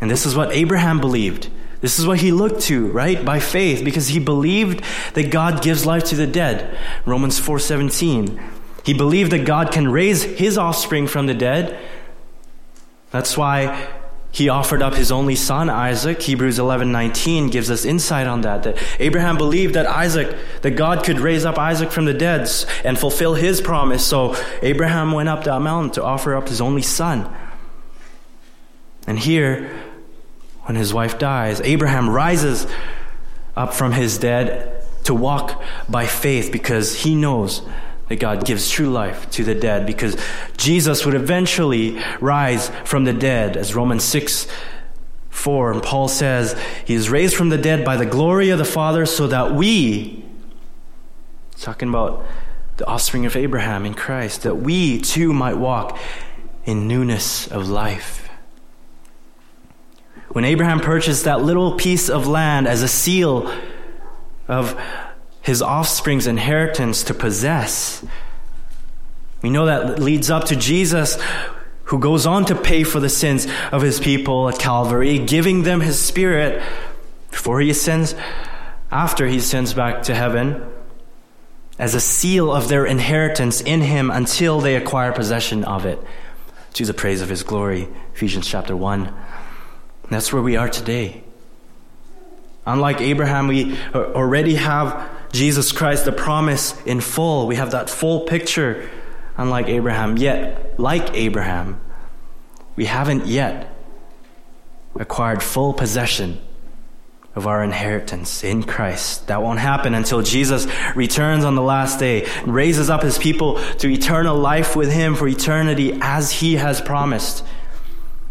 And 0.00 0.10
this 0.10 0.24
is 0.24 0.36
what 0.36 0.52
Abraham 0.52 1.00
believed. 1.00 1.50
This 1.80 1.98
is 1.98 2.06
what 2.06 2.20
he 2.20 2.32
looked 2.32 2.62
to, 2.62 2.86
right? 2.88 3.22
By 3.22 3.40
faith, 3.40 3.84
because 3.84 4.08
he 4.08 4.18
believed 4.18 4.82
that 5.14 5.30
God 5.30 5.62
gives 5.62 5.84
life 5.84 6.04
to 6.04 6.16
the 6.16 6.26
dead. 6.26 6.78
Romans 7.04 7.38
4:17. 7.38 8.40
He 8.84 8.94
believed 8.94 9.32
that 9.32 9.44
God 9.44 9.70
can 9.72 9.90
raise 9.90 10.22
his 10.22 10.56
offspring 10.56 11.06
from 11.06 11.26
the 11.26 11.34
dead. 11.34 11.78
That's 13.10 13.36
why 13.36 13.88
he 14.34 14.48
offered 14.48 14.82
up 14.82 14.94
his 14.94 15.12
only 15.12 15.36
son, 15.36 15.70
Isaac. 15.70 16.20
Hebrews 16.20 16.58
11:19 16.58 17.50
gives 17.50 17.70
us 17.70 17.84
insight 17.84 18.26
on 18.26 18.40
that. 18.40 18.64
That 18.64 18.76
Abraham 18.98 19.36
believed 19.38 19.74
that 19.74 19.86
Isaac, 19.86 20.36
that 20.62 20.72
God 20.72 21.04
could 21.04 21.20
raise 21.20 21.44
up 21.44 21.56
Isaac 21.56 21.92
from 21.92 22.04
the 22.04 22.12
dead 22.12 22.50
and 22.84 22.98
fulfill 22.98 23.34
his 23.34 23.60
promise. 23.60 24.04
So 24.04 24.34
Abraham 24.60 25.12
went 25.12 25.28
up 25.28 25.44
that 25.44 25.60
mountain 25.60 25.92
to 25.92 26.02
offer 26.02 26.34
up 26.34 26.48
his 26.48 26.60
only 26.60 26.82
son. 26.82 27.32
And 29.06 29.20
here, 29.20 29.70
when 30.64 30.74
his 30.74 30.92
wife 30.92 31.16
dies, 31.16 31.60
Abraham 31.60 32.10
rises 32.10 32.66
up 33.56 33.72
from 33.72 33.92
his 33.92 34.18
dead 34.18 34.84
to 35.04 35.14
walk 35.14 35.62
by 35.88 36.06
faith 36.06 36.50
because 36.50 37.02
he 37.04 37.14
knows 37.14 37.62
that 38.08 38.16
God 38.16 38.44
gives 38.44 38.70
true 38.70 38.90
life 38.90 39.30
to 39.30 39.44
the 39.44 39.54
dead 39.54 39.86
because 39.86 40.16
Jesus 40.56 41.06
would 41.06 41.14
eventually 41.14 42.02
rise 42.20 42.68
from 42.84 43.04
the 43.04 43.12
dead, 43.12 43.56
as 43.56 43.74
Romans 43.74 44.04
6 44.04 44.46
4. 45.30 45.72
And 45.72 45.82
Paul 45.82 46.08
says, 46.08 46.58
He 46.84 46.94
is 46.94 47.10
raised 47.10 47.34
from 47.34 47.48
the 47.48 47.58
dead 47.58 47.84
by 47.84 47.96
the 47.96 48.06
glory 48.06 48.50
of 48.50 48.58
the 48.58 48.64
Father 48.64 49.04
so 49.06 49.26
that 49.26 49.54
we, 49.54 50.24
talking 51.58 51.88
about 51.88 52.24
the 52.76 52.86
offspring 52.86 53.26
of 53.26 53.36
Abraham 53.36 53.84
in 53.84 53.94
Christ, 53.94 54.42
that 54.42 54.56
we 54.56 55.00
too 55.00 55.32
might 55.32 55.56
walk 55.56 55.98
in 56.64 56.88
newness 56.88 57.46
of 57.46 57.68
life. 57.68 58.28
When 60.28 60.44
Abraham 60.44 60.80
purchased 60.80 61.24
that 61.24 61.42
little 61.42 61.76
piece 61.76 62.08
of 62.08 62.26
land 62.26 62.66
as 62.66 62.82
a 62.82 62.88
seal 62.88 63.52
of 64.48 64.80
his 65.44 65.60
offspring's 65.60 66.26
inheritance 66.26 67.04
to 67.04 67.14
possess. 67.14 68.04
We 69.42 69.50
know 69.50 69.66
that 69.66 69.98
leads 69.98 70.30
up 70.30 70.44
to 70.44 70.56
Jesus, 70.56 71.18
who 71.84 71.98
goes 71.98 72.24
on 72.24 72.46
to 72.46 72.54
pay 72.54 72.82
for 72.82 72.98
the 72.98 73.10
sins 73.10 73.46
of 73.70 73.82
his 73.82 74.00
people 74.00 74.48
at 74.48 74.58
Calvary, 74.58 75.18
giving 75.18 75.62
them 75.62 75.82
his 75.82 76.00
spirit 76.00 76.62
before 77.30 77.60
he 77.60 77.68
ascends, 77.68 78.14
after 78.90 79.26
he 79.26 79.36
ascends 79.36 79.74
back 79.74 80.04
to 80.04 80.14
heaven, 80.14 80.66
as 81.78 81.94
a 81.94 82.00
seal 82.00 82.50
of 82.50 82.68
their 82.68 82.86
inheritance 82.86 83.60
in 83.60 83.82
him 83.82 84.10
until 84.10 84.60
they 84.60 84.76
acquire 84.76 85.12
possession 85.12 85.62
of 85.64 85.84
it 85.84 85.98
to 86.72 86.86
the 86.86 86.94
praise 86.94 87.20
of 87.20 87.28
his 87.28 87.42
glory. 87.42 87.86
Ephesians 88.14 88.46
chapter 88.46 88.74
1. 88.74 89.06
And 89.06 89.16
that's 90.08 90.32
where 90.32 90.42
we 90.42 90.56
are 90.56 90.70
today. 90.70 91.22
Unlike 92.64 93.02
Abraham, 93.02 93.46
we 93.46 93.76
already 93.94 94.54
have 94.54 95.10
Jesus 95.34 95.72
Christ, 95.72 96.04
the 96.04 96.12
promise 96.12 96.80
in 96.84 97.00
full. 97.00 97.46
We 97.46 97.56
have 97.56 97.72
that 97.72 97.90
full 97.90 98.20
picture, 98.20 98.88
unlike 99.36 99.68
Abraham. 99.68 100.16
Yet, 100.16 100.78
like 100.78 101.12
Abraham, 101.14 101.80
we 102.76 102.86
haven't 102.86 103.26
yet 103.26 103.70
acquired 104.94 105.42
full 105.42 105.74
possession 105.74 106.40
of 107.34 107.48
our 107.48 107.64
inheritance 107.64 108.44
in 108.44 108.62
Christ. 108.62 109.26
That 109.26 109.42
won't 109.42 109.58
happen 109.58 109.92
until 109.92 110.22
Jesus 110.22 110.68
returns 110.94 111.44
on 111.44 111.56
the 111.56 111.62
last 111.62 111.98
day 111.98 112.26
and 112.42 112.54
raises 112.54 112.88
up 112.88 113.02
his 113.02 113.18
people 113.18 113.60
to 113.78 113.88
eternal 113.88 114.36
life 114.36 114.76
with 114.76 114.92
him 114.92 115.16
for 115.16 115.26
eternity 115.26 115.98
as 116.00 116.30
he 116.30 116.54
has 116.54 116.80
promised. 116.80 117.44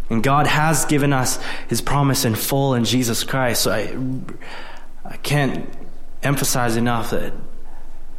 And 0.09 0.23
God 0.23 0.47
has 0.47 0.85
given 0.85 1.11
us 1.11 1.37
his 1.67 1.81
promise 1.81 2.23
in 2.23 2.35
full 2.35 2.75
in 2.75 2.85
Jesus 2.85 3.25
Christ. 3.25 3.63
So 3.63 3.71
I, 3.71 3.97
I 5.03 5.17
can't 5.17 5.67
emphasize 6.23 6.75
enough 6.75 7.11
that 7.11 7.33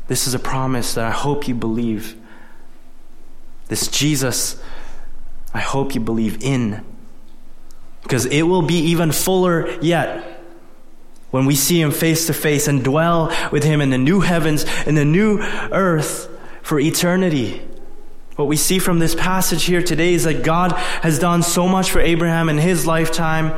this 0.06 0.26
is 0.26 0.34
a 0.34 0.38
promise 0.38 0.94
that 0.94 1.06
I 1.06 1.10
hope 1.10 1.48
you 1.48 1.54
believe. 1.54 2.16
This 3.68 3.88
Jesus, 3.88 4.62
I 5.52 5.60
hope 5.60 5.94
you 5.94 6.00
believe 6.00 6.42
in. 6.42 6.84
Because 8.02 8.26
it 8.26 8.42
will 8.42 8.62
be 8.62 8.78
even 8.90 9.12
fuller 9.12 9.80
yet 9.80 10.42
when 11.30 11.46
we 11.46 11.54
see 11.56 11.80
Him 11.80 11.90
face 11.90 12.26
to 12.26 12.34
face 12.34 12.68
and 12.68 12.84
dwell 12.84 13.34
with 13.50 13.64
Him 13.64 13.80
in 13.80 13.90
the 13.90 13.98
new 13.98 14.20
heavens 14.20 14.64
and 14.86 14.96
the 14.96 15.04
new 15.04 15.38
earth 15.40 16.28
for 16.62 16.78
eternity. 16.78 17.62
What 18.36 18.48
we 18.48 18.56
see 18.56 18.78
from 18.78 18.98
this 18.98 19.14
passage 19.14 19.64
here 19.64 19.82
today 19.82 20.14
is 20.14 20.24
that 20.24 20.42
God 20.42 20.72
has 20.72 21.18
done 21.18 21.42
so 21.42 21.68
much 21.68 21.90
for 21.90 22.00
Abraham 22.00 22.48
in 22.48 22.58
his 22.58 22.86
lifetime 22.86 23.52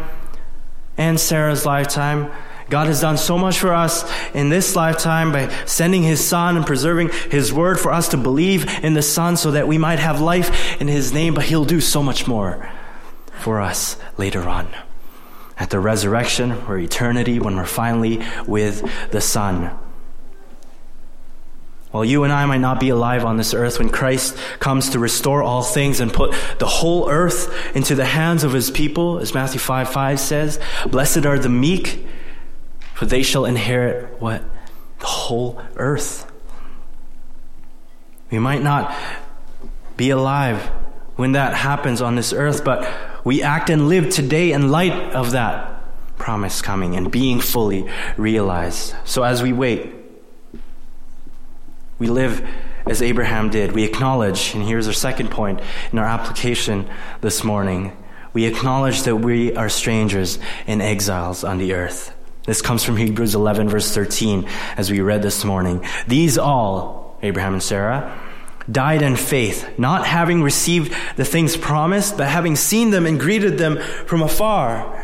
and 0.99 1.19
Sarah's 1.19 1.65
lifetime 1.65 2.31
God 2.69 2.89
has 2.89 3.01
done 3.01 3.17
so 3.17 3.39
much 3.39 3.59
for 3.59 3.73
us 3.73 4.05
in 4.35 4.49
this 4.49 4.75
lifetime 4.75 5.31
by 5.31 5.49
sending 5.67 6.03
His 6.03 6.27
Son 6.27 6.57
and 6.57 6.67
preserving 6.67 7.11
His 7.31 7.53
Word 7.53 7.79
for 7.79 7.93
us 7.93 8.09
to 8.09 8.17
believe 8.17 8.67
in 8.83 8.95
the 8.95 9.03
Son 9.03 9.37
so 9.37 9.53
that 9.53 9.69
we 9.69 9.79
might 9.79 10.01
have 10.01 10.21
life 10.21 10.81
in 10.81 10.89
His 10.89 11.13
name, 11.13 11.35
but 11.35 11.45
He'll 11.45 11.65
do 11.65 11.81
so 11.81 12.03
much 12.03 12.27
more 12.27 12.69
for 13.39 13.61
us 13.61 13.97
later 14.17 14.49
on. 14.49 14.69
At 15.59 15.71
the 15.71 15.79
resurrection 15.79 16.53
or 16.67 16.77
eternity 16.77 17.39
when 17.39 17.57
we're 17.57 17.67
finally 17.67 18.23
with 18.47 18.85
the 19.13 19.21
Son. 19.21 19.79
While 21.93 22.05
you 22.05 22.25
and 22.25 22.33
I 22.33 22.45
might 22.47 22.59
not 22.59 22.81
be 22.81 22.91
alive 22.91 23.25
on 23.25 23.37
this 23.37 23.55
earth, 23.55 23.79
when 23.79 23.89
Christ 23.89 24.37
comes 24.59 24.91
to 24.91 24.99
restore 24.99 25.43
all 25.43 25.63
things 25.63 26.01
and 26.01 26.13
put 26.13 26.35
the 26.59 26.67
whole 26.67 27.09
earth 27.09 27.75
into 27.75 27.95
the 27.95 28.05
hands 28.05 28.45
of 28.45 28.53
his 28.53 28.71
people, 28.71 29.19
as 29.19 29.33
Matthew 29.33 29.61
5 29.61 29.89
5 29.89 30.21
says, 30.21 30.61
blessed 30.91 31.25
are 31.25 31.39
the 31.39 31.49
meek, 31.49 32.05
for 32.97 33.05
they 33.05 33.23
shall 33.23 33.45
inherit 33.45 34.23
what? 34.23 34.43
The 35.01 35.07
whole 35.07 35.61
earth. 35.77 36.33
We 38.31 38.39
might 38.39 38.63
not 38.63 38.97
be 39.99 40.09
alive 40.09 40.63
when 41.17 41.33
that 41.33 41.55
happens 41.55 42.01
on 42.01 42.17
this 42.17 42.33
earth, 42.33 42.65
but 42.65 42.91
we 43.23 43.43
act 43.43 43.69
and 43.69 43.89
live 43.89 44.09
today 44.09 44.53
in 44.53 44.71
light 44.71 44.95
of 45.15 45.33
that 45.33 45.83
promise 46.17 46.63
coming 46.63 46.97
and 46.97 47.13
being 47.13 47.39
fully 47.39 47.87
realized. 48.17 48.95
So 49.05 49.23
as 49.25 49.43
we 49.43 49.53
wait, 49.53 49.93
we 51.99 52.07
live 52.07 52.49
as 52.87 53.03
Abraham 53.03 53.51
did. 53.51 53.73
We 53.73 53.85
acknowledge, 53.85 54.55
and 54.55 54.65
here's 54.65 54.87
our 54.87 54.95
second 54.95 55.31
point 55.31 55.61
in 55.93 55.99
our 55.99 56.07
application 56.07 56.89
this 57.21 57.45
morning 57.45 57.95
we 58.33 58.47
acknowledge 58.47 59.03
that 59.03 59.17
we 59.17 59.55
are 59.55 59.69
strangers 59.69 60.39
and 60.67 60.81
exiles 60.81 61.45
on 61.45 61.59
the 61.59 61.73
earth. 61.75 62.16
This 62.47 62.63
comes 62.63 62.85
from 62.85 62.97
Hebrews 62.97 63.35
11, 63.35 63.69
verse 63.69 63.93
13, 63.93 64.49
as 64.77 64.91
we 64.91 65.01
read 65.01 65.21
this 65.21 65.45
morning. 65.45 65.85
These 66.07 66.39
all, 66.39 67.19
Abraham 67.21 67.55
and 67.55 67.63
Sarah, 67.63 68.19
died 68.71 69.03
in 69.03 69.17
faith, 69.17 69.69
not 69.79 70.07
having 70.07 70.45
received 70.45 70.95
the 71.17 71.25
things 71.25 71.57
promised, 71.57 72.17
but 72.17 72.29
having 72.29 72.55
seen 72.55 72.91
them 72.91 73.05
and 73.05 73.19
greeted 73.19 73.59
them 73.59 73.79
from 74.07 74.23
afar, 74.23 74.95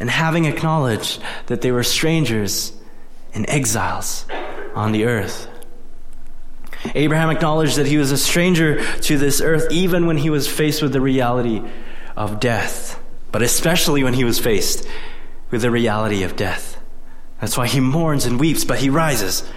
and 0.00 0.10
having 0.10 0.46
acknowledged 0.46 1.22
that 1.46 1.60
they 1.60 1.70
were 1.70 1.84
strangers 1.84 2.72
and 3.34 3.48
exiles 3.48 4.26
on 4.74 4.90
the 4.90 5.04
earth. 5.04 5.48
Abraham 6.94 7.30
acknowledged 7.30 7.76
that 7.76 7.86
he 7.86 7.98
was 7.98 8.10
a 8.10 8.18
stranger 8.18 8.84
to 9.02 9.16
this 9.16 9.40
earth 9.40 9.70
even 9.70 10.06
when 10.06 10.16
he 10.16 10.30
was 10.30 10.48
faced 10.48 10.82
with 10.82 10.92
the 10.92 11.00
reality 11.00 11.62
of 12.16 12.40
death, 12.40 13.00
but 13.30 13.42
especially 13.42 14.02
when 14.02 14.14
he 14.14 14.24
was 14.24 14.38
faced 14.40 14.88
with 15.50 15.62
the 15.62 15.70
reality 15.70 16.22
of 16.22 16.36
death. 16.36 16.80
That's 17.40 17.56
why 17.56 17.66
he 17.66 17.80
mourns 17.80 18.26
and 18.26 18.40
weeps, 18.40 18.64
but 18.64 18.80
he 18.80 18.90
rises 18.90 19.48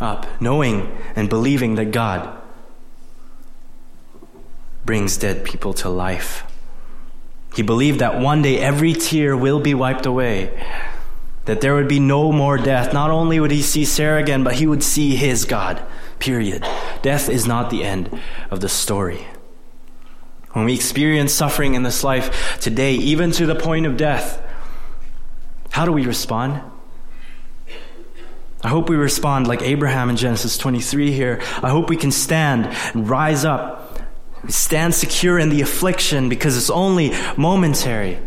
up, 0.00 0.26
knowing 0.40 0.96
and 1.16 1.28
believing 1.28 1.74
that 1.76 1.90
God 1.90 2.40
brings 4.84 5.16
dead 5.16 5.44
people 5.44 5.72
to 5.74 5.88
life. 5.88 6.44
He 7.54 7.62
believed 7.62 8.00
that 8.00 8.20
one 8.20 8.42
day 8.42 8.58
every 8.58 8.92
tear 8.92 9.36
will 9.36 9.60
be 9.60 9.74
wiped 9.74 10.06
away, 10.06 10.66
that 11.44 11.60
there 11.60 11.74
would 11.74 11.88
be 11.88 12.00
no 12.00 12.32
more 12.32 12.58
death. 12.58 12.92
Not 12.92 13.10
only 13.10 13.38
would 13.38 13.50
he 13.50 13.62
see 13.62 13.84
Sarah 13.84 14.20
again, 14.20 14.44
but 14.44 14.54
he 14.54 14.66
would 14.66 14.82
see 14.82 15.14
his 15.14 15.44
God, 15.44 15.82
period. 16.18 16.66
Death 17.02 17.28
is 17.28 17.46
not 17.46 17.70
the 17.70 17.84
end 17.84 18.20
of 18.50 18.60
the 18.60 18.68
story. 18.68 19.26
When 20.52 20.64
we 20.64 20.74
experience 20.74 21.32
suffering 21.32 21.74
in 21.74 21.82
this 21.82 22.04
life 22.04 22.58
today, 22.60 22.94
even 22.94 23.30
to 23.32 23.46
the 23.46 23.54
point 23.54 23.86
of 23.86 23.96
death, 23.96 24.40
how 25.74 25.84
do 25.84 25.90
we 25.90 26.06
respond? 26.06 26.62
I 28.62 28.68
hope 28.68 28.88
we 28.88 28.94
respond 28.94 29.48
like 29.48 29.60
Abraham 29.62 30.08
in 30.08 30.16
Genesis 30.16 30.56
23 30.56 31.10
here. 31.10 31.42
I 31.64 31.68
hope 31.68 31.90
we 31.90 31.96
can 31.96 32.12
stand 32.12 32.66
and 32.94 33.10
rise 33.10 33.44
up 33.44 33.98
stand 34.46 34.94
secure 34.94 35.36
in 35.36 35.48
the 35.48 35.62
affliction 35.62 36.28
because 36.28 36.56
it's 36.56 36.70
only 36.70 37.12
momentary. 37.36 38.20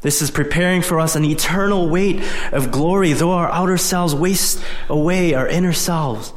This 0.00 0.22
is 0.22 0.30
preparing 0.30 0.80
for 0.80 0.98
us 0.98 1.14
an 1.14 1.26
eternal 1.26 1.90
weight 1.90 2.22
of 2.52 2.70
glory. 2.70 3.12
Though 3.12 3.32
our 3.32 3.50
outer 3.50 3.76
selves 3.76 4.14
waste 4.14 4.64
away, 4.88 5.34
our 5.34 5.46
inner 5.46 5.74
selves 5.74 6.32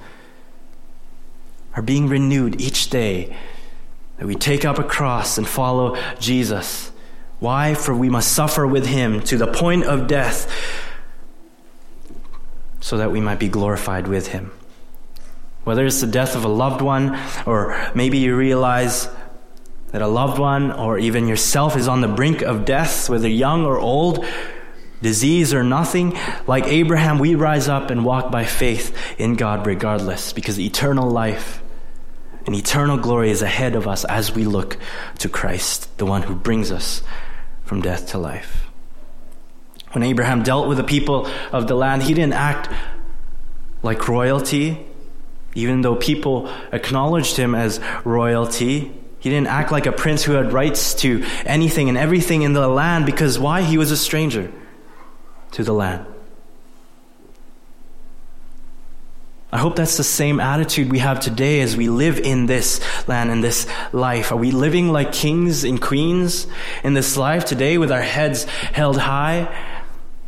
are 1.77 1.81
being 1.81 2.09
renewed 2.09 2.59
each 2.59 2.89
day. 2.89 3.37
That 4.17 4.27
we 4.27 4.35
take 4.35 4.65
up 4.65 4.79
a 4.79 4.83
cross 4.83 5.37
and 5.37 5.47
follow 5.47 5.95
Jesus. 6.19 6.91
Why? 7.43 7.73
For 7.73 7.93
we 7.93 8.09
must 8.09 8.31
suffer 8.31 8.65
with 8.65 8.85
him 8.85 9.19
to 9.23 9.37
the 9.37 9.47
point 9.47 9.83
of 9.83 10.07
death 10.07 10.49
so 12.79 12.95
that 12.95 13.11
we 13.11 13.19
might 13.19 13.37
be 13.37 13.49
glorified 13.49 14.07
with 14.07 14.27
him. 14.27 14.53
Whether 15.65 15.85
it's 15.85 15.99
the 15.99 16.07
death 16.07 16.37
of 16.37 16.45
a 16.45 16.47
loved 16.47 16.81
one, 16.81 17.19
or 17.45 17.91
maybe 17.93 18.19
you 18.19 18.37
realize 18.37 19.09
that 19.91 20.01
a 20.01 20.07
loved 20.07 20.39
one 20.39 20.71
or 20.71 20.97
even 20.97 21.27
yourself 21.27 21.75
is 21.75 21.89
on 21.89 21.99
the 21.99 22.07
brink 22.07 22.43
of 22.43 22.63
death, 22.63 23.09
whether 23.09 23.27
young 23.27 23.65
or 23.65 23.77
old, 23.77 24.25
disease 25.01 25.53
or 25.53 25.65
nothing, 25.65 26.17
like 26.47 26.63
Abraham, 26.67 27.19
we 27.19 27.35
rise 27.35 27.67
up 27.67 27.89
and 27.89 28.05
walk 28.05 28.31
by 28.31 28.45
faith 28.45 28.95
in 29.19 29.35
God 29.35 29.67
regardless, 29.67 30.31
because 30.31 30.57
eternal 30.57 31.09
life 31.09 31.61
and 32.45 32.55
eternal 32.55 32.95
glory 32.95 33.31
is 33.31 33.41
ahead 33.41 33.75
of 33.75 33.85
us 33.85 34.05
as 34.05 34.33
we 34.33 34.45
look 34.45 34.77
to 35.19 35.27
Christ, 35.27 35.97
the 35.97 36.05
one 36.05 36.21
who 36.21 36.35
brings 36.35 36.71
us 36.71 37.03
from 37.63 37.81
death 37.81 38.07
to 38.09 38.17
life. 38.17 38.67
When 39.91 40.03
Abraham 40.03 40.43
dealt 40.43 40.67
with 40.67 40.77
the 40.77 40.83
people 40.83 41.27
of 41.51 41.67
the 41.67 41.75
land, 41.75 42.03
he 42.03 42.13
didn't 42.13 42.33
act 42.33 42.69
like 43.83 44.07
royalty 44.07 44.85
even 45.55 45.81
though 45.81 45.95
people 45.95 46.49
acknowledged 46.71 47.37
him 47.37 47.53
as 47.55 47.79
royalty, 48.03 48.91
he 49.19 49.29
didn't 49.29 49.47
act 49.47 49.71
like 49.71 49.85
a 49.85 49.91
prince 49.91 50.23
who 50.23 50.33
had 50.33 50.51
rights 50.51 50.95
to 50.95 51.23
anything 51.45 51.89
and 51.89 51.97
everything 51.97 52.41
in 52.41 52.53
the 52.53 52.67
land 52.67 53.05
because 53.05 53.39
why? 53.39 53.61
He 53.61 53.77
was 53.77 53.91
a 53.91 53.97
stranger 53.97 54.51
to 55.51 55.63
the 55.63 55.73
land. 55.73 56.05
I 59.53 59.59
hope 59.59 59.75
that's 59.75 59.97
the 59.97 60.03
same 60.03 60.39
attitude 60.39 60.91
we 60.91 60.97
have 60.97 61.19
today 61.19 61.61
as 61.61 61.77
we 61.77 61.87
live 61.87 62.17
in 62.17 62.47
this 62.47 62.81
land 63.07 63.29
and 63.29 63.43
this 63.43 63.67
life. 63.93 64.31
Are 64.31 64.35
we 64.35 64.49
living 64.49 64.89
like 64.89 65.11
kings 65.11 65.63
and 65.63 65.79
queens 65.79 66.47
in 66.83 66.95
this 66.95 67.17
life 67.17 67.45
today 67.45 67.77
with 67.77 67.91
our 67.91 68.01
heads 68.01 68.45
held 68.45 68.97
high, 68.97 69.55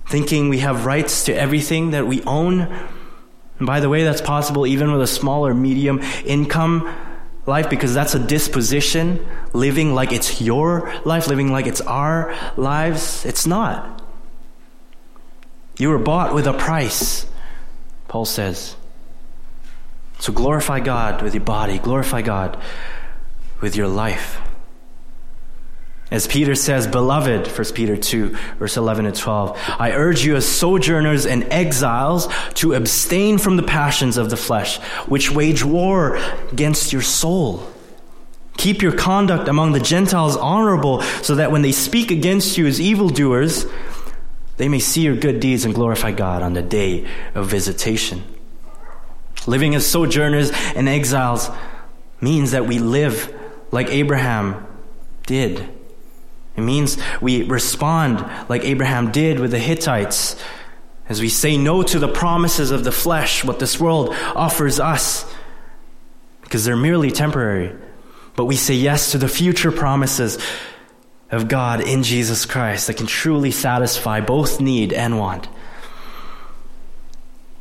thinking 0.05 0.47
we 0.49 0.59
have 0.59 0.85
rights 0.85 1.25
to 1.25 1.33
everything 1.33 1.89
that 1.89 2.05
we 2.05 2.21
own? 2.21 2.61
And 3.57 3.65
by 3.65 3.79
the 3.79 3.89
way, 3.89 4.03
that's 4.03 4.21
possible 4.21 4.67
even 4.67 4.91
with 4.91 5.01
a 5.01 5.07
small 5.07 5.47
or 5.47 5.55
medium 5.55 6.01
income 6.23 6.95
life 7.47 7.67
because 7.67 7.95
that's 7.95 8.13
a 8.13 8.19
disposition, 8.19 9.25
living 9.53 9.95
like 9.95 10.11
it's 10.11 10.39
your 10.39 10.93
life, 11.03 11.25
living 11.25 11.51
like 11.51 11.65
it's 11.65 11.81
our 11.81 12.35
lives. 12.57 13.25
It's 13.25 13.47
not. 13.47 14.03
You 15.79 15.89
were 15.89 15.97
bought 15.97 16.35
with 16.35 16.45
a 16.45 16.53
price, 16.53 17.25
Paul 18.07 18.25
says. 18.25 18.75
So 20.19 20.33
glorify 20.33 20.79
God 20.79 21.21
with 21.21 21.33
your 21.33 21.43
body, 21.43 21.77
glorify 21.77 22.21
God 22.21 22.61
with 23.61 23.75
your 23.75 23.87
life. 23.87 24.41
As 26.11 26.27
Peter 26.27 26.53
says, 26.53 26.85
Beloved, 26.85 27.47
1 27.47 27.73
Peter 27.73 27.97
2, 27.97 28.29
verse 28.59 28.77
11 28.77 29.07
and 29.07 29.15
12, 29.15 29.59
I 29.79 29.91
urge 29.91 30.23
you 30.23 30.35
as 30.35 30.47
sojourners 30.47 31.25
and 31.25 31.43
exiles 31.45 32.27
to 32.55 32.73
abstain 32.73 33.39
from 33.39 33.57
the 33.57 33.63
passions 33.63 34.17
of 34.17 34.29
the 34.29 34.37
flesh, 34.37 34.77
which 35.07 35.31
wage 35.31 35.65
war 35.65 36.17
against 36.51 36.93
your 36.93 37.01
soul. 37.01 37.67
Keep 38.57 38.83
your 38.83 38.95
conduct 38.95 39.47
among 39.47 39.71
the 39.71 39.79
Gentiles 39.79 40.37
honorable, 40.37 41.01
so 41.01 41.35
that 41.35 41.51
when 41.51 41.63
they 41.63 41.71
speak 41.71 42.11
against 42.11 42.57
you 42.57 42.67
as 42.67 42.79
evildoers, 42.79 43.65
they 44.57 44.69
may 44.69 44.79
see 44.79 45.01
your 45.01 45.15
good 45.15 45.39
deeds 45.39 45.65
and 45.65 45.73
glorify 45.73 46.11
God 46.11 46.43
on 46.43 46.53
the 46.53 46.61
day 46.61 47.07
of 47.33 47.47
visitation. 47.47 48.23
Living 49.47 49.75
as 49.75 49.85
sojourners 49.85 50.51
and 50.75 50.89
exiles 50.89 51.49
means 52.21 52.51
that 52.51 52.65
we 52.65 52.79
live 52.79 53.33
like 53.71 53.89
Abraham 53.89 54.65
did 55.25 55.69
it 56.55 56.61
means 56.61 56.97
we 57.21 57.43
respond 57.43 58.25
like 58.49 58.63
Abraham 58.63 59.11
did 59.11 59.39
with 59.39 59.51
the 59.51 59.59
Hittites 59.59 60.41
as 61.07 61.21
we 61.21 61.29
say 61.29 61.57
no 61.57 61.83
to 61.83 61.99
the 61.99 62.07
promises 62.07 62.71
of 62.71 62.83
the 62.83 62.91
flesh, 62.91 63.43
what 63.43 63.59
this 63.59 63.79
world 63.79 64.15
offers 64.35 64.79
us, 64.79 65.31
because 66.41 66.65
they're 66.65 66.75
merely 66.75 67.11
temporary. 67.11 67.75
But 68.35 68.45
we 68.45 68.55
say 68.55 68.73
yes 68.73 69.11
to 69.11 69.19
the 69.19 69.27
future 69.27 69.71
promises 69.71 70.39
of 71.29 71.47
God 71.47 71.81
in 71.81 72.01
Jesus 72.01 72.45
Christ 72.45 72.87
that 72.87 72.97
can 72.97 73.05
truly 73.05 73.51
satisfy 73.51 74.19
both 74.19 74.59
need 74.59 74.93
and 74.93 75.19
want. 75.19 75.47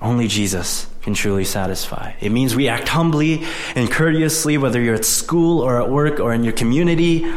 Only 0.01 0.27
Jesus 0.27 0.87
can 1.05 1.13
truly 1.13 1.45
satisfy. 1.45 2.15
It 2.19 2.33
means 2.33 2.57
we 2.57 2.67
act 2.69 2.89
humbly 2.89 3.45
and 3.75 3.91
courteously, 3.91 4.57
whether 4.57 4.81
you're 4.81 4.95
at 4.95 5.05
school 5.05 5.61
or 5.61 5.79
at 5.81 5.91
work 5.91 6.19
or 6.19 6.33
in 6.33 6.45
your 6.45 6.55
community 6.55 7.31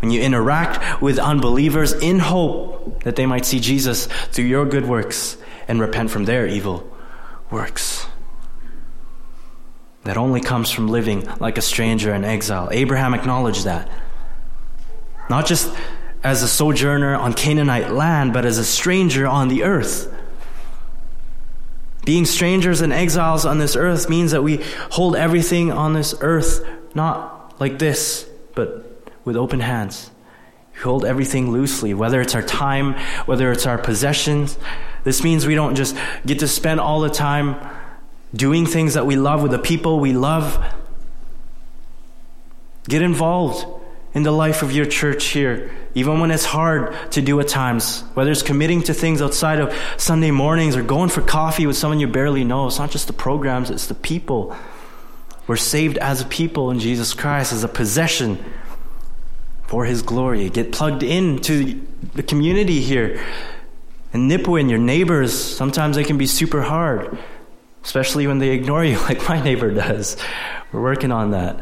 when 0.00 0.10
you 0.10 0.20
interact 0.20 1.00
with 1.00 1.20
unbelievers 1.20 1.92
in 1.92 2.18
hope 2.18 3.04
that 3.04 3.14
they 3.14 3.24
might 3.24 3.46
see 3.46 3.60
Jesus 3.60 4.06
through 4.06 4.46
your 4.46 4.66
good 4.66 4.84
works 4.86 5.36
and 5.68 5.80
repent 5.80 6.10
from 6.10 6.24
their 6.24 6.48
evil 6.48 6.90
works. 7.52 8.04
That 10.02 10.16
only 10.16 10.40
comes 10.40 10.72
from 10.72 10.88
living 10.88 11.24
like 11.38 11.56
a 11.56 11.62
stranger 11.62 12.12
in 12.12 12.24
exile. 12.24 12.68
Abraham 12.72 13.14
acknowledged 13.14 13.64
that. 13.64 13.88
Not 15.30 15.46
just 15.46 15.72
as 16.24 16.42
a 16.42 16.48
sojourner 16.48 17.14
on 17.14 17.32
Canaanite 17.32 17.92
land, 17.92 18.32
but 18.32 18.44
as 18.44 18.58
a 18.58 18.64
stranger 18.64 19.24
on 19.26 19.46
the 19.46 19.62
earth. 19.62 20.13
Being 22.04 22.26
strangers 22.26 22.80
and 22.80 22.92
exiles 22.92 23.46
on 23.46 23.58
this 23.58 23.76
earth 23.76 24.08
means 24.08 24.32
that 24.32 24.42
we 24.42 24.62
hold 24.90 25.16
everything 25.16 25.72
on 25.72 25.94
this 25.94 26.14
earth 26.20 26.64
not 26.94 27.58
like 27.60 27.78
this, 27.78 28.28
but 28.54 29.10
with 29.24 29.36
open 29.36 29.60
hands. 29.60 30.10
We 30.74 30.80
hold 30.80 31.04
everything 31.04 31.50
loosely, 31.50 31.94
whether 31.94 32.20
it's 32.20 32.34
our 32.34 32.42
time, 32.42 32.94
whether 33.26 33.50
it's 33.52 33.66
our 33.66 33.78
possessions. 33.78 34.58
This 35.02 35.22
means 35.22 35.46
we 35.46 35.54
don't 35.54 35.76
just 35.76 35.96
get 36.26 36.40
to 36.40 36.48
spend 36.48 36.80
all 36.80 37.00
the 37.00 37.10
time 37.10 37.56
doing 38.34 38.66
things 38.66 38.94
that 38.94 39.06
we 39.06 39.16
love 39.16 39.42
with 39.42 39.52
the 39.52 39.58
people 39.58 40.00
we 40.00 40.12
love. 40.12 40.62
Get 42.88 43.02
involved 43.02 43.66
in 44.14 44.22
the 44.22 44.30
life 44.30 44.62
of 44.62 44.70
your 44.70 44.86
church 44.86 45.26
here, 45.26 45.70
even 45.94 46.20
when 46.20 46.30
it's 46.30 46.44
hard 46.44 46.94
to 47.10 47.20
do 47.20 47.40
at 47.40 47.48
times, 47.48 48.02
whether 48.14 48.30
it's 48.30 48.42
committing 48.42 48.80
to 48.84 48.94
things 48.94 49.20
outside 49.20 49.58
of 49.58 49.76
Sunday 49.96 50.30
mornings 50.30 50.76
or 50.76 50.82
going 50.82 51.08
for 51.08 51.20
coffee 51.20 51.66
with 51.66 51.76
someone 51.76 51.98
you 51.98 52.06
barely 52.06 52.44
know. 52.44 52.68
It's 52.68 52.78
not 52.78 52.92
just 52.92 53.08
the 53.08 53.12
programs, 53.12 53.70
it's 53.70 53.88
the 53.88 53.94
people. 53.94 54.56
We're 55.48 55.56
saved 55.56 55.98
as 55.98 56.22
a 56.22 56.26
people 56.26 56.70
in 56.70 56.78
Jesus 56.78 57.12
Christ, 57.12 57.52
as 57.52 57.64
a 57.64 57.68
possession 57.68 58.42
for 59.66 59.84
His 59.84 60.00
glory. 60.02 60.48
Get 60.48 60.70
plugged 60.70 61.02
into 61.02 61.84
the 62.14 62.22
community 62.22 62.80
here. 62.80 63.20
And 64.12 64.30
Nipawin, 64.30 64.70
your 64.70 64.78
neighbors, 64.78 65.34
sometimes 65.34 65.96
they 65.96 66.04
can 66.04 66.18
be 66.18 66.28
super 66.28 66.62
hard, 66.62 67.18
especially 67.82 68.28
when 68.28 68.38
they 68.38 68.50
ignore 68.50 68.84
you, 68.84 68.96
like 69.08 69.28
my 69.28 69.42
neighbor 69.42 69.72
does. 69.72 70.16
We're 70.70 70.82
working 70.82 71.10
on 71.10 71.32
that. 71.32 71.58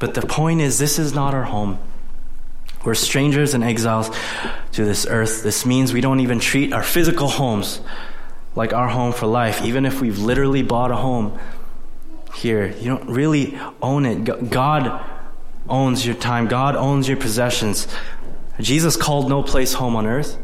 But 0.00 0.14
the 0.14 0.22
point 0.22 0.60
is, 0.60 0.78
this 0.78 0.98
is 0.98 1.14
not 1.14 1.34
our 1.34 1.44
home. 1.44 1.78
We're 2.84 2.94
strangers 2.94 3.52
and 3.54 3.62
exiles 3.62 4.10
to 4.72 4.84
this 4.84 5.06
earth. 5.06 5.42
This 5.42 5.66
means 5.66 5.92
we 5.92 6.00
don't 6.00 6.20
even 6.20 6.40
treat 6.40 6.72
our 6.72 6.82
physical 6.82 7.28
homes 7.28 7.80
like 8.56 8.72
our 8.72 8.88
home 8.88 9.12
for 9.12 9.26
life, 9.26 9.62
even 9.62 9.84
if 9.84 10.00
we've 10.00 10.18
literally 10.18 10.62
bought 10.62 10.90
a 10.90 10.96
home 10.96 11.38
here. 12.34 12.66
You 12.66 12.96
don't 12.96 13.10
really 13.10 13.58
own 13.82 14.06
it. 14.06 14.50
God 14.50 15.04
owns 15.68 16.04
your 16.04 16.16
time, 16.16 16.48
God 16.48 16.74
owns 16.74 17.06
your 17.06 17.18
possessions. 17.18 17.86
Jesus 18.58 18.96
called 18.96 19.28
no 19.28 19.42
place 19.42 19.74
home 19.74 19.94
on 19.94 20.06
earth. 20.06 20.38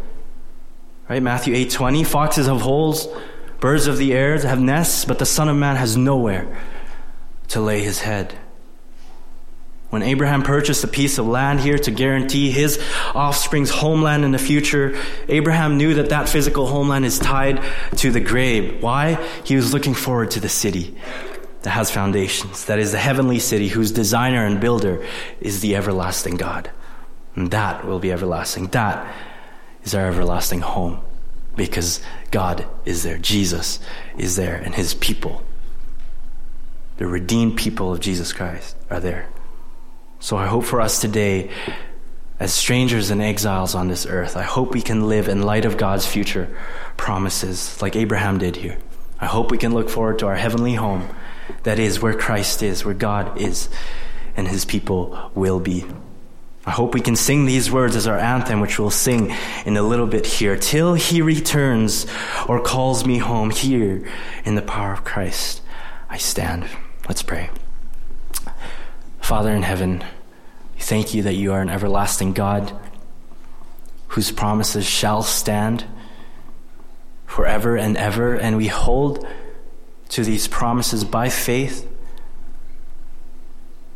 Right? 1.09 1.23
Matthew 1.23 1.55
8:20, 1.55 2.05
foxes 2.05 2.47
have 2.47 2.61
holes, 2.61 3.09
birds 3.61 3.87
of 3.87 3.97
the 3.97 4.13
air 4.13 4.39
have 4.39 4.61
nests, 4.61 5.07
but 5.07 5.19
the 5.19 5.27
son 5.27 5.49
of 5.49 5.57
man 5.57 5.77
has 5.77 5.97
nowhere 5.97 6.47
to 7.49 7.61
lay 7.61 7.83
his 7.83 8.01
head. 8.01 8.35
When 9.97 10.03
Abraham 10.03 10.43
purchased 10.43 10.85
a 10.85 10.89
piece 10.89 11.17
of 11.17 11.27
land 11.27 11.59
here 11.61 11.79
to 11.79 11.91
guarantee 11.91 12.51
his 12.51 12.79
offspring's 13.15 13.71
homeland 13.71 14.27
in 14.27 14.31
the 14.31 14.39
future, 14.39 14.95
Abraham 15.27 15.79
knew 15.79 15.95
that 15.95 16.11
that 16.11 16.29
physical 16.29 16.67
homeland 16.67 17.07
is 17.07 17.19
tied 17.19 17.65
to 17.97 18.11
the 18.13 18.21
grave. 18.21 18.83
Why? 18.83 19.15
He 19.45 19.57
was 19.57 19.73
looking 19.73 19.95
forward 19.95 20.33
to 20.33 20.41
the 20.41 20.51
city 20.51 20.95
that 21.63 21.71
has 21.71 21.91
foundations, 21.91 22.67
that 22.67 22.79
is 22.79 22.93
the 22.93 22.99
heavenly 22.99 23.39
city 23.39 23.69
whose 23.69 23.91
designer 23.91 24.45
and 24.45 24.61
builder 24.61 25.03
is 25.41 25.61
the 25.61 25.75
everlasting 25.75 26.37
God. 26.37 26.71
And 27.35 27.51
that 27.53 27.87
will 27.87 27.99
be 27.99 28.13
everlasting. 28.13 28.67
That 28.67 29.11
is 29.83 29.95
our 29.95 30.09
everlasting 30.09 30.61
home 30.61 31.01
because 31.57 32.03
God 32.31 32.67
is 32.85 33.03
there. 33.03 33.17
Jesus 33.17 33.81
is 34.19 34.37
there, 34.37 34.57
and 34.57 34.75
his 34.75 34.93
people, 34.93 35.43
the 36.99 37.07
redeemed 37.07 37.57
people 37.57 37.95
of 37.95 38.01
Jesus 38.01 38.35
Christ, 38.35 38.77
are 38.91 39.01
there. 39.01 39.31
So 40.19 40.37
I 40.37 40.47
hope 40.47 40.65
for 40.65 40.81
us 40.81 41.01
today, 41.01 41.51
as 42.41 42.53
strangers 42.53 43.11
and 43.11 43.23
exiles 43.23 43.75
on 43.75 43.89
this 43.89 44.07
earth, 44.07 44.37
I 44.37 44.43
hope 44.43 44.73
we 44.73 44.83
can 44.83 45.09
live 45.09 45.29
in 45.29 45.43
light 45.43 45.65
of 45.65 45.77
God's 45.77 46.07
future 46.07 46.55
promises, 46.97 47.81
like 47.81 47.97
Abraham 47.97 48.39
did 48.39 48.57
here. 48.57 48.79
I 49.21 49.27
hope 49.27 49.51
we 49.51 49.59
can 49.59 49.73
look 49.73 49.89
forward 49.89 50.19
to 50.21 50.27
our 50.27 50.37
heavenly 50.37 50.75
home, 50.75 51.09
that 51.63 51.79
is, 51.79 52.01
where 52.01 52.15
Christ 52.15 52.63
is, 52.63 52.85
where 52.85 52.95
God 52.95 53.41
is, 53.41 53.69
and 54.37 54.49
his 54.49 54.65
people 54.65 55.31
will 55.35 55.61
be. 55.61 55.85
I 56.67 56.73
hope 56.73 56.95
we 56.95 57.01
can 57.01 57.15
sing 57.15 57.47
these 57.47 57.71
words 57.71 57.95
as 57.95 58.09
our 58.09 58.19
anthem, 58.19 58.61
which 58.61 58.79
we'll 58.79 58.91
sing 58.91 59.33
in 59.65 59.77
a 59.77 59.83
little 59.83 60.07
bit 60.07 60.27
here. 60.27 60.57
Till 60.57 60.95
he 60.95 61.23
returns 61.23 62.07
or 62.49 62.61
calls 62.61 63.07
me 63.07 63.19
home 63.19 63.51
here 63.51 64.07
in 64.45 64.57
the 64.57 64.63
power 64.63 64.93
of 64.93 65.05
Christ, 65.05 65.63
I 66.11 66.19
stand. 66.19 66.67
Let's 67.09 67.23
pray. 67.23 67.51
Father 69.27 69.51
in 69.51 69.63
heaven, 69.63 70.05
we 70.77 70.81
thank 70.81 71.13
you 71.13 71.25
that 71.25 71.35
you 71.35 71.53
are 71.53 71.61
an 71.61 71.69
everlasting 71.69 72.33
God 72.33 72.73
whose 74.07 74.31
promises 74.31 74.87
shall 74.87 75.25
stand 75.25 75.85
forever 77.27 77.77
and 77.77 77.97
ever, 77.97 78.37
and 78.37 78.57
we 78.57 78.69
hold 78.69 79.27
to 80.11 80.23
these 80.23 80.47
promises 80.47 81.03
by 81.03 81.29
faith. 81.29 81.91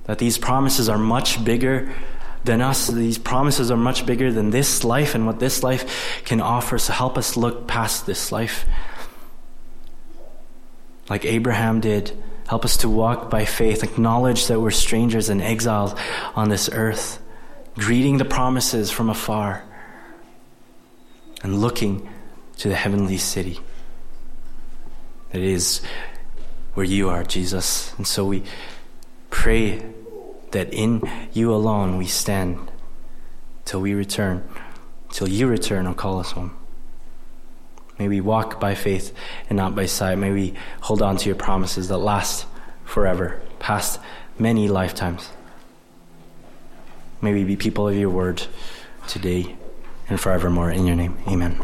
That 0.07 0.19
these 0.19 0.37
promises 0.37 0.89
are 0.89 0.99
much 0.99 1.45
bigger 1.45 1.95
than 2.43 2.61
us. 2.61 2.89
These 2.89 3.19
promises 3.19 3.71
are 3.71 3.77
much 3.77 4.05
bigger 4.05 4.33
than 4.33 4.51
this 4.51 4.83
life 4.83 5.15
and 5.15 5.27
what 5.27 5.39
this 5.39 5.63
life 5.63 6.25
can 6.25 6.41
offer. 6.41 6.77
So 6.77 6.93
help 6.93 7.17
us 7.17 7.37
look 7.37 7.69
past 7.69 8.05
this 8.05 8.33
life. 8.33 8.67
Like 11.09 11.25
Abraham 11.25 11.79
did, 11.79 12.21
help 12.51 12.65
us 12.65 12.79
to 12.79 12.89
walk 12.89 13.31
by 13.31 13.45
faith, 13.45 13.85
acknowledge 13.85 14.49
that 14.49 14.59
we're 14.61 14.73
strangers 14.73 15.29
and 15.29 15.41
exiles 15.41 15.95
on 16.35 16.49
this 16.49 16.69
earth, 16.73 17.23
greeting 17.77 18.19
the 18.19 18.25
promises 18.25 18.91
from 18.91 19.09
afar, 19.09 19.63
and 21.45 21.61
looking 21.61 22.11
to 22.57 22.69
the 22.69 22.75
heavenly 22.75 23.19
city. 23.19 23.61
That 25.31 25.43
is 25.43 25.81
where 26.75 26.85
you 26.85 27.09
are, 27.09 27.23
Jesus. 27.23 27.95
And 27.99 28.05
so 28.05 28.25
we 28.25 28.43
pray 29.31 29.81
that 30.51 30.75
in 30.75 31.03
you 31.33 31.55
alone 31.55 31.99
we 31.99 32.07
stand 32.07 32.69
till 33.65 33.81
we 33.81 33.95
return, 33.95 34.43
till 35.13 35.29
you 35.29 35.47
return 35.47 35.87
and 35.87 35.97
call 35.97 36.19
us 36.19 36.33
home. 36.33 36.60
May 38.01 38.09
we 38.09 38.23
walk 38.23 38.59
by 38.59 38.75
faith 38.75 39.15
and 39.51 39.59
not 39.59 39.75
by 39.75 39.85
sight. 39.85 40.17
May 40.17 40.33
we 40.33 40.55
hold 40.81 41.03
on 41.03 41.19
to 41.19 41.27
your 41.27 41.37
promises 41.37 41.89
that 41.89 41.99
last 41.99 42.47
forever, 42.87 43.43
past 43.59 44.01
many 44.39 44.69
lifetimes. 44.69 45.29
May 47.21 47.35
we 47.35 47.45
be 47.45 47.57
people 47.57 47.87
of 47.89 47.95
your 47.95 48.09
word 48.09 48.43
today 49.07 49.55
and 50.09 50.19
forevermore. 50.19 50.71
In 50.71 50.87
your 50.87 50.97
name, 50.97 51.19
amen. 51.29 51.61